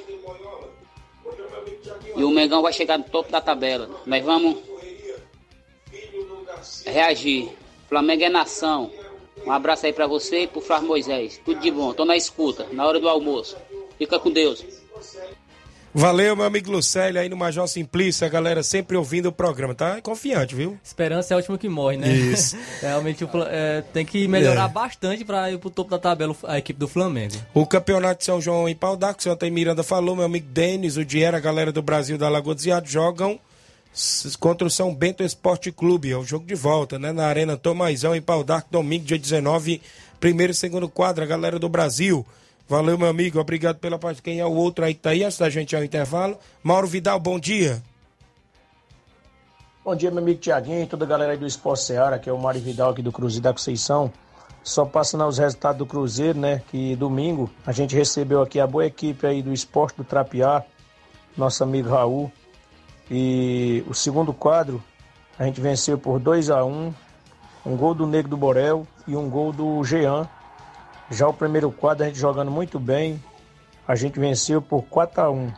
E 2.16 2.24
o 2.24 2.30
Mengão 2.30 2.62
vai 2.62 2.72
chegar 2.72 2.98
no 2.98 3.04
topo 3.04 3.32
da 3.32 3.42
tabela. 3.42 3.90
Nós 4.06 4.24
vamos 4.24 4.58
reagir. 6.86 7.50
Flamengo 7.88 8.24
é 8.24 8.30
nação. 8.30 8.92
Um 9.46 9.52
abraço 9.52 9.86
aí 9.86 9.94
pra 9.94 10.08
você 10.08 10.44
e 10.44 10.48
pro 10.48 10.62
Flávio 10.62 10.88
Moisés. 10.88 11.40
Tudo 11.44 11.60
de 11.60 11.70
bom. 11.70 11.94
Tô 11.94 12.06
na 12.06 12.16
escuta, 12.16 12.68
na 12.72 12.86
hora 12.86 13.00
do 13.00 13.10
almoço. 13.10 13.58
Fica 13.98 14.20
com 14.20 14.32
Deus. 14.32 14.64
Valeu, 15.98 16.36
meu 16.36 16.44
amigo 16.44 16.70
Lucélio, 16.70 17.22
aí 17.22 17.30
no 17.30 17.38
Major 17.38 17.66
Simplício, 17.70 18.28
a 18.28 18.30
galera 18.30 18.62
sempre 18.62 18.98
ouvindo 18.98 19.28
o 19.28 19.32
programa. 19.32 19.74
Tá 19.74 20.02
confiante, 20.02 20.54
viu? 20.54 20.78
Esperança 20.84 21.34
é 21.34 21.36
a 21.36 21.38
última 21.38 21.58
que 21.58 21.70
morre, 21.70 21.96
né? 21.96 22.12
Isso. 22.12 22.58
Realmente 22.82 23.24
o 23.24 23.30
é, 23.48 23.82
tem 23.94 24.06
que 24.06 24.28
melhorar 24.28 24.66
É. 24.66 24.74
bastante 24.74 25.24
para 25.24 25.50
ir 25.50 25.58
pro 25.58 25.70
topo 25.70 25.90
da 25.90 25.98
tabela 25.98 26.36
a 26.44 26.58
equipe 26.58 26.78
do 26.78 26.88
Flamengo. 26.90 27.36
O 27.54 27.66
campeonato 27.66 28.20
de 28.20 28.26
São 28.26 28.42
João 28.42 28.68
em 28.68 28.76
Pau 28.76 28.98
d'Arco, 28.98 29.22
o 29.22 29.24
senhor 29.24 29.38
tem 29.38 29.50
Miranda 29.50 29.84
falou, 29.84 30.18
meu 30.18 30.26
amigo 30.26 30.48
Denis, 30.50 30.98
o 30.98 31.06
Diera, 31.06 31.38
a 31.38 31.40
galera 31.40 31.72
do 31.72 31.82
Brasil 31.82 32.18
da 32.18 32.28
Lagoa 32.28 32.54
dos 32.54 32.66
Iados 32.66 32.92
jogam 32.92 33.40
contra 34.42 34.68
o 34.68 34.70
São 34.70 34.94
Bento 34.94 35.24
Esporte 35.24 35.72
Clube. 35.72 36.12
É 36.12 36.18
o 36.18 36.26
jogo 36.26 36.46
de 36.46 36.56
volta, 36.56 37.00
né? 37.00 37.14
Na 37.14 37.26
Arena 37.28 37.56
Tomaizão 37.56 38.14
em 38.14 38.22
Pau 38.22 38.44
d'Arco, 38.44 38.68
domingo, 38.70 39.06
dia 39.06 39.18
19, 39.18 39.82
primeiro 40.20 40.52
e 40.52 40.56
segundo 40.56 40.90
quadro, 40.90 41.24
a 41.24 41.28
galera 41.28 41.58
do 41.58 41.70
Brasil. 41.70 42.26
Valeu, 42.68 42.98
meu 42.98 43.08
amigo, 43.08 43.40
obrigado 43.40 43.78
pela 43.78 44.00
parte. 44.00 44.22
Quem 44.22 44.40
é 44.40 44.46
o 44.46 44.54
outro 44.54 44.84
aí 44.84 44.94
que 44.96 45.02
tá 45.02 45.12
aí, 45.12 45.24
antes 45.24 45.38
da 45.38 45.50
gente 45.50 45.76
ao 45.76 45.84
intervalo? 45.84 46.38
Mauro 46.64 46.88
Vidal, 46.88 47.20
bom 47.20 47.40
dia. 47.40 47.82
Bom 49.84 49.96
dia, 49.96 50.10
meu 50.10 50.24
amigo 50.24 50.40
Tiaguinho 50.40 50.82
e 50.82 50.88
toda 50.88 51.06
a 51.06 51.08
galera 51.08 51.34
aí 51.34 51.38
do 51.38 51.46
Esporte 51.46 51.84
Seara, 51.84 52.18
que 52.18 52.28
é 52.28 52.34
o 52.34 52.40
Mário 52.40 52.60
Vidal 52.60 52.90
aqui 52.90 53.04
do 53.04 53.12
Cruzeiro 53.12 53.44
da 53.44 53.52
Conceição. 53.52 54.12
Só 54.64 54.84
passando 54.84 55.24
os 55.28 55.38
resultados 55.38 55.78
do 55.78 55.86
Cruzeiro, 55.86 56.40
né? 56.40 56.64
Que 56.72 56.96
domingo 56.96 57.52
a 57.64 57.72
gente 57.72 57.96
recebeu 57.96 58.42
aqui 58.42 58.60
a 58.60 58.66
boa 58.66 58.84
equipe 58.84 59.28
aí 59.28 59.44
do 59.44 59.54
Esporte 59.54 59.98
do 59.98 60.04
Trapiá, 60.04 60.64
nosso 61.38 61.64
amigo 61.64 61.90
Raul. 61.90 62.32
E 63.12 63.86
o 63.88 63.94
segundo 63.94 64.34
quadro 64.34 64.84
a 65.38 65.46
gente 65.46 65.62
venceu 65.62 66.00
por 66.00 66.20
2 66.20 66.50
a 66.50 66.66
1 66.66 66.92
um 67.64 67.78
gol 67.78 67.94
do 67.94 68.08
Negro 68.08 68.32
do 68.32 68.38
Borel 68.38 68.88
e 69.08 69.16
um 69.16 69.30
gol 69.30 69.54
do 69.54 69.84
Jean. 69.84 70.28
Já 71.10 71.28
o 71.28 71.34
primeiro 71.34 71.72
quadro 71.72 72.04
a 72.04 72.08
gente 72.08 72.20
jogando 72.20 72.50
muito 72.50 72.80
bem, 72.80 73.22
a 73.88 73.96
gente 73.96 74.20
venceu 74.20 74.62
por 74.62 74.84
4 74.84 75.22
a 75.22 75.30
1 75.30 75.52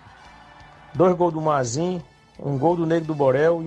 Dois 0.94 1.16
gols 1.16 1.34
do 1.34 1.42
Mazin, 1.42 2.02
um 2.40 2.58
gol 2.58 2.76
do 2.76 2.86
Negro 2.86 3.08
do 3.08 3.16
Borel 3.16 3.64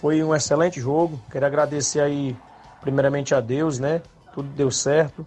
foi 0.00 0.24
um 0.24 0.34
excelente 0.34 0.80
jogo. 0.80 1.20
Quero 1.30 1.44
agradecer 1.44 2.00
aí, 2.00 2.34
primeiramente 2.80 3.34
a 3.34 3.40
Deus, 3.40 3.78
né? 3.78 4.00
Tudo 4.32 4.48
deu 4.48 4.70
certo. 4.70 5.26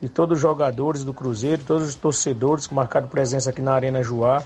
E 0.00 0.08
todos 0.08 0.38
os 0.38 0.42
jogadores 0.42 1.04
do 1.04 1.12
Cruzeiro, 1.12 1.62
todos 1.62 1.88
os 1.88 1.94
torcedores 1.94 2.66
que 2.66 2.74
marcaram 2.74 3.06
presença 3.06 3.50
aqui 3.50 3.60
na 3.60 3.74
Arena 3.74 4.02
Joá. 4.02 4.42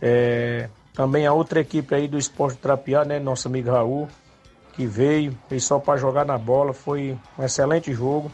É, 0.00 0.68
também 0.94 1.26
a 1.26 1.32
outra 1.32 1.60
equipe 1.60 1.94
aí 1.96 2.06
do 2.06 2.16
Esporte 2.16 2.58
Trapiá, 2.58 3.04
né? 3.04 3.18
Nosso 3.18 3.48
amigo 3.48 3.70
Raul, 3.72 4.08
que 4.74 4.86
veio, 4.86 5.36
veio 5.48 5.60
só 5.60 5.80
para 5.80 5.98
jogar 5.98 6.24
na 6.24 6.38
bola. 6.38 6.72
Foi 6.72 7.18
um 7.36 7.42
excelente 7.42 7.92
jogo. 7.92 8.30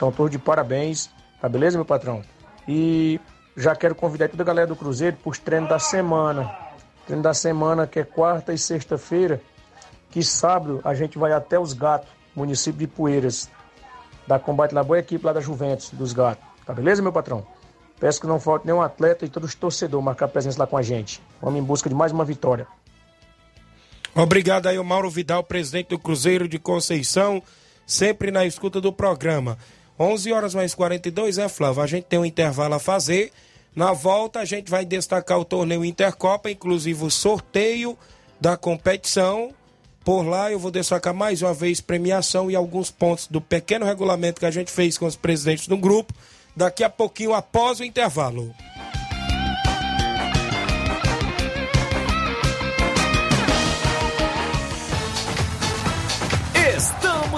Então, 0.00 0.10
todos 0.10 0.32
de 0.32 0.38
parabéns. 0.38 1.10
Tá 1.42 1.46
beleza, 1.46 1.76
meu 1.76 1.84
patrão? 1.84 2.22
E 2.66 3.20
já 3.54 3.76
quero 3.76 3.94
convidar 3.94 4.30
toda 4.30 4.42
a 4.42 4.46
galera 4.46 4.66
do 4.66 4.74
Cruzeiro 4.74 5.14
para 5.18 5.28
os 5.30 5.38
treinos 5.38 5.68
da 5.68 5.78
semana. 5.78 6.50
Treino 7.04 7.22
da 7.22 7.34
semana 7.34 7.86
que 7.86 8.00
é 8.00 8.04
quarta 8.04 8.50
e 8.54 8.56
sexta-feira 8.56 9.42
que 10.10 10.22
sábado 10.22 10.80
a 10.84 10.94
gente 10.94 11.18
vai 11.18 11.32
até 11.32 11.58
os 11.58 11.74
Gatos, 11.74 12.08
município 12.34 12.78
de 12.78 12.86
Poeiras, 12.86 13.50
da 14.26 14.38
Combate 14.38 14.74
lá, 14.74 14.82
boa 14.82 14.98
equipe 14.98 15.24
lá 15.24 15.34
da 15.34 15.40
Juventus, 15.40 15.90
dos 15.90 16.14
Gatos. 16.14 16.42
Tá 16.64 16.72
beleza, 16.72 17.02
meu 17.02 17.12
patrão? 17.12 17.46
Peço 18.00 18.22
que 18.22 18.26
não 18.26 18.40
falte 18.40 18.66
nenhum 18.66 18.80
atleta 18.80 19.26
e 19.26 19.28
todos 19.28 19.50
os 19.50 19.54
torcedores 19.54 20.02
marcar 20.02 20.28
presença 20.28 20.58
lá 20.58 20.66
com 20.66 20.78
a 20.78 20.82
gente. 20.82 21.20
Vamos 21.42 21.60
em 21.60 21.62
busca 21.62 21.90
de 21.90 21.94
mais 21.94 22.10
uma 22.10 22.24
vitória. 22.24 22.66
Obrigado 24.14 24.66
aí, 24.66 24.78
o 24.78 24.84
Mauro 24.84 25.10
Vidal, 25.10 25.44
presidente 25.44 25.88
do 25.88 25.98
Cruzeiro 25.98 26.48
de 26.48 26.58
Conceição, 26.58 27.42
sempre 27.86 28.30
na 28.30 28.46
escuta 28.46 28.80
do 28.80 28.90
programa. 28.90 29.58
11 30.00 30.32
horas 30.32 30.54
mais 30.54 30.74
42, 30.74 31.36
é, 31.36 31.46
Flávio? 31.46 31.82
A 31.82 31.86
gente 31.86 32.04
tem 32.04 32.18
um 32.18 32.24
intervalo 32.24 32.74
a 32.74 32.78
fazer. 32.78 33.30
Na 33.76 33.92
volta, 33.92 34.40
a 34.40 34.46
gente 34.46 34.70
vai 34.70 34.82
destacar 34.86 35.38
o 35.38 35.44
torneio 35.44 35.84
Intercopa, 35.84 36.50
inclusive 36.50 37.04
o 37.04 37.10
sorteio 37.10 37.98
da 38.40 38.56
competição. 38.56 39.52
Por 40.02 40.22
lá, 40.22 40.50
eu 40.50 40.58
vou 40.58 40.70
destacar 40.70 41.12
mais 41.12 41.42
uma 41.42 41.52
vez 41.52 41.82
premiação 41.82 42.50
e 42.50 42.56
alguns 42.56 42.90
pontos 42.90 43.26
do 43.26 43.42
pequeno 43.42 43.84
regulamento 43.84 44.40
que 44.40 44.46
a 44.46 44.50
gente 44.50 44.70
fez 44.70 44.96
com 44.96 45.04
os 45.04 45.16
presidentes 45.16 45.68
do 45.68 45.76
grupo. 45.76 46.14
Daqui 46.56 46.82
a 46.82 46.88
pouquinho, 46.88 47.34
após 47.34 47.78
o 47.78 47.84
intervalo. 47.84 48.54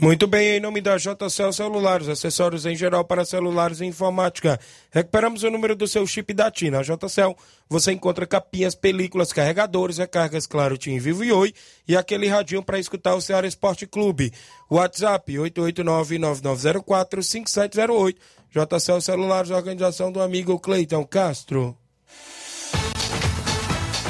Muito 0.00 0.28
bem, 0.28 0.50
em 0.50 0.60
nome 0.60 0.80
da 0.80 0.96
JCL 0.96 1.52
Celulares, 1.52 2.06
acessórios 2.06 2.64
em 2.64 2.76
geral 2.76 3.04
para 3.04 3.24
celulares 3.24 3.80
e 3.80 3.84
informática. 3.84 4.56
Recuperamos 4.92 5.42
o 5.42 5.50
número 5.50 5.74
do 5.74 5.88
seu 5.88 6.06
chip 6.06 6.32
da 6.32 6.52
TIM. 6.52 6.70
Na 6.70 6.82
JCL 6.82 7.34
você 7.68 7.90
encontra 7.90 8.24
capinhas, 8.24 8.76
películas, 8.76 9.32
carregadores, 9.32 9.98
recargas, 9.98 10.46
claro, 10.46 10.78
TIM 10.78 11.00
Vivo 11.00 11.24
e 11.24 11.32
Oi 11.32 11.52
e 11.86 11.96
aquele 11.96 12.28
radinho 12.28 12.62
para 12.62 12.78
escutar 12.78 13.16
o 13.16 13.20
Ceará 13.20 13.48
Esporte 13.48 13.88
Clube. 13.88 14.32
WhatsApp 14.70 15.32
889-9904-5708. 15.32 18.14
JCL 18.52 19.00
Celulares, 19.00 19.50
organização 19.50 20.12
do 20.12 20.22
amigo 20.22 20.60
Cleiton 20.60 21.04
Castro. 21.04 21.76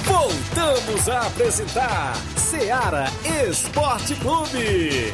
Voltamos 0.04 1.08
a 1.08 1.26
apresentar 1.26 2.14
Ceará 2.36 3.06
Esporte 3.48 4.14
Clube. 4.16 5.10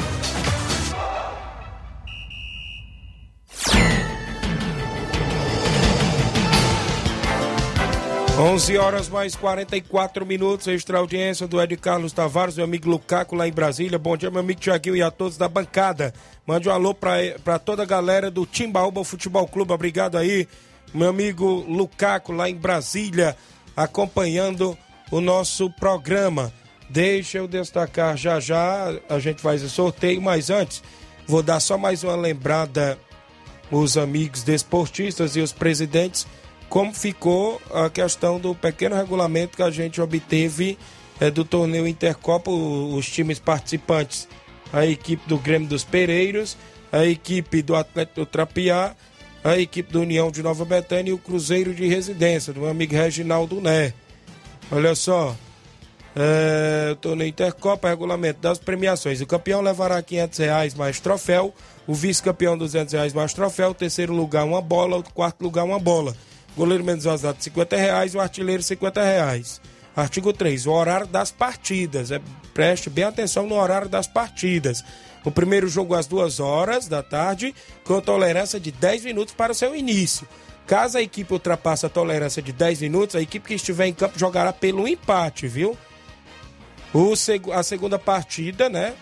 11 8.36 8.78
horas 8.78 9.08
mais 9.08 9.36
44 9.36 10.26
minutos, 10.26 10.66
extra 10.66 10.98
audiência 10.98 11.46
do 11.46 11.62
Ed 11.62 11.76
Carlos 11.76 12.12
Tavares, 12.12 12.56
meu 12.56 12.64
amigo 12.64 12.90
Lucaco 12.90 13.36
lá 13.36 13.46
em 13.46 13.52
Brasília. 13.52 13.96
Bom 13.96 14.16
dia, 14.16 14.28
meu 14.28 14.40
amigo 14.40 14.60
Tiaguinho 14.60 14.96
e 14.96 15.02
a 15.02 15.10
todos 15.10 15.38
da 15.38 15.48
bancada. 15.48 16.12
Mande 16.44 16.68
um 16.68 16.72
alô 16.72 16.92
para 16.92 17.58
toda 17.60 17.84
a 17.84 17.86
galera 17.86 18.32
do 18.32 18.44
Timbaúba 18.44 19.04
Futebol 19.04 19.46
Clube. 19.46 19.72
Obrigado 19.72 20.18
aí, 20.18 20.48
meu 20.92 21.10
amigo 21.10 21.64
Lucaco 21.68 22.32
lá 22.32 22.50
em 22.50 22.56
Brasília, 22.56 23.36
acompanhando 23.76 24.76
o 25.12 25.20
nosso 25.20 25.70
programa. 25.70 26.52
Deixa 26.90 27.38
eu 27.38 27.46
destacar 27.46 28.16
já 28.16 28.40
já, 28.40 28.92
a 29.08 29.20
gente 29.20 29.40
faz 29.40 29.62
o 29.62 29.70
sorteio, 29.70 30.20
mas 30.20 30.50
antes, 30.50 30.82
vou 31.24 31.42
dar 31.42 31.60
só 31.60 31.78
mais 31.78 32.02
uma 32.02 32.16
lembrada 32.16 32.98
os 33.70 33.96
amigos 33.96 34.42
desportistas 34.42 35.36
e 35.36 35.40
os 35.40 35.52
presidentes 35.52 36.26
como 36.68 36.92
ficou 36.92 37.60
a 37.72 37.88
questão 37.88 38.40
do 38.40 38.54
pequeno 38.54 38.96
regulamento 38.96 39.56
que 39.56 39.62
a 39.62 39.70
gente 39.70 40.00
obteve 40.00 40.76
é, 41.20 41.30
do 41.30 41.44
torneio 41.44 41.86
Intercopa, 41.86 42.50
os 42.50 43.08
times 43.08 43.38
participantes, 43.38 44.26
a 44.72 44.84
equipe 44.84 45.22
do 45.28 45.38
Grêmio 45.38 45.68
dos 45.68 45.84
Pereiros, 45.84 46.56
a 46.90 47.04
equipe 47.04 47.62
do 47.62 47.76
Atlético 47.76 48.20
do 48.20 48.26
Trapiá, 48.26 48.96
a 49.44 49.58
equipe 49.58 49.92
do 49.92 50.00
União 50.00 50.30
de 50.30 50.42
Nova 50.42 50.64
Betânia 50.64 51.10
e 51.10 51.14
o 51.14 51.18
Cruzeiro 51.18 51.72
de 51.72 51.86
Residência, 51.86 52.52
do 52.52 52.60
meu 52.60 52.70
amigo 52.70 52.94
Reginaldo 52.94 53.60
Né. 53.60 53.92
Olha 54.72 54.94
só, 54.94 55.36
é, 56.16 56.96
torneio 57.00 57.28
Intercopa, 57.28 57.88
regulamento 57.88 58.40
das 58.40 58.58
premiações. 58.58 59.20
O 59.20 59.26
campeão 59.26 59.60
levará 59.60 60.00
500 60.00 60.38
reais 60.38 60.74
mais 60.74 61.00
troféu, 61.00 61.52
o 61.86 61.94
vice-campeão 61.94 62.56
200 62.56 62.92
reais 62.94 63.12
mais 63.12 63.34
troféu, 63.34 63.70
o 63.70 63.74
terceiro 63.74 64.12
lugar 64.12 64.44
uma 64.44 64.60
bola, 64.60 64.98
o 64.98 65.02
quarto 65.02 65.42
lugar 65.42 65.64
uma 65.64 65.78
bola. 65.78 66.14
Goleiro 66.56 66.84
menos 66.84 67.04
vazado 67.04 67.42
50 67.42 67.76
reais, 67.76 68.14
o 68.14 68.20
artilheiro 68.20 68.62
50 68.62 69.02
reais. 69.02 69.60
Artigo 69.96 70.32
3, 70.32 70.66
o 70.66 70.72
horário 70.72 71.06
das 71.06 71.30
partidas. 71.30 72.10
É, 72.10 72.20
preste 72.52 72.88
bem 72.88 73.04
atenção 73.04 73.46
no 73.46 73.56
horário 73.56 73.88
das 73.88 74.06
partidas. 74.06 74.84
O 75.24 75.30
primeiro 75.30 75.68
jogo 75.68 75.94
às 75.94 76.06
duas 76.06 76.38
horas 76.38 76.86
da 76.86 77.02
tarde, 77.02 77.54
com 77.84 78.00
tolerância 78.00 78.60
de 78.60 78.70
10 78.70 79.04
minutos 79.04 79.34
para 79.34 79.52
o 79.52 79.54
seu 79.54 79.74
início. 79.74 80.28
Caso 80.66 80.96
a 80.96 81.02
equipe 81.02 81.32
ultrapasse 81.32 81.84
a 81.84 81.88
tolerância 81.88 82.42
de 82.42 82.52
10 82.52 82.82
minutos, 82.82 83.16
a 83.16 83.20
equipe 83.20 83.48
que 83.48 83.54
estiver 83.54 83.86
em 83.86 83.92
campo 83.92 84.18
jogará 84.18 84.52
pelo 84.52 84.86
empate, 84.88 85.46
viu? 85.46 85.76
O, 86.94 87.12
a 87.52 87.62
segunda 87.64 87.98
partida, 87.98 88.70
né? 88.70 88.94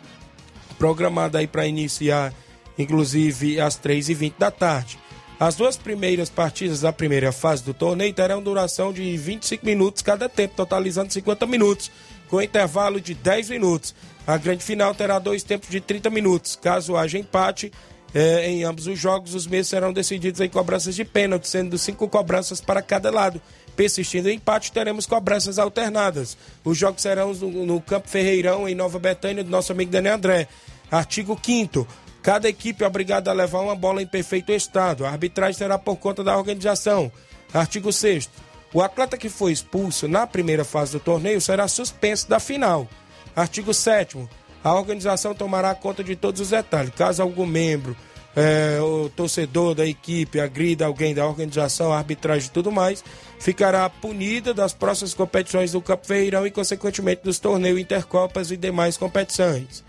Programada 0.79 1.39
aí 1.39 1.47
para 1.47 1.67
iniciar, 1.67 2.33
inclusive, 2.79 3.61
às 3.61 3.79
3h20 3.79 4.33
da 4.39 4.51
tarde. 4.51 4.99
As 5.39 5.57
duas 5.57 5.77
primeiras 5.77 6.31
partidas 6.31 6.81
da 6.81 6.93
primeira 6.93 7.33
fase 7.33 7.63
do 7.63 7.75
torneio 7.75 8.15
terão 8.15 8.43
duração 8.43 8.95
de 8.95 9.15
25 9.17 9.67
minutos 9.67 10.01
cada 10.01 10.27
tempo, 10.27 10.55
totalizando 10.57 11.13
50 11.13 11.47
minutos, 11.47 11.91
com 12.31 12.41
intervalo 12.41 12.99
de 12.99 13.13
10 13.13 13.51
minutos. 13.51 13.95
A 14.27 14.39
grande 14.39 14.65
final 14.65 14.95
terá 14.95 15.19
dois 15.19 15.43
tempos 15.43 15.69
de 15.69 15.81
30 15.81 16.09
minutos. 16.09 16.57
Caso 16.57 16.97
haja 16.97 17.19
empate 17.19 17.71
eh, 18.15 18.51
em 18.51 18.65
ambos 18.65 18.87
os 18.87 18.99
jogos, 18.99 19.35
os 19.35 19.47
meios 19.47 19.69
serão 19.69 19.93
decididos 19.93 20.41
em 20.41 20.49
cobranças 20.49 20.95
de 20.95 21.05
pênalti, 21.05 21.49
sendo 21.49 21.79
cinco 21.79 22.09
cobranças 22.09 22.61
para 22.61 22.83
cada 22.83 23.11
lado. 23.11 23.41
Persistindo 23.77 24.29
o 24.29 24.31
empate, 24.31 24.71
teremos 24.71 25.07
cobranças 25.07 25.59
alternadas. 25.59 26.37
Os 26.65 26.77
jogos 26.77 27.03
serão 27.03 27.33
no, 27.33 27.67
no 27.67 27.81
Campo 27.81 28.09
Ferreirão, 28.09 28.69
em 28.69 28.75
Nova 28.75 28.99
Betânia, 28.99 29.43
do 29.43 29.51
nosso 29.51 29.73
amigo 29.73 29.91
Daniel 29.91 30.15
André. 30.15 30.49
Artigo 30.91 31.39
5 31.43 31.87
Cada 32.23 32.49
equipe 32.49 32.85
é 32.85 32.87
obrigada 32.87 33.31
a 33.31 33.35
levar 33.35 33.61
uma 33.61 33.75
bola 33.75 34.01
em 34.01 34.07
perfeito 34.07 34.53
estado. 34.53 35.05
A 35.05 35.11
arbitragem 35.11 35.59
será 35.59 35.77
por 35.77 35.97
conta 35.97 36.23
da 36.23 36.37
organização. 36.37 37.11
Artigo 37.53 37.93
6 37.93 38.31
O 38.73 38.81
atleta 38.81 39.19
que 39.19 39.29
foi 39.29 39.51
expulso 39.51 40.07
na 40.07 40.27
primeira 40.27 40.65
fase 40.65 40.93
do 40.93 41.01
torneio 41.01 41.41
será 41.41 41.67
suspenso 41.67 42.29
da 42.29 42.39
final. 42.39 42.87
Artigo 43.35 43.75
7 43.75 44.29
A 44.63 44.75
organização 44.75 45.35
tomará 45.35 45.75
conta 45.75 46.05
de 46.05 46.15
todos 46.15 46.41
os 46.41 46.51
detalhes. 46.51 46.93
Caso 46.95 47.23
algum 47.23 47.45
membro, 47.45 47.97
é, 48.37 48.79
o 48.81 49.11
torcedor 49.11 49.75
da 49.75 49.85
equipe 49.85 50.39
agrida 50.39 50.87
alguém 50.87 51.15
da 51.15 51.27
organização, 51.27 51.93
a 51.93 51.99
arbitragem 51.99 52.49
e 52.49 52.53
tudo 52.53 52.71
mais, 52.71 53.03
ficará 53.43 53.91
punida 53.91 54.55
das 54.55 54.73
próximas 54.73 55.15
competições 55.15 55.73
do 55.73 55.83
Campo 55.83 56.07
Feirão 56.07 56.47
e, 56.47 56.51
consequentemente, 56.51 57.25
dos 57.25 57.41
torneios 57.41 57.81
Intercopas 57.81 58.53
e 58.53 58.57
demais 58.57 58.97
competições. 58.97 59.83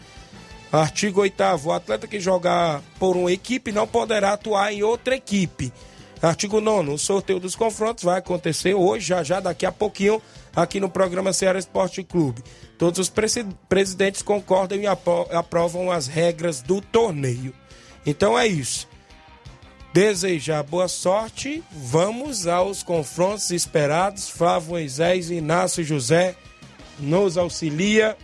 Artigo 0.72 1.22
8 1.22 1.44
O 1.64 1.72
atleta 1.72 2.08
que 2.08 2.20
jogar 2.20 2.82
por 2.98 3.16
uma 3.16 3.32
equipe 3.32 3.72
não 3.72 3.88
poderá 3.88 4.34
atuar 4.34 4.74
em 4.74 4.82
outra 4.82 5.16
equipe. 5.16 5.72
Artigo 6.20 6.60
9 6.60 6.94
O 6.94 6.98
sorteio 6.98 7.40
dos 7.40 7.56
confrontos 7.56 8.04
vai 8.04 8.18
acontecer 8.18 8.74
hoje, 8.74 9.06
já 9.06 9.24
já, 9.24 9.40
daqui 9.40 9.68
a 9.68 9.72
pouquinho, 9.72 10.20
aqui 10.56 10.80
no 10.80 10.90
programa 10.90 11.32
Ceará 11.32 11.60
Esporte 11.60 12.04
Clube. 12.04 12.42
Todos 12.80 12.98
os 12.98 13.14
presidentes 13.70 14.24
concordam 14.24 14.80
e 14.80 14.88
aprovam 14.88 15.92
as 15.92 16.08
regras 16.08 16.60
do 16.60 16.82
torneio. 16.82 17.54
Então 18.04 18.38
é 18.38 18.48
isso. 18.48 18.92
Desejar 19.94 20.64
boa 20.64 20.88
sorte. 20.88 21.64
Vamos 21.72 22.48
aos 22.48 22.82
confrontos 22.82 23.52
esperados. 23.52 24.28
Flávio 24.28 24.72
Moisés 24.72 25.30
e 25.30 25.36
Inácio 25.36 25.84
José 25.84 26.36
nos 27.00 27.38
auxilia 27.38 28.18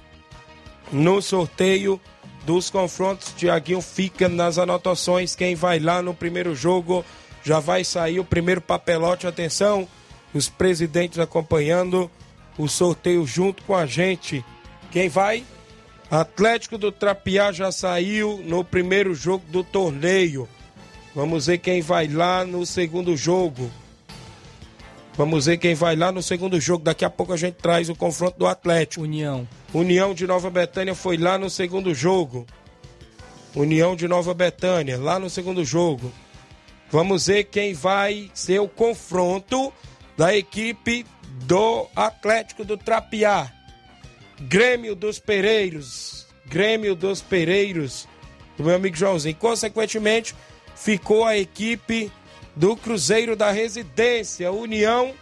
no 0.91 1.21
sorteio 1.21 2.01
dos 2.43 2.71
confrontos. 2.71 3.31
Tiaguinho 3.37 3.81
fica 3.81 4.27
nas 4.27 4.57
anotações. 4.57 5.35
Quem 5.35 5.53
vai 5.53 5.77
lá 5.77 6.01
no 6.01 6.11
primeiro 6.11 6.55
jogo 6.55 7.05
já 7.43 7.59
vai 7.59 7.83
sair 7.83 8.19
o 8.19 8.25
primeiro 8.25 8.61
papelote. 8.61 9.27
Atenção, 9.27 9.87
os 10.33 10.49
presidentes 10.49 11.19
acompanhando 11.19 12.09
o 12.57 12.67
sorteio 12.67 13.27
junto 13.27 13.61
com 13.61 13.75
a 13.75 13.85
gente. 13.85 14.43
Quem 14.89 15.07
vai? 15.07 15.45
Atlético 16.09 16.79
do 16.79 16.91
Trapiá 16.91 17.51
já 17.51 17.71
saiu 17.71 18.41
no 18.43 18.63
primeiro 18.63 19.13
jogo 19.13 19.45
do 19.49 19.63
torneio. 19.63 20.49
Vamos 21.19 21.47
ver 21.47 21.57
quem 21.57 21.81
vai 21.81 22.07
lá 22.07 22.45
no 22.45 22.65
segundo 22.65 23.17
jogo. 23.17 23.69
Vamos 25.17 25.47
ver 25.47 25.57
quem 25.57 25.75
vai 25.75 25.93
lá 25.93 26.13
no 26.13 26.23
segundo 26.23 26.61
jogo. 26.61 26.85
Daqui 26.85 27.03
a 27.03 27.09
pouco 27.09 27.33
a 27.33 27.35
gente 27.35 27.55
traz 27.55 27.89
o 27.89 27.93
confronto 27.93 28.39
do 28.39 28.47
Atlético. 28.47 29.03
União. 29.03 29.45
União 29.73 30.13
de 30.13 30.25
Nova 30.25 30.49
Betânia 30.49 30.95
foi 30.95 31.17
lá 31.17 31.37
no 31.37 31.49
segundo 31.49 31.93
jogo. 31.93 32.47
União 33.53 33.97
de 33.97 34.07
Nova 34.07 34.33
Betânia, 34.33 34.97
lá 34.97 35.19
no 35.19 35.29
segundo 35.29 35.65
jogo. 35.65 36.09
Vamos 36.89 37.27
ver 37.27 37.43
quem 37.43 37.73
vai 37.73 38.31
ser 38.33 38.61
o 38.61 38.69
confronto 38.69 39.73
da 40.17 40.33
equipe 40.33 41.05
do 41.43 41.85
Atlético 41.97 42.63
do 42.63 42.77
Trapiá. 42.77 43.51
Grêmio 44.39 44.95
dos 44.95 45.19
Pereiros. 45.19 46.25
Grêmio 46.45 46.95
dos 46.95 47.21
Pereiros, 47.21 48.07
do 48.57 48.63
meu 48.63 48.75
amigo 48.75 48.95
Joãozinho. 48.95 49.35
Consequentemente, 49.35 50.33
ficou 50.79 51.25
a 51.25 51.37
equipe 51.37 52.11
do 52.55 52.75
Cruzeiro 52.75 53.35
da 53.35 53.51
Residência, 53.51 54.51
União 54.51 55.13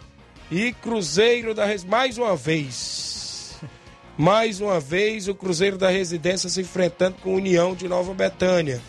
e 0.50 0.72
Cruzeiro 0.72 1.52
da 1.52 1.64
Residência. 1.64 1.90
Mais 1.90 2.16
uma 2.16 2.36
vez. 2.36 3.56
Mais 4.16 4.60
uma 4.60 4.78
vez 4.78 5.26
o 5.28 5.34
Cruzeiro 5.34 5.76
da 5.76 5.90
Residência 5.90 6.48
se 6.48 6.60
enfrentando 6.60 7.16
com 7.22 7.32
a 7.32 7.36
União 7.36 7.74
de 7.74 7.88
Nova 7.88 8.14
Betânia. 8.14 8.80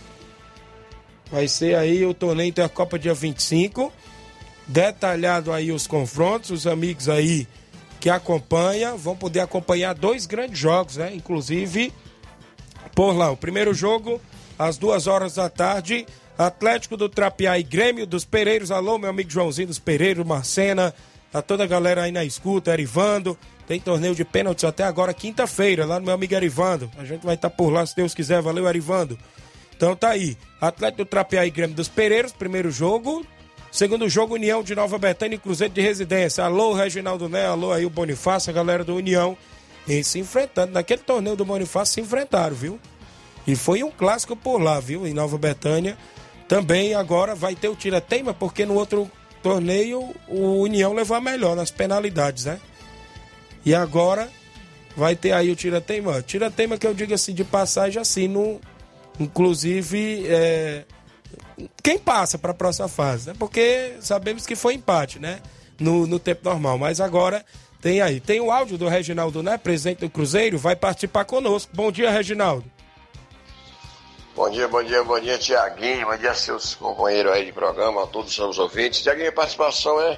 Vai 1.32 1.48
ser 1.48 1.76
aí 1.76 2.06
o 2.06 2.14
torneio 2.14 2.54
da 2.54 2.70
Copa 2.70 2.98
dia 2.98 3.14
25. 3.14 3.92
Detalhado 4.68 5.52
aí 5.52 5.72
os 5.72 5.88
confrontos, 5.88 6.52
os 6.52 6.68
amigos 6.68 7.10
aí 7.10 7.48
que 8.00 8.10
acompanham 8.10 8.98
vão 8.98 9.16
poder 9.16 9.40
acompanhar 9.40 9.94
dois 9.94 10.28
grandes 10.28 10.58
jogos, 10.58 10.98
né? 10.98 11.12
Inclusive, 11.14 11.92
por 12.96 13.12
lá, 13.14 13.32
o 13.32 13.38
primeiro 13.38 13.74
jogo 13.74 14.22
às 14.58 14.78
duas 14.78 15.08
horas 15.08 15.36
da 15.36 15.50
tarde, 15.50 16.06
Atlético 16.40 16.96
do 16.96 17.10
Trapiá 17.10 17.60
e 17.60 17.64
Grêmio 17.64 18.08
dos 18.08 18.24
Pereiros. 18.24 18.72
Alô, 18.72 18.98
meu 18.98 19.10
amigo 19.10 19.30
Joãozinho 19.30 19.68
dos 19.68 19.78
Pereiros, 19.78 20.26
Marcena, 20.26 20.96
a 21.34 21.42
toda 21.42 21.66
a 21.66 21.68
galera 21.68 22.04
aí 22.04 22.14
na 22.14 22.24
escuta, 22.24 22.72
Erivando. 22.72 23.38
Tem 23.68 23.78
torneio 23.78 24.16
de 24.16 24.24
pênaltis 24.24 24.64
até 24.64 24.86
agora, 24.86 25.14
quinta-feira, 25.14 25.86
lá 25.86 26.00
no 26.00 26.06
meu 26.06 26.16
amigo 26.16 26.34
Erivando. 26.34 26.90
A 26.98 27.04
gente 27.04 27.26
vai 27.26 27.36
estar 27.36 27.50
por 27.50 27.70
lá, 27.74 27.86
se 27.86 27.94
Deus 27.94 28.14
quiser. 28.14 28.42
Valeu, 28.42 28.66
Erivando. 28.70 29.20
Então 29.76 29.94
tá 29.98 30.12
aí. 30.12 30.38
Atlético 30.62 31.04
do 31.04 31.10
Trapiá 31.10 31.46
e 31.46 31.50
Grêmio 31.50 31.76
dos 31.76 31.90
Pereiros, 31.90 32.32
primeiro 32.32 32.72
jogo. 32.72 33.26
Segundo 33.70 34.08
jogo, 34.08 34.36
União 34.36 34.64
de 34.64 34.74
Nova 34.74 34.98
Betânia 34.98 35.36
e 35.36 35.40
Cruzeiro 35.40 35.74
de 35.74 35.82
Residência. 35.82 36.46
Alô, 36.46 36.72
Reginaldo 36.72 37.28
Né, 37.28 37.46
alô 37.46 37.74
aí 37.74 37.86
o 37.86 37.90
Bonifácio, 37.90 38.50
a 38.50 38.54
galera 38.54 38.86
do 38.86 38.96
União. 38.96 39.38
E 39.86 40.02
se 40.06 40.20
enfrentando. 40.20 40.72
Naquele 40.72 41.02
torneio 41.02 41.36
do 41.36 41.44
Bonifácio 41.44 41.96
se 41.96 42.00
enfrentaram, 42.00 42.56
viu? 42.56 42.80
E 43.46 43.58
foi 43.58 43.84
um 43.84 43.92
clássico 43.92 44.38
por 44.38 44.62
lá, 44.62 44.80
viu? 44.80 45.06
Em 45.06 45.14
Nova 45.14 45.38
Betânia. 45.38 45.98
Também 46.50 46.96
agora 46.96 47.36
vai 47.36 47.56
ter 47.56 47.68
o 47.70 47.76
tira-teima, 47.76 48.34
porque 48.34 48.66
no 48.66 48.74
outro 48.74 49.10
torneio 49.44 50.16
o 50.28 50.64
União 50.64 50.92
levou 50.94 51.16
a 51.16 51.22
melhor 51.22 51.56
nas 51.56 51.70
penalidades, 51.70 52.46
né? 52.46 52.60
E 53.64 53.76
agora 53.76 54.28
vai 54.98 55.16
ter 55.16 55.32
aí 55.32 55.52
o 55.52 55.56
tira-teima. 55.56 56.24
Tira-teima 56.24 56.76
que 56.76 56.88
eu 56.88 56.94
digo 56.96 57.14
assim, 57.14 57.36
de 57.36 57.44
passagem 57.44 58.02
assim, 58.02 58.28
no, 58.28 58.60
inclusive, 59.20 60.26
é, 60.28 60.86
quem 61.84 62.00
passa 62.00 62.36
para 62.40 62.50
a 62.50 62.56
próxima 62.56 62.88
fase, 62.88 63.28
né? 63.28 63.36
Porque 63.38 63.94
sabemos 64.02 64.48
que 64.48 64.56
foi 64.56 64.74
empate, 64.74 65.20
né? 65.20 65.42
No, 65.80 66.08
no 66.08 66.18
tempo 66.18 66.42
normal. 66.44 66.80
Mas 66.80 67.00
agora 67.00 67.46
tem 67.80 68.02
aí. 68.02 68.20
Tem 68.20 68.40
o 68.40 68.52
áudio 68.52 68.76
do 68.76 68.88
Reginaldo, 68.88 69.44
né? 69.44 69.56
Presidente 69.56 70.00
do 70.00 70.10
Cruzeiro, 70.10 70.58
vai 70.58 70.76
participar 70.76 71.26
conosco. 71.26 71.72
Bom 71.76 71.92
dia, 71.92 72.10
Reginaldo. 72.10 72.66
Bom 74.40 74.50
dia, 74.50 74.70
bom 74.70 74.82
dia, 74.82 75.04
bom 75.04 75.20
dia, 75.20 75.38
Tiaguinho. 75.38 76.08
Bom 76.08 76.16
dia, 76.16 76.34
seus 76.34 76.74
companheiros 76.74 77.30
aí 77.34 77.44
de 77.44 77.52
programa, 77.52 78.04
a 78.06 78.08
todos 78.08 78.40
os 78.40 78.58
ouvintes. 78.58 79.02
Tiaguinho, 79.02 79.28
a 79.28 79.34
participação 79.34 80.00
é 80.00 80.18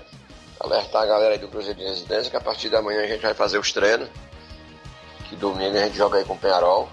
alertar 0.60 1.02
a 1.02 1.06
galera 1.08 1.34
aí 1.34 1.40
do 1.40 1.48
Cruzeiro 1.48 1.80
de 1.80 1.86
Residência 1.86 2.30
que 2.30 2.38
a 2.38 2.40
partir 2.40 2.70
da 2.70 2.84
manhã 2.84 3.02
a 3.02 3.08
gente 3.08 3.22
vai 3.22 3.34
fazer 3.34 3.58
os 3.58 3.72
treinos. 3.72 4.08
Que 5.28 5.36
domingo 5.36 5.76
a 5.76 5.86
gente 5.86 5.98
joga 5.98 6.20
aí 6.20 6.24
com 6.24 6.36
o 6.36 6.38
Penharol. 6.38 6.88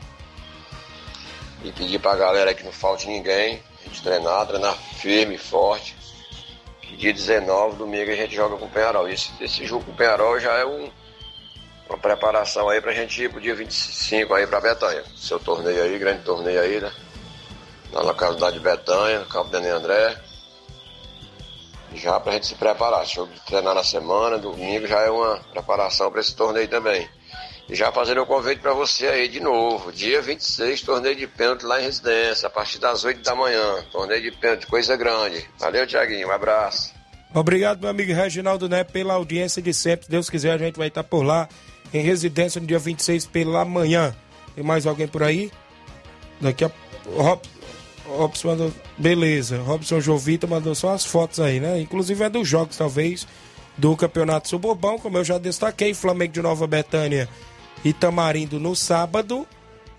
E 1.63 1.71
pedir 1.71 1.99
pra 1.99 2.17
galera 2.17 2.55
que 2.55 2.65
não 2.65 2.73
falte 2.73 3.07
ninguém. 3.07 3.63
A 3.83 3.89
gente 3.89 4.03
treinar, 4.03 4.47
treinar 4.47 4.75
firme, 4.75 5.37
forte. 5.37 5.95
Que 6.81 6.97
dia 6.97 7.13
19, 7.13 7.77
domingo, 7.77 8.11
a 8.11 8.17
gente 8.17 8.35
joga 8.35 8.57
com 8.57 8.65
o 8.65 8.71
Penharol. 8.71 9.07
Esse, 9.07 9.31
esse 9.39 9.67
jogo 9.67 9.85
com 9.85 9.93
o 9.93 9.95
Penharol 9.95 10.41
já 10.41 10.55
é 10.55 10.65
um, 10.65 10.91
uma 11.91 11.99
preparação 11.99 12.71
aí 12.71 12.81
pra 12.81 12.95
gente 12.95 13.23
ir 13.23 13.31
pro 13.31 13.39
dia 13.39 13.55
25 13.55 14.33
aí 14.33 14.47
pra 14.47 14.63
Betanha. 14.63 15.05
Seu 15.15 15.39
torneio 15.39 15.83
aí, 15.83 15.99
grande 15.99 16.23
torneio 16.23 16.63
aí, 16.63 16.81
né? 16.81 16.91
Na 17.93 18.01
localidade 18.01 18.59
de 18.59 18.63
Betanha, 18.63 19.25
Campo 19.31 19.51
Daniel 19.51 19.77
André. 19.77 20.17
Já 21.95 22.21
pra 22.21 22.33
gente 22.33 22.47
se 22.47 22.55
preparar. 22.55 23.07
Jogo 23.07 23.33
de 23.33 23.41
treinar 23.41 23.75
na 23.75 23.83
semana, 23.83 24.39
domingo 24.39 24.87
já 24.87 25.01
é 25.01 25.11
uma 25.11 25.39
preparação 25.53 26.11
para 26.11 26.21
esse 26.21 26.35
torneio 26.37 26.69
também. 26.69 27.09
E 27.69 27.75
já 27.75 27.93
fazendo 27.93 28.23
o 28.23 28.27
convite 28.27 28.61
para 28.61 28.73
você 28.73 29.07
aí 29.07 29.29
de 29.29 29.41
novo. 29.41 29.93
Dia 29.93 30.23
26, 30.23 30.83
torneio 30.83 31.15
de 31.15 31.27
pênalti 31.27 31.65
lá 31.65 31.81
em 31.81 31.85
residência, 31.85 32.47
a 32.47 32.51
partir 32.51 32.79
das 32.79 33.05
8 33.05 33.23
da 33.23 33.35
manhã. 33.35 33.85
Torneio 33.93 34.23
de 34.23 34.31
pênalti, 34.33 34.67
coisa 34.67 34.97
grande. 34.97 35.47
Valeu, 35.59 35.87
Tiaguinho. 35.87 36.29
Um 36.29 36.33
abraço. 36.33 36.93
Obrigado, 37.35 37.81
meu 37.81 37.91
amigo 37.91 38.13
Reginaldo 38.13 38.71
Né, 38.71 38.85
pela 38.85 39.15
audiência 39.15 39.61
de 39.61 39.75
sempre. 39.75 40.07
Se 40.07 40.11
Deus 40.11 40.31
quiser, 40.31 40.53
a 40.53 40.59
gente 40.59 40.79
vai 40.79 40.89
estar 40.89 41.05
por 41.05 41.23
lá, 41.23 41.47
em 41.93 42.01
residência, 42.01 42.59
no 42.59 42.67
dia 42.67 42.79
26 42.79 43.27
pela 43.27 43.65
manhã. 43.67 44.17
Tem 44.55 44.65
mais 44.65 44.87
alguém 44.87 45.07
por 45.07 45.23
aí? 45.23 45.51
Daqui 46.41 46.65
a. 46.65 46.71
Rob... 47.17 47.41
Robson 48.17 48.49
mandou. 48.49 48.73
Beleza. 48.97 49.61
Robson 49.63 50.01
Jovita 50.01 50.47
mandou 50.47 50.75
só 50.75 50.91
as 50.91 51.05
fotos 51.05 51.41
aí, 51.41 51.61
né? 51.61 51.81
Inclusive 51.81 52.25
é 52.25 52.29
dos 52.29 52.49
jogos, 52.49 52.77
talvez, 52.77 53.27
do 53.77 53.97
Campeonato 53.97 54.49
Suburbão, 54.49 54.99
como 54.99 55.19
eu 55.19 55.25
já 55.25 55.39
destaquei. 55.39 55.95
Flamengo 55.95 56.33
de 56.33 56.43
Nova 56.43 56.67
Betânia 56.67 57.29
e 57.85 57.93
Tamarindo 57.93 58.59
no 58.59 58.75
sábado. 58.75 59.47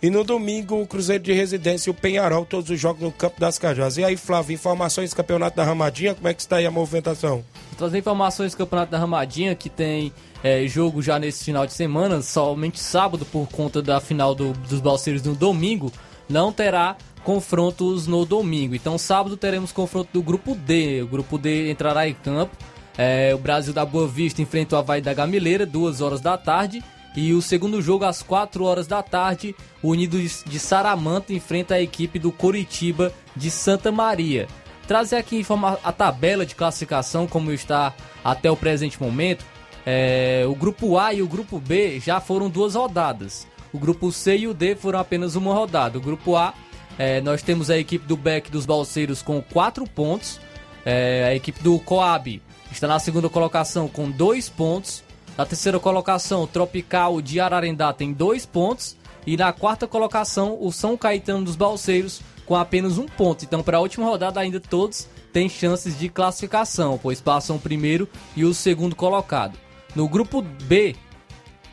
E 0.02 0.10
no 0.10 0.24
domingo, 0.24 0.82
o 0.82 0.88
Cruzeiro 0.88 1.22
de 1.22 1.34
Residência 1.34 1.90
e 1.90 1.92
o 1.92 1.94
Penharol, 1.94 2.46
todos 2.46 2.70
os 2.70 2.80
jogos 2.80 3.02
no 3.02 3.12
Campo 3.12 3.38
das 3.38 3.60
Cajás. 3.60 3.98
E 3.98 4.04
aí, 4.04 4.16
Flávio, 4.16 4.54
informações 4.54 5.10
do 5.10 5.16
Campeonato 5.18 5.58
da 5.58 5.64
Ramadinha, 5.66 6.16
como 6.16 6.28
é 6.30 6.34
que 6.34 6.40
está 6.40 6.56
aí 6.56 6.66
a 6.66 6.72
movimentação? 6.72 7.44
Trazer 7.78 7.98
informações 7.98 8.54
do 8.54 8.58
Campeonato 8.58 8.94
da 8.94 8.98
Ramadinha, 8.98 9.54
que 9.56 9.70
tem 9.70 10.14
é, 10.42 10.66
jogo 10.68 11.02
já 11.02 11.20
nesse 11.20 11.44
final 11.44 11.68
de 11.68 11.74
semana, 11.74 12.22
somente 12.22 12.80
sábado, 12.80 13.26
por 13.26 13.50
conta 13.50 13.82
da 13.82 14.00
final 14.00 14.34
do, 14.34 14.54
dos 14.54 14.80
Balseiros 14.80 15.22
no 15.22 15.36
domingo, 15.36 15.92
não 16.30 16.54
terá 16.54 16.96
confrontos 17.24 18.08
no 18.08 18.26
domingo. 18.26 18.76
Então, 18.76 18.98
sábado 18.98 19.38
teremos 19.38 19.72
confronto 19.72 20.10
do 20.14 20.22
Grupo 20.22 20.56
D. 20.56 21.02
O 21.02 21.08
Grupo 21.08 21.38
D 21.38 21.72
entrará 21.72 22.08
em 22.08 22.14
campo. 22.14 22.56
É, 22.98 23.34
o 23.34 23.38
Brasil 23.38 23.74
da 23.74 23.86
Boa 23.86 24.08
Vista 24.08 24.42
enfrenta 24.42 24.76
o 24.76 24.80
Havaí 24.80 25.02
da 25.02 25.14
Gamileira, 25.14 25.66
duas 25.66 26.02
horas 26.02 26.22
da 26.22 26.38
tarde. 26.38 26.84
E 27.16 27.34
o 27.34 27.42
segundo 27.42 27.82
jogo, 27.82 28.06
às 28.06 28.22
4 28.22 28.64
horas 28.64 28.88
da 28.88 29.02
tarde, 29.02 29.56
o 29.82 29.90
Unidos 29.90 30.44
de 30.46 30.60
Saramanta 30.60 31.34
enfrenta 31.34 31.76
a 31.76 31.82
equipe 31.82 32.20
do 32.20 32.32
Coritiba 32.32 33.12
de 33.36 33.50
Santa 33.50 33.92
Maria. 33.92 34.48
Trazer 34.88 35.18
aqui 35.18 35.46
a 35.84 35.92
tabela 35.92 36.46
de 36.46 36.56
classificação, 36.56 37.28
como 37.28 37.52
está 37.52 37.94
até 38.24 38.50
o 38.50 38.58
presente 38.58 39.02
momento. 39.02 39.46
É, 39.86 40.46
o 40.48 40.56
grupo 40.56 40.98
A 40.98 41.14
e 41.14 41.22
o 41.22 41.28
grupo 41.28 41.60
B 41.60 42.00
já 42.00 42.20
foram 42.20 42.50
duas 42.50 42.76
rodadas. 42.76 43.48
O 43.72 43.78
grupo 43.78 44.12
C 44.12 44.38
e 44.38 44.48
o 44.48 44.54
D 44.54 44.76
foram 44.76 45.00
apenas 45.00 45.36
uma 45.36 45.54
rodada. 45.54 45.98
O 45.98 46.02
grupo 46.02 46.36
A, 46.36 46.54
é, 47.00 47.22
nós 47.22 47.42
temos 47.42 47.70
a 47.70 47.78
equipe 47.78 48.06
do 48.06 48.18
Beck 48.18 48.52
dos 48.52 48.66
Balseiros 48.66 49.22
com 49.22 49.42
4 49.42 49.88
pontos. 49.88 50.38
É, 50.86 51.24
a 51.30 51.34
equipe 51.34 51.64
do 51.64 51.80
Coab 51.80 52.42
está 52.70 52.90
na 52.90 53.00
segunda 53.00 53.30
colocação 53.30 53.88
com 53.88 54.12
2 54.12 54.50
pontos. 54.50 55.02
Na 55.38 55.46
terceira 55.46 55.80
colocação, 55.80 56.44
o 56.44 56.48
Tropical 56.48 57.22
de 57.22 57.40
Ararendá 57.40 57.94
tem 57.94 58.12
2 58.12 58.46
pontos. 58.46 58.98
E 59.26 59.38
na 59.38 59.54
quarta 59.54 59.88
colocação, 59.88 60.58
o 60.60 60.74
São 60.74 60.98
Caetano 60.98 61.46
dos 61.46 61.56
Balseiros 61.56 62.20
com 62.46 62.58
apenas 62.58 62.98
um 62.98 63.06
ponto. 63.06 63.46
Então, 63.46 63.64
para 63.64 63.78
a 63.78 63.80
última 63.80 64.06
rodada, 64.06 64.42
ainda 64.42 64.60
todos 64.60 65.08
têm 65.32 65.48
chances 65.48 65.98
de 65.98 66.10
classificação, 66.10 67.00
pois 67.02 67.22
passam 67.22 67.56
o 67.56 67.60
primeiro 67.60 68.10
e 68.36 68.44
o 68.44 68.54
segundo 68.54 68.96
colocado. 68.96 69.58
No 69.96 70.10
grupo 70.10 70.42
B, 70.42 70.98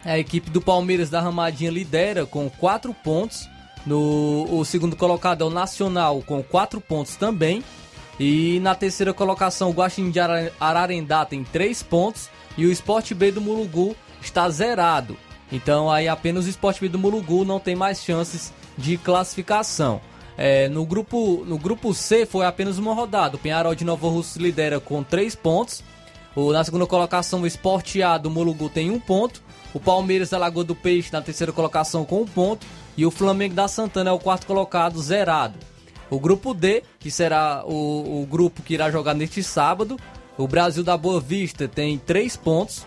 a 0.05 0.17
equipe 0.19 0.51
do 0.51 0.61
Palmeiras 0.61 1.11
da 1.11 1.21
Ramadinha 1.21 1.71
lidera 1.71 2.27
com 2.27 2.49
4 2.49 2.95
pontos. 2.95 3.49
No, 3.87 4.59
o 4.59 4.65
segundo 4.65 4.97
colocado 4.97 5.43
é 5.43 5.47
o 5.47 5.51
Nacional 5.51 6.21
com 6.27 6.43
4 6.43 6.81
pontos 6.81 7.15
também. 7.17 7.63
E 8.19 8.59
na 8.61 8.75
terceira 8.75 9.15
colocação, 9.15 9.71
o 9.71 9.73
Guaxinim 9.73 10.11
de 10.11 10.19
Ararendá 10.59 11.25
tem 11.25 11.45
3 11.45 11.83
pontos. 11.85 12.29
E 12.59 12.67
o 12.67 12.73
Sport 12.73 13.13
B 13.15 13.31
do 13.31 13.41
Mulugu 13.41 13.95
está 14.21 14.49
zerado. 14.51 15.17
Então 15.53 15.91
aí 15.91 16.09
apenas 16.09 16.47
o 16.47 16.49
Sport 16.49 16.81
B 16.81 16.89
do 16.89 16.99
Mulugu 16.99 17.45
não 17.45 17.61
tem 17.61 17.77
mais 17.77 18.03
chances 18.03 18.53
de 18.77 18.97
classificação. 18.99 20.01
É, 20.37 20.69
no, 20.69 20.85
grupo, 20.85 21.45
no 21.47 21.57
grupo 21.57 21.95
C 21.95 22.27
foi 22.27 22.45
apenas 22.45 22.79
uma 22.79 22.93
rodada. 22.93 23.37
O 23.37 23.39
Penharol 23.39 23.75
de 23.75 23.85
Nova 23.85 24.09
Russa 24.09 24.41
lidera 24.41 24.81
com 24.81 25.03
3 25.03 25.35
pontos. 25.35 25.83
O, 26.35 26.53
na 26.53 26.63
segunda 26.65 26.87
colocação, 26.87 27.43
o 27.43 27.47
Sport 27.47 27.97
A 27.97 28.19
do 28.19 28.31
Mulugu 28.31 28.69
tem 28.69 28.91
1 28.91 28.95
um 28.95 29.01
ponto. 29.01 29.43
O 29.73 29.81
Palmeiras 29.81 30.31
da 30.31 30.39
Lagoa 30.39 30.65
do 30.65 30.75
Peixe 30.75 31.13
na 31.13 31.23
terceira 31.23 31.53
colocação 31.53 32.05
com 32.05 32.17
1 32.17 32.21
um 32.23 32.27
ponto. 32.27 32.67
E 32.97 33.05
o 33.05 33.11
Flamengo 33.11 33.55
da 33.55 33.69
Santana 33.69 34.11
é 34.11 34.13
o 34.13 34.19
quarto 34.19 34.47
colocado, 34.47 35.01
zerado. 35.01 35.59
O 36.09 36.19
grupo 36.21 36.55
D, 36.55 36.83
que 36.99 37.11
será 37.11 37.65
o, 37.67 38.23
o 38.23 38.27
grupo 38.27 38.63
que 38.63 38.75
irá 38.75 38.91
jogar 38.91 39.15
neste 39.15 39.43
sábado. 39.43 39.99
O 40.39 40.47
Brasil 40.47 40.85
da 40.85 40.97
Boa 40.97 41.21
Vista 41.21 41.67
tem 41.67 41.99
3 41.99 42.37
pontos. 42.37 42.87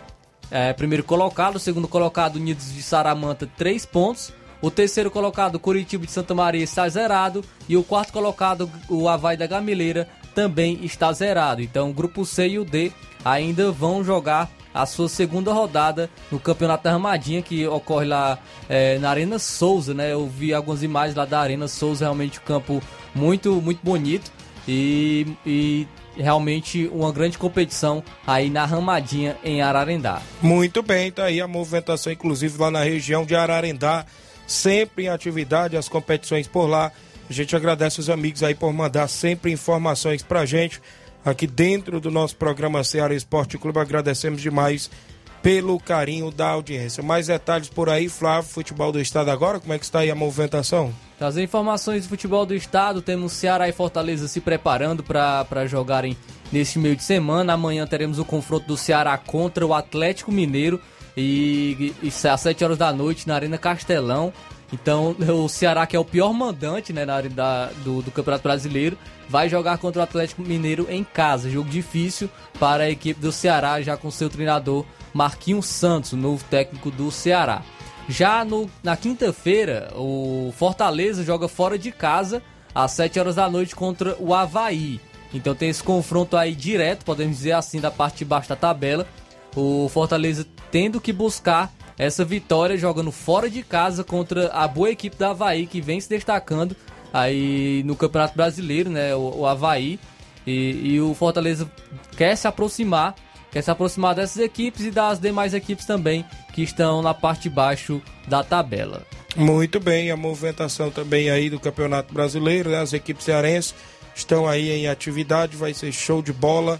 É, 0.49 0.73
primeiro 0.73 1.03
colocado, 1.03 1.59
segundo 1.59 1.87
colocado, 1.87 2.37
Unidos 2.37 2.73
de 2.73 2.81
Saramanta, 2.81 3.47
3 3.57 3.85
pontos. 3.85 4.33
O 4.61 4.69
terceiro 4.69 5.09
colocado, 5.09 5.59
Curitiba 5.59 6.05
de 6.05 6.11
Santa 6.11 6.33
Maria, 6.33 6.63
está 6.63 6.87
zerado. 6.89 7.43
E 7.67 7.77
o 7.77 7.83
quarto 7.83 8.11
colocado, 8.11 8.69
o 8.89 9.07
Havaí 9.07 9.37
da 9.37 9.47
Gamileira, 9.47 10.07
também 10.33 10.79
está 10.83 11.11
zerado. 11.13 11.61
Então, 11.61 11.89
o 11.89 11.93
grupo 11.93 12.25
C 12.25 12.47
e 12.49 12.59
o 12.59 12.65
D 12.65 12.91
ainda 13.23 13.71
vão 13.71 14.03
jogar 14.03 14.49
a 14.73 14.85
sua 14.85 15.09
segunda 15.09 15.51
rodada 15.51 16.09
no 16.31 16.39
Campeonato 16.39 16.83
da 16.83 16.91
Ramadinha, 16.91 17.41
que 17.41 17.67
ocorre 17.67 18.05
lá 18.05 18.39
é, 18.67 18.97
na 18.99 19.09
Arena 19.09 19.39
Souza, 19.39 19.93
né? 19.93 20.13
Eu 20.13 20.27
vi 20.27 20.53
algumas 20.53 20.83
imagens 20.83 21.15
lá 21.15 21.25
da 21.25 21.39
Arena 21.39 21.67
Souza, 21.67 22.05
realmente 22.05 22.39
um 22.39 22.43
campo 22.43 22.81
muito, 23.13 23.61
muito 23.61 23.79
bonito 23.83 24.31
e, 24.67 25.27
e 25.45 25.87
realmente 26.15 26.87
uma 26.93 27.11
grande 27.11 27.37
competição 27.37 28.03
aí 28.27 28.49
na 28.49 28.65
Ramadinha 28.65 29.37
em 29.43 29.61
Ararendá. 29.61 30.21
Muito 30.41 30.83
bem, 30.83 31.11
tá 31.11 31.25
aí 31.25 31.41
a 31.41 31.47
movimentação, 31.47 32.11
inclusive 32.11 32.57
lá 32.59 32.69
na 32.69 32.83
região 32.83 33.25
de 33.25 33.35
Ararendá, 33.35 34.05
sempre 34.45 35.05
em 35.05 35.09
atividade, 35.09 35.77
as 35.77 35.89
competições 35.89 36.47
por 36.47 36.67
lá. 36.67 36.91
A 37.29 37.33
gente 37.33 37.55
agradece 37.55 37.99
os 37.99 38.09
amigos 38.09 38.41
aí 38.41 38.55
por 38.55 38.73
mandar 38.73 39.07
sempre 39.07 39.51
informações 39.51 40.23
pra 40.23 40.45
gente 40.45 40.81
aqui 41.23 41.47
dentro 41.47 41.99
do 41.99 42.09
nosso 42.09 42.35
programa 42.35 42.83
Ceará 42.83 43.13
Esporte 43.13 43.57
Clube. 43.57 43.79
Agradecemos 43.79 44.41
demais 44.41 44.89
pelo 45.41 45.79
carinho 45.79 46.31
da 46.31 46.49
audiência. 46.49 47.01
Mais 47.01 47.27
detalhes 47.27 47.69
por 47.69 47.89
aí, 47.89 48.09
Flávio, 48.09 48.49
futebol 48.49 48.91
do 48.91 48.99
estado 48.99 49.31
agora, 49.31 49.59
como 49.59 49.73
é 49.73 49.79
que 49.79 49.85
está 49.85 49.99
aí 49.99 50.11
a 50.11 50.15
movimentação? 50.15 50.93
Trazer 51.17 51.43
informações 51.43 52.03
do 52.03 52.09
futebol 52.09 52.45
do 52.45 52.55
estado, 52.55 53.01
temos 53.01 53.33
Ceará 53.33 53.67
e 53.67 53.73
Fortaleza 53.73 54.27
se 54.27 54.39
preparando 54.39 55.03
para 55.03 55.65
jogarem 55.65 56.15
neste 56.51 56.79
meio 56.79 56.95
de 56.95 57.03
semana. 57.03 57.53
Amanhã 57.53 57.85
teremos 57.85 58.19
o 58.19 58.25
confronto 58.25 58.67
do 58.67 58.77
Ceará 58.77 59.17
contra 59.17 59.65
o 59.65 59.73
Atlético 59.73 60.31
Mineiro 60.31 60.79
e, 61.15 61.93
e, 62.01 62.07
e 62.07 62.27
às 62.27 62.41
7 62.41 62.63
horas 62.63 62.77
da 62.77 62.91
noite 62.93 63.27
na 63.27 63.35
Arena 63.35 63.57
Castelão. 63.57 64.33
Então, 64.71 65.15
o 65.43 65.47
Ceará, 65.47 65.85
que 65.85 65.95
é 65.95 65.99
o 65.99 66.05
pior 66.05 66.33
mandante 66.33 66.93
né, 66.93 67.05
na 67.05 67.15
área 67.15 67.29
da, 67.29 67.67
do, 67.83 68.01
do, 68.01 68.11
Campeonato 68.11 68.43
Brasileiro, 68.43 68.97
vai 69.27 69.49
jogar 69.49 69.77
contra 69.77 70.01
o 70.01 70.03
Atlético 70.03 70.41
Mineiro 70.41 70.87
em 70.89 71.03
casa. 71.03 71.49
Jogo 71.49 71.69
difícil 71.69 72.29
para 72.59 72.83
a 72.83 72.89
equipe 72.89 73.19
do 73.19 73.31
Ceará, 73.31 73.81
já 73.81 73.97
com 73.97 74.11
seu 74.11 74.29
treinador 74.29 74.85
Marquinhos 75.13 75.65
Santos, 75.65 76.13
novo 76.13 76.43
técnico 76.49 76.91
do 76.91 77.11
Ceará. 77.11 77.63
Já 78.07 78.43
no, 78.43 78.69
na 78.83 78.97
quinta-feira, 78.97 79.91
o 79.95 80.51
Fortaleza 80.57 81.23
joga 81.23 81.47
fora 81.47 81.77
de 81.77 81.91
casa 81.91 82.41
às 82.73 82.91
7 82.91 83.19
horas 83.19 83.35
da 83.35 83.49
noite 83.49 83.75
contra 83.75 84.15
o 84.19 84.33
Havaí. 84.33 84.99
Então 85.33 85.53
tem 85.53 85.69
esse 85.69 85.83
confronto 85.83 86.35
aí 86.35 86.55
direto, 86.55 87.05
podemos 87.05 87.37
dizer 87.37 87.51
assim, 87.51 87.79
da 87.79 87.91
parte 87.91 88.19
de 88.19 88.25
baixo 88.25 88.49
da 88.49 88.55
tabela. 88.55 89.07
O 89.55 89.87
Fortaleza 89.89 90.45
tendo 90.71 90.99
que 90.99 91.13
buscar 91.13 91.71
essa 91.99 92.23
vitória 92.23 92.77
jogando 92.77 93.11
fora 93.11 93.49
de 93.49 93.61
casa 93.61 94.05
contra 94.05 94.47
a 94.53 94.65
boa 94.65 94.89
equipe 94.89 95.17
da 95.17 95.31
Havaí, 95.31 95.67
que 95.67 95.81
vem 95.81 95.99
se 95.99 96.07
destacando 96.07 96.73
aí 97.13 97.83
no 97.85 97.93
Campeonato 97.93 98.37
Brasileiro, 98.37 98.89
né? 98.89 99.13
O, 99.13 99.39
o 99.39 99.45
Havaí. 99.45 99.99
E, 100.47 100.93
e 100.93 101.01
o 101.01 101.13
Fortaleza 101.13 101.69
quer 102.15 102.35
se 102.37 102.47
aproximar, 102.47 103.13
quer 103.51 103.61
se 103.61 103.69
aproximar 103.69 104.15
dessas 104.15 104.41
equipes 104.41 104.85
e 104.85 104.91
das 104.91 105.19
demais 105.19 105.53
equipes 105.53 105.85
também 105.85 106.25
que 106.53 106.63
estão 106.63 107.01
na 107.01 107.13
parte 107.13 107.43
de 107.43 107.49
baixo 107.49 108.01
da 108.27 108.43
tabela. 108.43 109.05
Muito 109.35 109.79
bem, 109.79 110.09
a 110.09 110.17
movimentação 110.17 110.89
também 110.89 111.29
aí 111.29 111.49
do 111.49 111.59
Campeonato 111.59 112.13
Brasileiro, 112.13 112.69
né? 112.69 112.79
As 112.79 112.93
equipes 112.93 113.25
cearenses 113.25 113.75
estão 114.15 114.47
aí 114.47 114.71
em 114.71 114.87
atividade, 114.87 115.57
vai 115.57 115.73
ser 115.73 115.91
show 115.91 116.21
de 116.21 116.31
bola. 116.31 116.79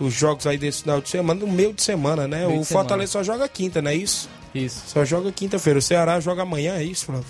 Os 0.00 0.14
jogos 0.14 0.46
aí 0.46 0.56
desse 0.56 0.80
final 0.82 1.00
de 1.00 1.10
semana, 1.10 1.38
no 1.38 1.46
meio 1.46 1.74
de 1.74 1.82
semana, 1.82 2.26
né? 2.26 2.46
Meio 2.46 2.60
o 2.60 2.64
Fortaleza 2.64 3.12
só 3.12 3.22
joga 3.22 3.46
quinta, 3.46 3.82
não 3.82 3.90
é 3.90 3.94
isso? 3.94 4.30
Isso. 4.54 4.82
Só 4.86 5.04
joga 5.04 5.30
quinta-feira. 5.30 5.78
O 5.78 5.82
Ceará 5.82 6.18
joga 6.18 6.42
amanhã, 6.42 6.76
é 6.76 6.82
isso, 6.82 7.06
Flávio? 7.06 7.26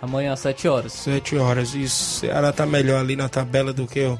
Amanhã 0.00 0.32
às 0.32 0.40
7 0.40 0.66
horas. 0.66 0.92
7 0.92 1.36
horas. 1.36 1.74
Isso. 1.74 2.16
O 2.16 2.20
Ceará 2.20 2.52
tá 2.52 2.64
melhor 2.64 3.00
ali 3.00 3.16
na 3.16 3.28
tabela 3.28 3.72
do 3.72 3.86
que 3.86 4.00
o 4.00 4.18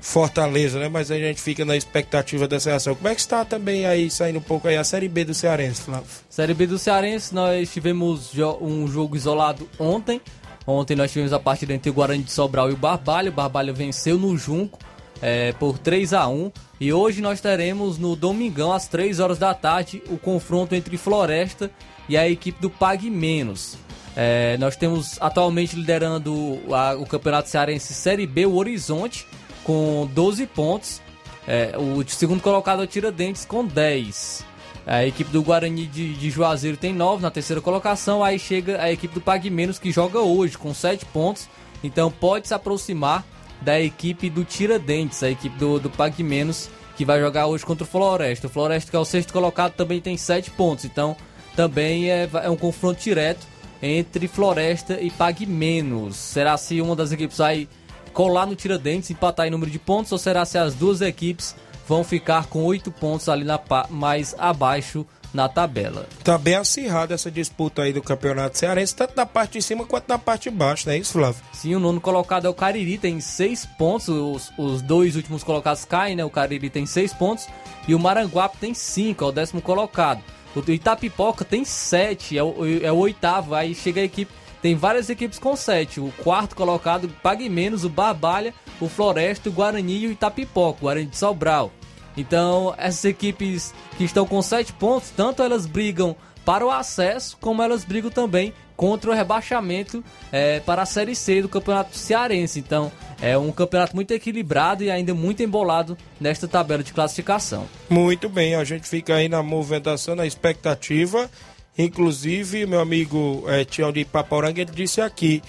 Fortaleza, 0.00 0.78
né? 0.78 0.88
Mas 0.88 1.10
a 1.10 1.18
gente 1.18 1.40
fica 1.40 1.64
na 1.64 1.76
expectativa 1.76 2.48
dessa 2.48 2.70
reação. 2.70 2.94
Como 2.94 3.08
é 3.08 3.14
que 3.14 3.20
está 3.20 3.44
também 3.44 3.86
aí, 3.86 4.10
saindo 4.10 4.38
um 4.38 4.42
pouco 4.42 4.66
aí, 4.66 4.76
a 4.76 4.84
Série 4.84 5.08
B 5.08 5.24
do 5.24 5.34
Cearense, 5.34 5.82
Flávio? 5.82 6.06
Série 6.28 6.54
B 6.54 6.66
do 6.66 6.78
Cearense, 6.78 7.34
nós 7.34 7.70
tivemos 7.70 8.32
um 8.60 8.88
jogo 8.88 9.16
isolado 9.16 9.68
ontem. 9.78 10.20
Ontem 10.66 10.96
nós 10.96 11.10
tivemos 11.10 11.32
a 11.32 11.38
partida 11.38 11.74
entre 11.74 11.90
o 11.90 11.92
Guarani 11.92 12.22
de 12.22 12.32
Sobral 12.32 12.70
e 12.70 12.72
o 12.72 12.76
Barbalho. 12.76 13.30
O 13.30 13.34
Barbalho 13.34 13.74
venceu 13.74 14.18
no 14.18 14.36
Junco 14.36 14.78
é, 15.22 15.52
por 15.52 15.78
3 15.78 16.12
a 16.12 16.26
1 16.26 16.50
E 16.80 16.92
hoje 16.92 17.22
nós 17.22 17.40
teremos 17.40 17.96
no 17.96 18.16
domingão, 18.16 18.72
às 18.72 18.88
3 18.88 19.20
horas 19.20 19.38
da 19.38 19.54
tarde, 19.54 20.02
o 20.10 20.18
confronto 20.18 20.74
entre 20.74 20.96
Floresta 20.96 21.70
e 22.08 22.16
a 22.16 22.28
equipe 22.28 22.60
do 22.60 22.68
Pague 22.68 23.08
Menos. 23.08 23.78
É, 24.14 24.58
nós 24.58 24.76
temos 24.76 25.16
atualmente 25.20 25.76
liderando 25.76 26.60
a, 26.70 26.94
o 26.96 27.06
Campeonato 27.06 27.48
Cearense 27.48 27.94
Série 27.94 28.26
B, 28.26 28.44
o 28.44 28.56
Horizonte, 28.56 29.26
com 29.64 30.08
12 30.12 30.46
pontos. 30.48 31.00
É, 31.46 31.74
o 31.78 32.06
segundo 32.08 32.42
colocado 32.42 32.82
é 32.82 32.84
o 32.84 32.86
Tiradentes 32.86 33.44
com 33.44 33.64
10. 33.64 34.44
A 34.84 35.06
equipe 35.06 35.30
do 35.30 35.42
Guarani 35.42 35.86
de, 35.86 36.14
de, 36.14 36.30
Juazeiro 36.30 36.76
tem 36.76 36.92
9 36.92 37.22
na 37.22 37.30
terceira 37.30 37.62
colocação. 37.62 38.22
Aí 38.22 38.38
chega 38.38 38.82
a 38.82 38.90
equipe 38.92 39.14
do 39.14 39.20
Pague 39.20 39.48
Menos 39.48 39.78
que 39.78 39.92
joga 39.92 40.20
hoje 40.20 40.58
com 40.58 40.74
7 40.74 41.06
pontos. 41.06 41.48
Então 41.82 42.10
pode 42.10 42.48
se 42.48 42.54
aproximar 42.54 43.24
da 43.62 43.80
equipe 43.80 44.28
do 44.28 44.44
Tiradentes, 44.44 45.22
a 45.22 45.30
equipe 45.30 45.56
do, 45.56 45.78
do 45.78 45.88
Pague 45.88 46.22
Menos, 46.22 46.68
que 46.96 47.04
vai 47.04 47.20
jogar 47.20 47.46
hoje 47.46 47.64
contra 47.64 47.84
o 47.84 47.86
Floresta. 47.86 48.46
O 48.46 48.50
Floresta, 48.50 48.90
que 48.90 48.96
é 48.96 49.00
o 49.00 49.04
sexto 49.04 49.32
colocado, 49.32 49.72
também 49.72 50.00
tem 50.00 50.16
7 50.16 50.50
pontos. 50.50 50.84
Então 50.84 51.16
também 51.56 52.10
é, 52.10 52.28
é 52.44 52.50
um 52.50 52.56
confronto 52.56 53.00
direto 53.00 53.46
entre 53.82 54.28
Floresta 54.28 55.00
e 55.00 55.10
Pague 55.10 55.46
Menos. 55.46 56.16
Será 56.16 56.56
se 56.56 56.80
uma 56.80 56.94
das 56.94 57.12
equipes 57.12 57.38
vai 57.38 57.68
colar 58.12 58.46
no 58.46 58.54
Tiradentes, 58.54 59.10
empatar 59.10 59.46
em 59.46 59.50
número 59.50 59.70
de 59.70 59.78
pontos, 59.78 60.12
ou 60.12 60.18
será 60.18 60.44
se 60.44 60.58
as 60.58 60.74
duas 60.74 61.00
equipes 61.00 61.54
vão 61.88 62.04
ficar 62.04 62.46
com 62.46 62.62
8 62.62 62.90
pontos 62.92 63.28
ali 63.28 63.44
na, 63.44 63.58
mais 63.90 64.34
abaixo 64.38 65.06
na 65.32 65.48
tabela. 65.48 66.06
Tá 66.22 66.36
bem 66.36 66.54
acirrada 66.54 67.14
essa 67.14 67.30
disputa 67.30 67.82
aí 67.82 67.92
do 67.92 68.02
Campeonato 68.02 68.58
Cearense, 68.58 68.94
tanto 68.94 69.14
na 69.16 69.26
parte 69.26 69.54
de 69.54 69.62
cima 69.62 69.84
quanto 69.84 70.08
na 70.08 70.18
parte 70.18 70.50
de 70.50 70.56
baixo, 70.56 70.86
não 70.86 70.94
é 70.94 70.98
isso, 70.98 71.12
Flávio? 71.12 71.42
Sim, 71.52 71.74
o 71.74 71.80
nono 71.80 72.00
colocado 72.00 72.46
é 72.46 72.50
o 72.50 72.54
Cariri, 72.54 72.98
tem 72.98 73.20
seis 73.20 73.64
pontos, 73.64 74.08
os, 74.08 74.52
os 74.58 74.82
dois 74.82 75.16
últimos 75.16 75.42
colocados 75.42 75.84
caem, 75.84 76.16
né? 76.16 76.24
O 76.24 76.30
Cariri 76.30 76.70
tem 76.70 76.86
seis 76.86 77.12
pontos 77.12 77.46
e 77.88 77.94
o 77.94 77.98
Maranguape 77.98 78.58
tem 78.58 78.74
cinco, 78.74 79.24
é 79.24 79.28
o 79.28 79.32
décimo 79.32 79.62
colocado. 79.62 80.22
O 80.54 80.70
Itapipoca 80.70 81.44
tem 81.44 81.64
sete, 81.64 82.36
é 82.36 82.42
o, 82.42 82.54
é 82.82 82.92
o 82.92 82.96
oitavo, 82.96 83.54
aí 83.54 83.74
chega 83.74 84.00
a 84.00 84.04
equipe 84.04 84.30
tem 84.62 84.76
várias 84.76 85.10
equipes 85.10 85.40
com 85.40 85.56
7. 85.56 85.98
O 85.98 86.12
quarto 86.22 86.54
colocado, 86.54 87.08
Pague 87.20 87.48
Menos, 87.48 87.84
o 87.84 87.88
Barbalha, 87.88 88.54
o 88.80 88.88
Floresta, 88.88 89.48
o 89.48 89.52
Guarani 89.52 89.98
e 89.98 90.06
o 90.06 90.12
Itapipoca, 90.12 90.78
o 90.78 90.82
Guarani 90.82 91.06
de 91.06 91.16
Sobral. 91.16 91.72
Então, 92.16 92.74
essas 92.76 93.04
equipes 93.04 93.74
que 93.96 94.04
estão 94.04 94.26
com 94.26 94.40
7 94.42 94.72
pontos, 94.74 95.10
tanto 95.10 95.42
elas 95.42 95.66
brigam 95.66 96.16
para 96.44 96.66
o 96.66 96.70
acesso, 96.70 97.36
como 97.40 97.62
elas 97.62 97.84
brigam 97.84 98.10
também 98.10 98.52
contra 98.76 99.10
o 99.10 99.14
rebaixamento 99.14 100.02
é, 100.32 100.58
para 100.60 100.82
a 100.82 100.86
Série 100.86 101.14
C 101.14 101.40
do 101.40 101.48
Campeonato 101.48 101.96
Cearense. 101.96 102.58
Então, 102.58 102.90
é 103.20 103.38
um 103.38 103.52
campeonato 103.52 103.94
muito 103.94 104.10
equilibrado 104.10 104.82
e 104.82 104.90
ainda 104.90 105.14
muito 105.14 105.42
embolado 105.42 105.96
nesta 106.20 106.48
tabela 106.48 106.82
de 106.82 106.92
classificação. 106.92 107.68
Muito 107.88 108.28
bem, 108.28 108.56
a 108.56 108.64
gente 108.64 108.88
fica 108.88 109.14
aí 109.14 109.28
na 109.28 109.42
movimentação, 109.42 110.16
na 110.16 110.26
expectativa. 110.26 111.30
Inclusive, 111.78 112.66
meu 112.66 112.80
amigo 112.80 113.44
é, 113.46 113.64
Tião 113.64 113.92
de 113.92 114.04
Paporanga, 114.04 114.60
ele 114.60 114.72
disse 114.72 115.00
aqui: 115.00 115.42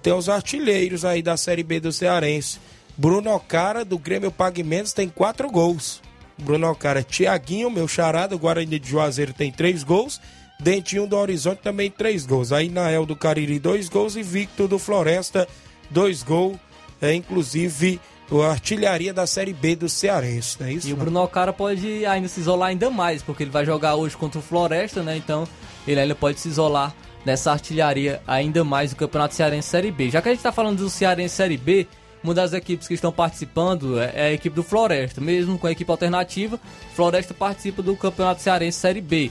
tem 0.00 0.12
os 0.12 0.28
artilheiros 0.28 1.04
aí 1.04 1.20
da 1.20 1.36
Série 1.36 1.62
B 1.62 1.80
do 1.80 1.92
Cearense. 1.92 2.58
Bruno 2.98 3.32
Ocara, 3.32 3.84
do 3.84 3.96
Grêmio 3.96 4.32
Pagamentos, 4.32 4.92
tem 4.92 5.08
quatro 5.08 5.48
gols. 5.48 6.02
Bruno 6.36 6.68
Ocara, 6.68 7.00
Tiaguinho, 7.00 7.70
meu 7.70 7.86
charado, 7.86 8.36
Guarani 8.36 8.76
de 8.76 8.90
Juazeiro, 8.90 9.32
tem 9.32 9.52
três 9.52 9.84
gols. 9.84 10.20
Dentinho 10.58 11.06
do 11.06 11.16
Horizonte 11.16 11.60
também 11.60 11.88
três 11.92 12.26
gols. 12.26 12.52
Aí 12.52 12.68
Nael 12.68 13.06
do 13.06 13.14
Cariri, 13.14 13.60
dois 13.60 13.88
gols. 13.88 14.16
E 14.16 14.22
Victor 14.24 14.66
do 14.66 14.80
Floresta, 14.80 15.46
dois 15.88 16.24
gols. 16.24 16.56
É, 17.00 17.14
inclusive, 17.14 18.00
a 18.32 18.50
artilharia 18.50 19.14
da 19.14 19.24
Série 19.28 19.52
B 19.52 19.76
do 19.76 19.88
Cearense, 19.88 20.56
não 20.58 20.66
é 20.66 20.72
isso? 20.72 20.88
E 20.88 20.92
o 20.92 20.96
Bruno 20.96 21.22
Ocara 21.22 21.52
pode 21.52 22.04
ainda 22.04 22.26
se 22.26 22.40
isolar 22.40 22.70
ainda 22.70 22.90
mais, 22.90 23.22
porque 23.22 23.44
ele 23.44 23.52
vai 23.52 23.64
jogar 23.64 23.94
hoje 23.94 24.16
contra 24.16 24.40
o 24.40 24.42
Floresta, 24.42 25.04
né? 25.04 25.16
Então, 25.16 25.46
ele 25.86 26.00
ainda 26.00 26.16
pode 26.16 26.40
se 26.40 26.48
isolar 26.48 26.92
nessa 27.24 27.52
artilharia 27.52 28.20
ainda 28.26 28.64
mais 28.64 28.90
do 28.90 28.96
Campeonato 28.96 29.36
Cearense 29.36 29.68
Série 29.68 29.92
B. 29.92 30.10
Já 30.10 30.20
que 30.20 30.28
a 30.28 30.32
gente 30.32 30.40
está 30.40 30.50
falando 30.50 30.78
do 30.78 30.90
Cearense 30.90 31.36
Série 31.36 31.56
B, 31.56 31.86
uma 32.28 32.34
das 32.34 32.52
equipes 32.52 32.86
que 32.86 32.92
estão 32.92 33.10
participando 33.10 33.98
é, 33.98 34.12
é 34.14 34.22
a 34.26 34.32
equipe 34.32 34.54
do 34.54 34.62
Floresta. 34.62 35.18
Mesmo 35.18 35.58
com 35.58 35.66
a 35.66 35.72
equipe 35.72 35.90
alternativa, 35.90 36.60
Floresta 36.94 37.32
participa 37.32 37.82
do 37.82 37.96
Campeonato 37.96 38.42
Cearense 38.42 38.78
Série 38.78 39.00
B. 39.00 39.30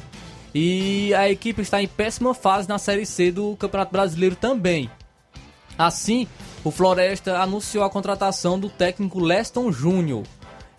E 0.54 1.14
a 1.14 1.30
equipe 1.30 1.62
está 1.62 1.82
em 1.82 1.88
péssima 1.88 2.34
fase 2.34 2.68
na 2.68 2.80
Série 2.80 3.06
C 3.06 3.32
do 3.32 3.56
Campeonato 3.58 3.91
Brasileiro 3.91 4.36
também. 4.36 4.89
Assim, 5.78 6.28
o 6.64 6.72
Floresta 6.72 7.38
anunciou 7.38 7.84
a 7.84 7.89
contratação 7.89 8.60
do 8.60 8.68
técnico 8.68 9.20
Leston 9.20 9.72
Júnior. 9.72 10.24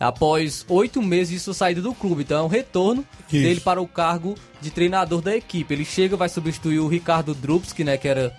Após 0.01 0.65
oito 0.69 1.01
meses 1.01 1.35
de 1.35 1.41
sua 1.41 1.55
saída 1.55 1.81
do 1.81 1.95
clube, 1.95 2.23
então 2.23 2.39
é 2.39 2.43
um 2.43 2.49
retorno 2.49 3.05
Isso. 3.33 3.43
dele 3.43 3.61
para 3.61 3.81
o 3.81 3.87
cargo 3.87 4.35
de 4.61 4.73
treinador 4.73 5.21
da 5.21 5.37
equipe. 5.37 5.73
Ele 5.73 5.85
chega, 5.85 6.17
vai 6.17 6.29
substituir 6.29 6.81
o 6.81 6.89
Ricardo 6.89 7.33
Drupski, 7.35 7.85
né, 7.85 7.97
que 7.97 8.09
era 8.09 8.35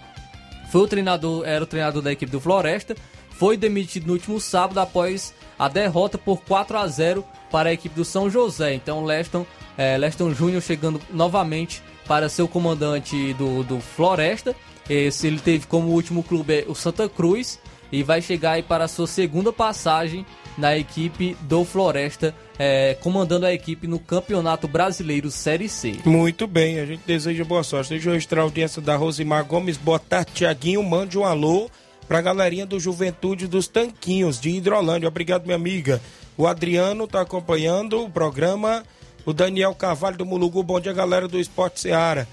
foi 0.70 0.82
o 0.82 0.88
treinador, 0.88 1.48
era 1.48 1.64
o 1.64 1.68
treinador 1.68 2.02
da 2.02 2.12
equipe 2.12 2.32
do 2.32 2.40
Floresta 2.40 2.96
foi 3.40 3.56
demitido 3.56 4.08
no 4.08 4.14
último 4.14 4.38
sábado 4.38 4.80
após 4.80 5.34
a 5.58 5.70
derrota 5.70 6.18
por 6.18 6.42
4 6.42 6.78
a 6.78 6.86
0 6.86 7.24
para 7.50 7.70
a 7.70 7.74
equipe 7.74 7.96
do 7.96 8.04
São 8.04 8.30
José. 8.30 8.74
Então, 8.74 9.06
Leston 9.06 9.46
É, 9.78 9.98
Leston 9.98 10.34
Júnior 10.34 10.62
chegando 10.62 11.00
novamente 11.10 11.82
para 12.06 12.28
ser 12.28 12.42
o 12.42 12.50
comandante 12.50 13.34
do, 13.36 13.64
do 13.64 13.80
Floresta. 13.80 14.54
Esse 14.90 15.28
ele 15.28 15.40
teve 15.40 15.68
como 15.68 15.88
último 15.88 16.22
clube 16.22 16.66
o 16.68 16.76
Santa 16.76 17.08
Cruz 17.08 17.58
e 17.90 18.04
vai 18.04 18.22
chegar 18.22 18.52
aí 18.52 18.64
para 18.64 18.84
a 18.84 18.88
sua 18.90 19.08
segunda 19.08 19.54
passagem 19.54 20.26
na 20.58 20.78
equipe 20.78 21.38
do 21.42 21.64
Floresta, 21.64 22.36
é, 22.58 22.98
comandando 23.00 23.46
a 23.46 23.54
equipe 23.54 23.88
no 23.88 24.00
Campeonato 24.00 24.68
Brasileiro 24.68 25.32
Série 25.32 25.70
C. 25.70 25.96
Muito 26.04 26.46
bem, 26.46 26.78
a 26.82 26.86
gente 26.86 27.04
deseja 27.08 27.46
boa 27.46 27.64
sorte. 27.64 27.92
Deixa 27.92 28.10
eu 28.10 28.14
registrar 28.14 28.42
a 28.42 28.44
audiência 28.44 28.82
da 28.82 28.98
Rosimar 28.98 29.46
Gomes. 29.46 29.78
Boa 29.78 30.00
tarde, 30.00 30.32
Tiaguinho. 30.34 30.84
Mande 30.84 31.18
um 31.18 31.24
alô 31.24 31.70
pra 32.10 32.22
galerinha 32.22 32.66
do 32.66 32.80
Juventude 32.80 33.47
dos 33.47 33.68
Tanquinhos 33.68 34.41
de 34.41 34.49
Hidrolândia. 34.49 35.07
Obrigado, 35.07 35.45
minha 35.45 35.55
amiga. 35.55 36.01
O 36.36 36.47
Adriano 36.47 37.07
tá 37.07 37.22
acompanhando 37.22 38.03
o 38.03 38.10
programa. 38.10 38.84
O 39.28 39.32
Daniel 39.32 39.76
Carvalho 39.76 40.18
do 40.18 40.26
Mulugu. 40.26 40.64
Bom 40.64 40.80
dia, 40.80 40.91
galera 40.91 41.28
do 41.28 41.39
Esporte 41.39 41.80
Seara. 41.80 42.28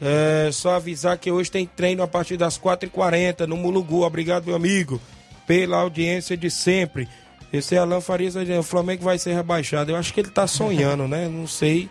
É, 0.00 0.48
só 0.50 0.76
avisar 0.76 1.18
que 1.18 1.30
hoje 1.30 1.50
tem 1.50 1.66
treino 1.66 2.02
a 2.02 2.08
partir 2.08 2.38
das 2.38 2.58
4h40 2.58 3.46
no 3.46 3.58
Mulugu. 3.58 4.02
Obrigado, 4.02 4.46
meu 4.46 4.56
amigo, 4.56 4.98
pela 5.46 5.76
audiência 5.76 6.34
de 6.34 6.50
sempre. 6.50 7.06
Esse 7.52 7.74
é 7.74 7.78
Alan 7.78 8.00
Farias, 8.00 8.34
o 8.34 8.62
Flamengo 8.62 9.04
vai 9.04 9.18
ser 9.18 9.34
rebaixado. 9.34 9.90
Eu 9.90 9.96
acho 9.96 10.14
que 10.14 10.20
ele 10.20 10.30
tá 10.30 10.46
sonhando, 10.46 11.06
né? 11.06 11.28
Não 11.28 11.46
sei. 11.46 11.90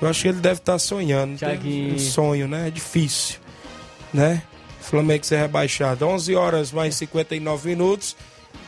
Eu 0.00 0.08
acho 0.08 0.22
que 0.22 0.28
ele 0.28 0.38
deve 0.38 0.60
estar 0.60 0.74
tá 0.74 0.78
sonhando. 0.78 1.36
Tem 1.38 1.92
um 1.92 1.98
sonho, 1.98 2.46
né? 2.46 2.68
É 2.68 2.70
difícil, 2.70 3.40
né? 4.14 4.42
Flamengo 4.88 5.26
ser 5.26 5.38
rebaixado. 5.38 6.06
11 6.06 6.34
horas 6.34 6.72
mais 6.72 6.94
59 6.94 7.68
minutos. 7.68 8.16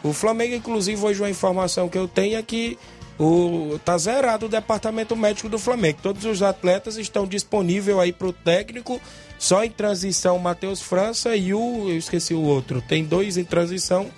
O 0.02 0.12
Flamengo, 0.12 0.54
inclusive, 0.54 1.02
hoje 1.02 1.20
uma 1.20 1.30
informação 1.30 1.88
que 1.88 1.96
eu 1.96 2.06
tenho 2.06 2.36
é 2.36 2.42
que 2.42 2.78
o, 3.18 3.78
tá 3.84 3.96
zerado 3.96 4.46
o 4.46 4.48
departamento 4.48 5.16
médico 5.16 5.48
do 5.48 5.58
Flamengo. 5.58 5.98
Todos 6.02 6.24
os 6.26 6.42
atletas 6.42 6.96
estão 6.98 7.26
disponíveis 7.26 7.98
aí 7.98 8.12
para 8.12 8.28
o 8.28 8.32
técnico. 8.32 9.00
Só 9.38 9.64
em 9.64 9.70
transição 9.70 10.38
Matheus 10.38 10.82
França 10.82 11.34
e 11.34 11.54
o. 11.54 11.88
Eu 11.88 11.96
esqueci 11.96 12.34
o 12.34 12.42
outro. 12.42 12.82
Tem 12.82 13.02
dois 13.02 13.38
em 13.38 13.44
transição. 13.44 14.10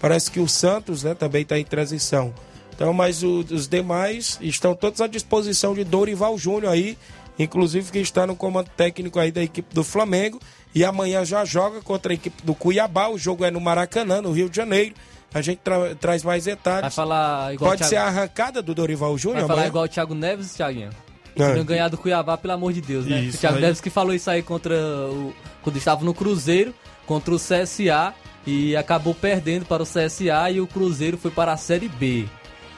Parece 0.00 0.30
que 0.30 0.40
o 0.40 0.48
Santos 0.48 1.02
né, 1.02 1.14
também 1.14 1.42
está 1.42 1.58
em 1.58 1.64
transição. 1.64 2.32
Então, 2.74 2.94
mas 2.94 3.22
o, 3.22 3.40
os 3.40 3.68
demais 3.68 4.38
estão 4.40 4.74
todos 4.74 5.02
à 5.02 5.06
disposição 5.06 5.74
de 5.74 5.84
Dorival 5.84 6.38
Júnior 6.38 6.72
aí, 6.72 6.96
inclusive 7.38 7.92
que 7.92 7.98
está 7.98 8.26
no 8.26 8.34
comando 8.34 8.70
técnico 8.74 9.18
aí 9.18 9.30
da 9.30 9.42
equipe 9.42 9.74
do 9.74 9.84
Flamengo. 9.84 10.40
E 10.74 10.84
amanhã 10.84 11.24
já 11.24 11.44
joga 11.44 11.80
contra 11.80 12.12
a 12.12 12.14
equipe 12.14 12.42
do 12.42 12.54
Cuiabá. 12.54 13.08
O 13.08 13.18
jogo 13.18 13.44
é 13.44 13.50
no 13.50 13.60
Maracanã, 13.60 14.22
no 14.22 14.32
Rio 14.32 14.48
de 14.48 14.56
Janeiro. 14.56 14.94
A 15.34 15.40
gente 15.40 15.58
tra 15.58 15.94
traz 15.94 16.22
mais 16.22 16.44
detalhes. 16.44 16.82
Vai 16.82 16.90
falar 16.90 17.54
igual 17.54 17.70
Pode 17.70 17.86
ser 17.86 17.96
a 17.96 18.04
arrancada 18.04 18.62
do 18.62 18.74
Dorival 18.74 19.16
Júnior 19.16 19.40
Vai 19.40 19.48
falar 19.48 19.60
amanhã? 19.60 19.68
igual 19.68 19.84
o 19.84 19.88
Thiago 19.88 20.14
Neves, 20.14 20.54
Thiaguinho. 20.54 20.90
É. 21.34 21.54
Não 21.54 21.64
ganhar 21.64 21.88
do 21.88 21.96
Cuiabá, 21.96 22.36
pelo 22.36 22.52
amor 22.52 22.72
de 22.72 22.82
Deus, 22.82 23.06
né? 23.06 23.20
Isso, 23.20 23.38
o 23.38 23.40
Thiago 23.40 23.56
aí. 23.56 23.62
Neves 23.62 23.80
que 23.80 23.88
falou 23.88 24.14
isso 24.14 24.30
aí 24.30 24.42
contra 24.42 24.74
o. 24.74 25.32
Quando 25.62 25.76
estava 25.76 26.04
no 26.04 26.12
Cruzeiro, 26.12 26.74
contra 27.06 27.32
o 27.34 27.38
CSA, 27.38 28.14
e 28.46 28.76
acabou 28.76 29.14
perdendo 29.14 29.64
para 29.64 29.82
o 29.82 29.86
CSA 29.86 30.50
e 30.50 30.60
o 30.60 30.66
Cruzeiro 30.66 31.16
foi 31.16 31.30
para 31.30 31.52
a 31.52 31.56
Série 31.56 31.88
B. 31.88 32.26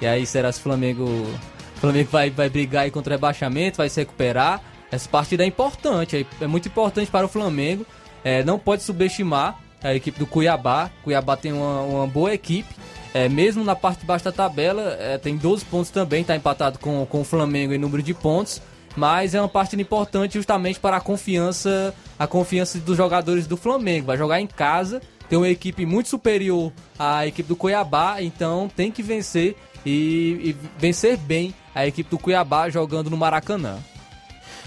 E 0.01 0.07
aí 0.07 0.27
será 0.27 0.53
se 0.53 0.61
o 0.61 0.63
Flamengo. 0.63 1.05
O 1.05 1.81
Flamengo 1.81 2.09
vai, 2.11 2.31
vai 2.31 2.49
brigar 2.49 2.85
aí 2.85 2.91
contra 2.91 3.13
o 3.13 3.17
rebaixamento, 3.17 3.79
vai 3.79 3.89
se 3.89 4.01
recuperar. 4.01 4.61
Essa 4.91 5.09
partida 5.09 5.43
é 5.43 5.47
importante, 5.47 6.27
é 6.41 6.47
muito 6.47 6.69
importante 6.69 7.11
para 7.11 7.27
o 7.27 7.29
Flamengo. 7.29 7.85
É, 8.23 8.43
não 8.43 8.59
pode 8.59 8.83
subestimar 8.83 9.59
a 9.83 9.95
equipe 9.95 10.19
do 10.19 10.27
Cuiabá. 10.27 10.91
Cuiabá 11.03 11.37
tem 11.37 11.53
uma, 11.53 11.83
uma 11.83 12.07
boa 12.07 12.33
equipe. 12.33 12.75
É, 13.13 13.29
mesmo 13.29 13.63
na 13.63 13.77
parte 13.77 14.01
de 14.01 14.07
baixo 14.07 14.25
da 14.25 14.33
tabela, 14.33 14.97
é, 14.99 15.19
tem 15.19 15.37
12 15.37 15.65
pontos 15.67 15.91
também, 15.91 16.23
está 16.23 16.35
empatado 16.35 16.79
com, 16.81 17.07
com 17.07 17.21
o 17.21 17.25
Flamengo 17.25 17.73
em 17.73 17.79
número 17.79 18.03
de 18.03 18.15
pontos. 18.15 18.61
Mas 18.97 19.35
é 19.35 19.41
uma 19.41 19.49
partida 19.49 19.83
importante 19.83 20.35
justamente 20.35 20.81
para 20.81 20.97
a 20.97 21.01
confiança, 21.01 21.95
a 22.19 22.27
confiança 22.27 22.79
dos 22.79 22.97
jogadores 22.97 23.47
do 23.47 23.57
Flamengo. 23.57 24.07
Vai 24.07 24.17
jogar 24.17 24.41
em 24.41 24.47
casa, 24.47 25.03
tem 25.29 25.37
uma 25.37 25.49
equipe 25.49 25.85
muito 25.85 26.09
superior 26.09 26.73
à 26.99 27.27
equipe 27.27 27.49
do 27.49 27.57
Cuiabá, 27.57 28.23
então 28.23 28.71
tem 28.75 28.91
que 28.91 29.03
vencer 29.03 29.57
e, 29.85 30.41
e 30.43 30.57
vencer 30.79 31.17
bem 31.17 31.53
a 31.75 31.87
equipe 31.87 32.09
do 32.09 32.19
Cuiabá 32.19 32.69
jogando 32.71 33.11
no 33.11 33.17
Maracanã. 33.17 33.79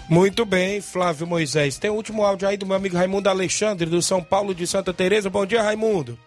Muito 0.09 0.45
bem, 0.45 0.79
Flávio 0.79 1.27
Moisés. 1.27 1.77
Tem 1.77 1.89
o 1.89 1.93
último 1.93 2.23
áudio 2.23 2.47
aí 2.47 2.55
do 2.55 2.65
meu 2.65 2.77
amigo 2.77 2.95
Raimundo 2.95 3.27
Alexandre, 3.27 3.89
do 3.89 4.01
São 4.01 4.23
Paulo 4.23 4.55
de 4.55 4.65
Santa 4.65 4.93
Teresa. 4.93 5.29
Bom 5.29 5.45
dia, 5.45 5.61
Raimundo. 5.61 6.17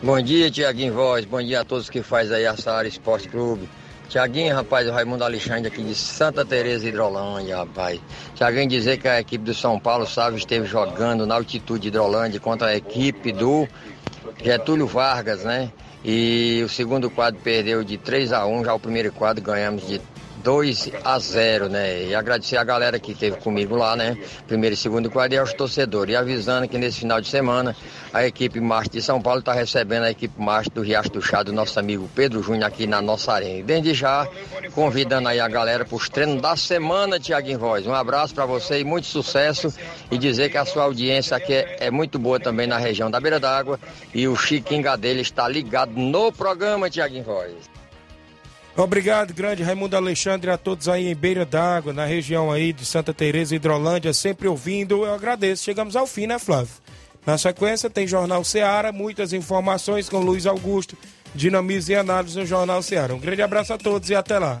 Bom 0.00 0.22
dia, 0.22 0.48
Tiaguinho 0.48 0.94
Voz. 0.94 1.24
Bom 1.24 1.42
dia 1.42 1.62
a 1.62 1.64
todos 1.64 1.90
que 1.90 2.02
faz 2.02 2.30
aí 2.30 2.46
a 2.46 2.56
Saara 2.56 2.86
Esporte 2.86 3.28
Clube. 3.28 3.68
Tiaguinho, 4.08 4.54
rapaz, 4.54 4.88
o 4.88 4.92
Raimundo 4.92 5.24
Alexandre 5.24 5.66
aqui 5.66 5.82
de 5.82 5.94
Santa 5.94 6.44
Teresa 6.44 6.88
Hidrolândia, 6.88 7.56
rapaz. 7.56 8.00
Tiaguinho 8.36 8.68
dizer 8.68 8.98
que 8.98 9.08
a 9.08 9.20
equipe 9.20 9.44
do 9.44 9.54
São 9.54 9.78
Paulo, 9.78 10.06
sabe, 10.06 10.36
esteve 10.36 10.66
jogando 10.66 11.26
na 11.26 11.34
altitude 11.34 11.82
de 11.82 11.88
Hidrolândia 11.88 12.38
contra 12.38 12.68
a 12.68 12.76
equipe 12.76 13.32
do 13.32 13.68
Getúlio 14.42 14.86
Vargas, 14.86 15.42
né? 15.42 15.72
E 16.04 16.62
o 16.64 16.68
segundo 16.68 17.10
quadro 17.10 17.40
perdeu 17.42 17.82
de 17.82 17.98
3 17.98 18.32
a 18.32 18.46
1 18.46 18.64
já 18.64 18.74
o 18.74 18.80
primeiro 18.80 19.12
quadro 19.12 19.42
ganhamos 19.42 19.86
de 19.86 20.00
2 20.42 20.90
a 21.04 21.18
0 21.18 21.68
né? 21.68 22.04
E 22.04 22.14
agradecer 22.14 22.56
a 22.56 22.64
galera 22.64 22.98
que 22.98 23.12
esteve 23.12 23.36
comigo 23.36 23.76
lá, 23.76 23.94
né? 23.94 24.16
Primeiro 24.46 24.74
e 24.74 24.76
segundo 24.76 25.10
quadro 25.10 25.34
e 25.34 25.38
aos 25.38 25.52
torcedores. 25.52 26.12
E 26.12 26.16
avisando 26.16 26.66
que 26.68 26.78
nesse 26.78 27.00
final 27.00 27.20
de 27.20 27.28
semana 27.28 27.76
a 28.12 28.26
equipe 28.26 28.60
Marte 28.60 28.90
de 28.90 29.02
São 29.02 29.20
Paulo 29.20 29.40
está 29.40 29.52
recebendo 29.52 30.04
a 30.04 30.10
equipe 30.10 30.40
Marte 30.40 30.70
do 30.70 30.82
Riacho 30.82 31.10
do 31.10 31.22
Chá 31.22 31.42
do 31.42 31.52
nosso 31.52 31.78
amigo 31.78 32.08
Pedro 32.14 32.42
Júnior 32.42 32.64
aqui 32.64 32.86
na 32.86 33.00
nossa 33.00 33.32
arena. 33.32 33.58
E 33.58 33.62
desde 33.62 33.94
já, 33.94 34.26
convidando 34.74 35.28
aí 35.28 35.40
a 35.40 35.48
galera 35.48 35.84
para 35.84 35.96
os 35.96 36.08
treinos 36.08 36.40
da 36.40 36.56
semana, 36.56 37.20
Tiaguinho 37.20 37.58
Voz. 37.58 37.86
Um 37.86 37.94
abraço 37.94 38.34
para 38.34 38.46
você 38.46 38.80
e 38.80 38.84
muito 38.84 39.06
sucesso. 39.06 39.72
E 40.10 40.18
dizer 40.18 40.50
que 40.50 40.56
a 40.56 40.64
sua 40.64 40.84
audiência 40.84 41.36
aqui 41.36 41.52
é, 41.52 41.76
é 41.80 41.90
muito 41.90 42.18
boa 42.18 42.40
também 42.40 42.66
na 42.66 42.78
região 42.78 43.10
da 43.10 43.20
Beira 43.20 43.38
d'Água. 43.38 43.78
E 44.14 44.26
o 44.26 44.36
Chiquinho 44.36 44.82
Gadelha 44.82 45.20
está 45.20 45.46
ligado 45.46 45.92
no 45.92 46.32
programa, 46.32 46.88
Tiaguinho 46.90 47.24
Voz. 47.24 47.79
Obrigado, 48.76 49.34
grande 49.34 49.62
Raimundo 49.62 49.96
Alexandre, 49.96 50.50
a 50.50 50.56
todos 50.56 50.88
aí 50.88 51.08
em 51.08 51.14
Beira 51.14 51.44
d'Água, 51.44 51.92
na 51.92 52.04
região 52.04 52.50
aí 52.50 52.72
de 52.72 52.86
Santa 52.86 53.12
Teresa 53.12 53.54
Hidrolândia, 53.54 54.12
sempre 54.14 54.48
ouvindo. 54.48 55.04
Eu 55.04 55.12
agradeço. 55.12 55.64
Chegamos 55.64 55.96
ao 55.96 56.06
fim, 56.06 56.26
né, 56.26 56.38
Flávio? 56.38 56.72
Na 57.26 57.36
sequência 57.36 57.90
tem 57.90 58.06
Jornal 58.06 58.42
Seara, 58.44 58.92
muitas 58.92 59.32
informações 59.32 60.08
com 60.08 60.20
Luiz 60.20 60.46
Augusto, 60.46 60.96
dinamismo 61.34 61.92
e 61.92 61.96
análise 61.96 62.38
no 62.38 62.46
Jornal 62.46 62.82
Seara. 62.82 63.14
Um 63.14 63.18
grande 63.18 63.42
abraço 63.42 63.72
a 63.72 63.78
todos 63.78 64.08
e 64.08 64.14
até 64.14 64.38
lá. 64.38 64.60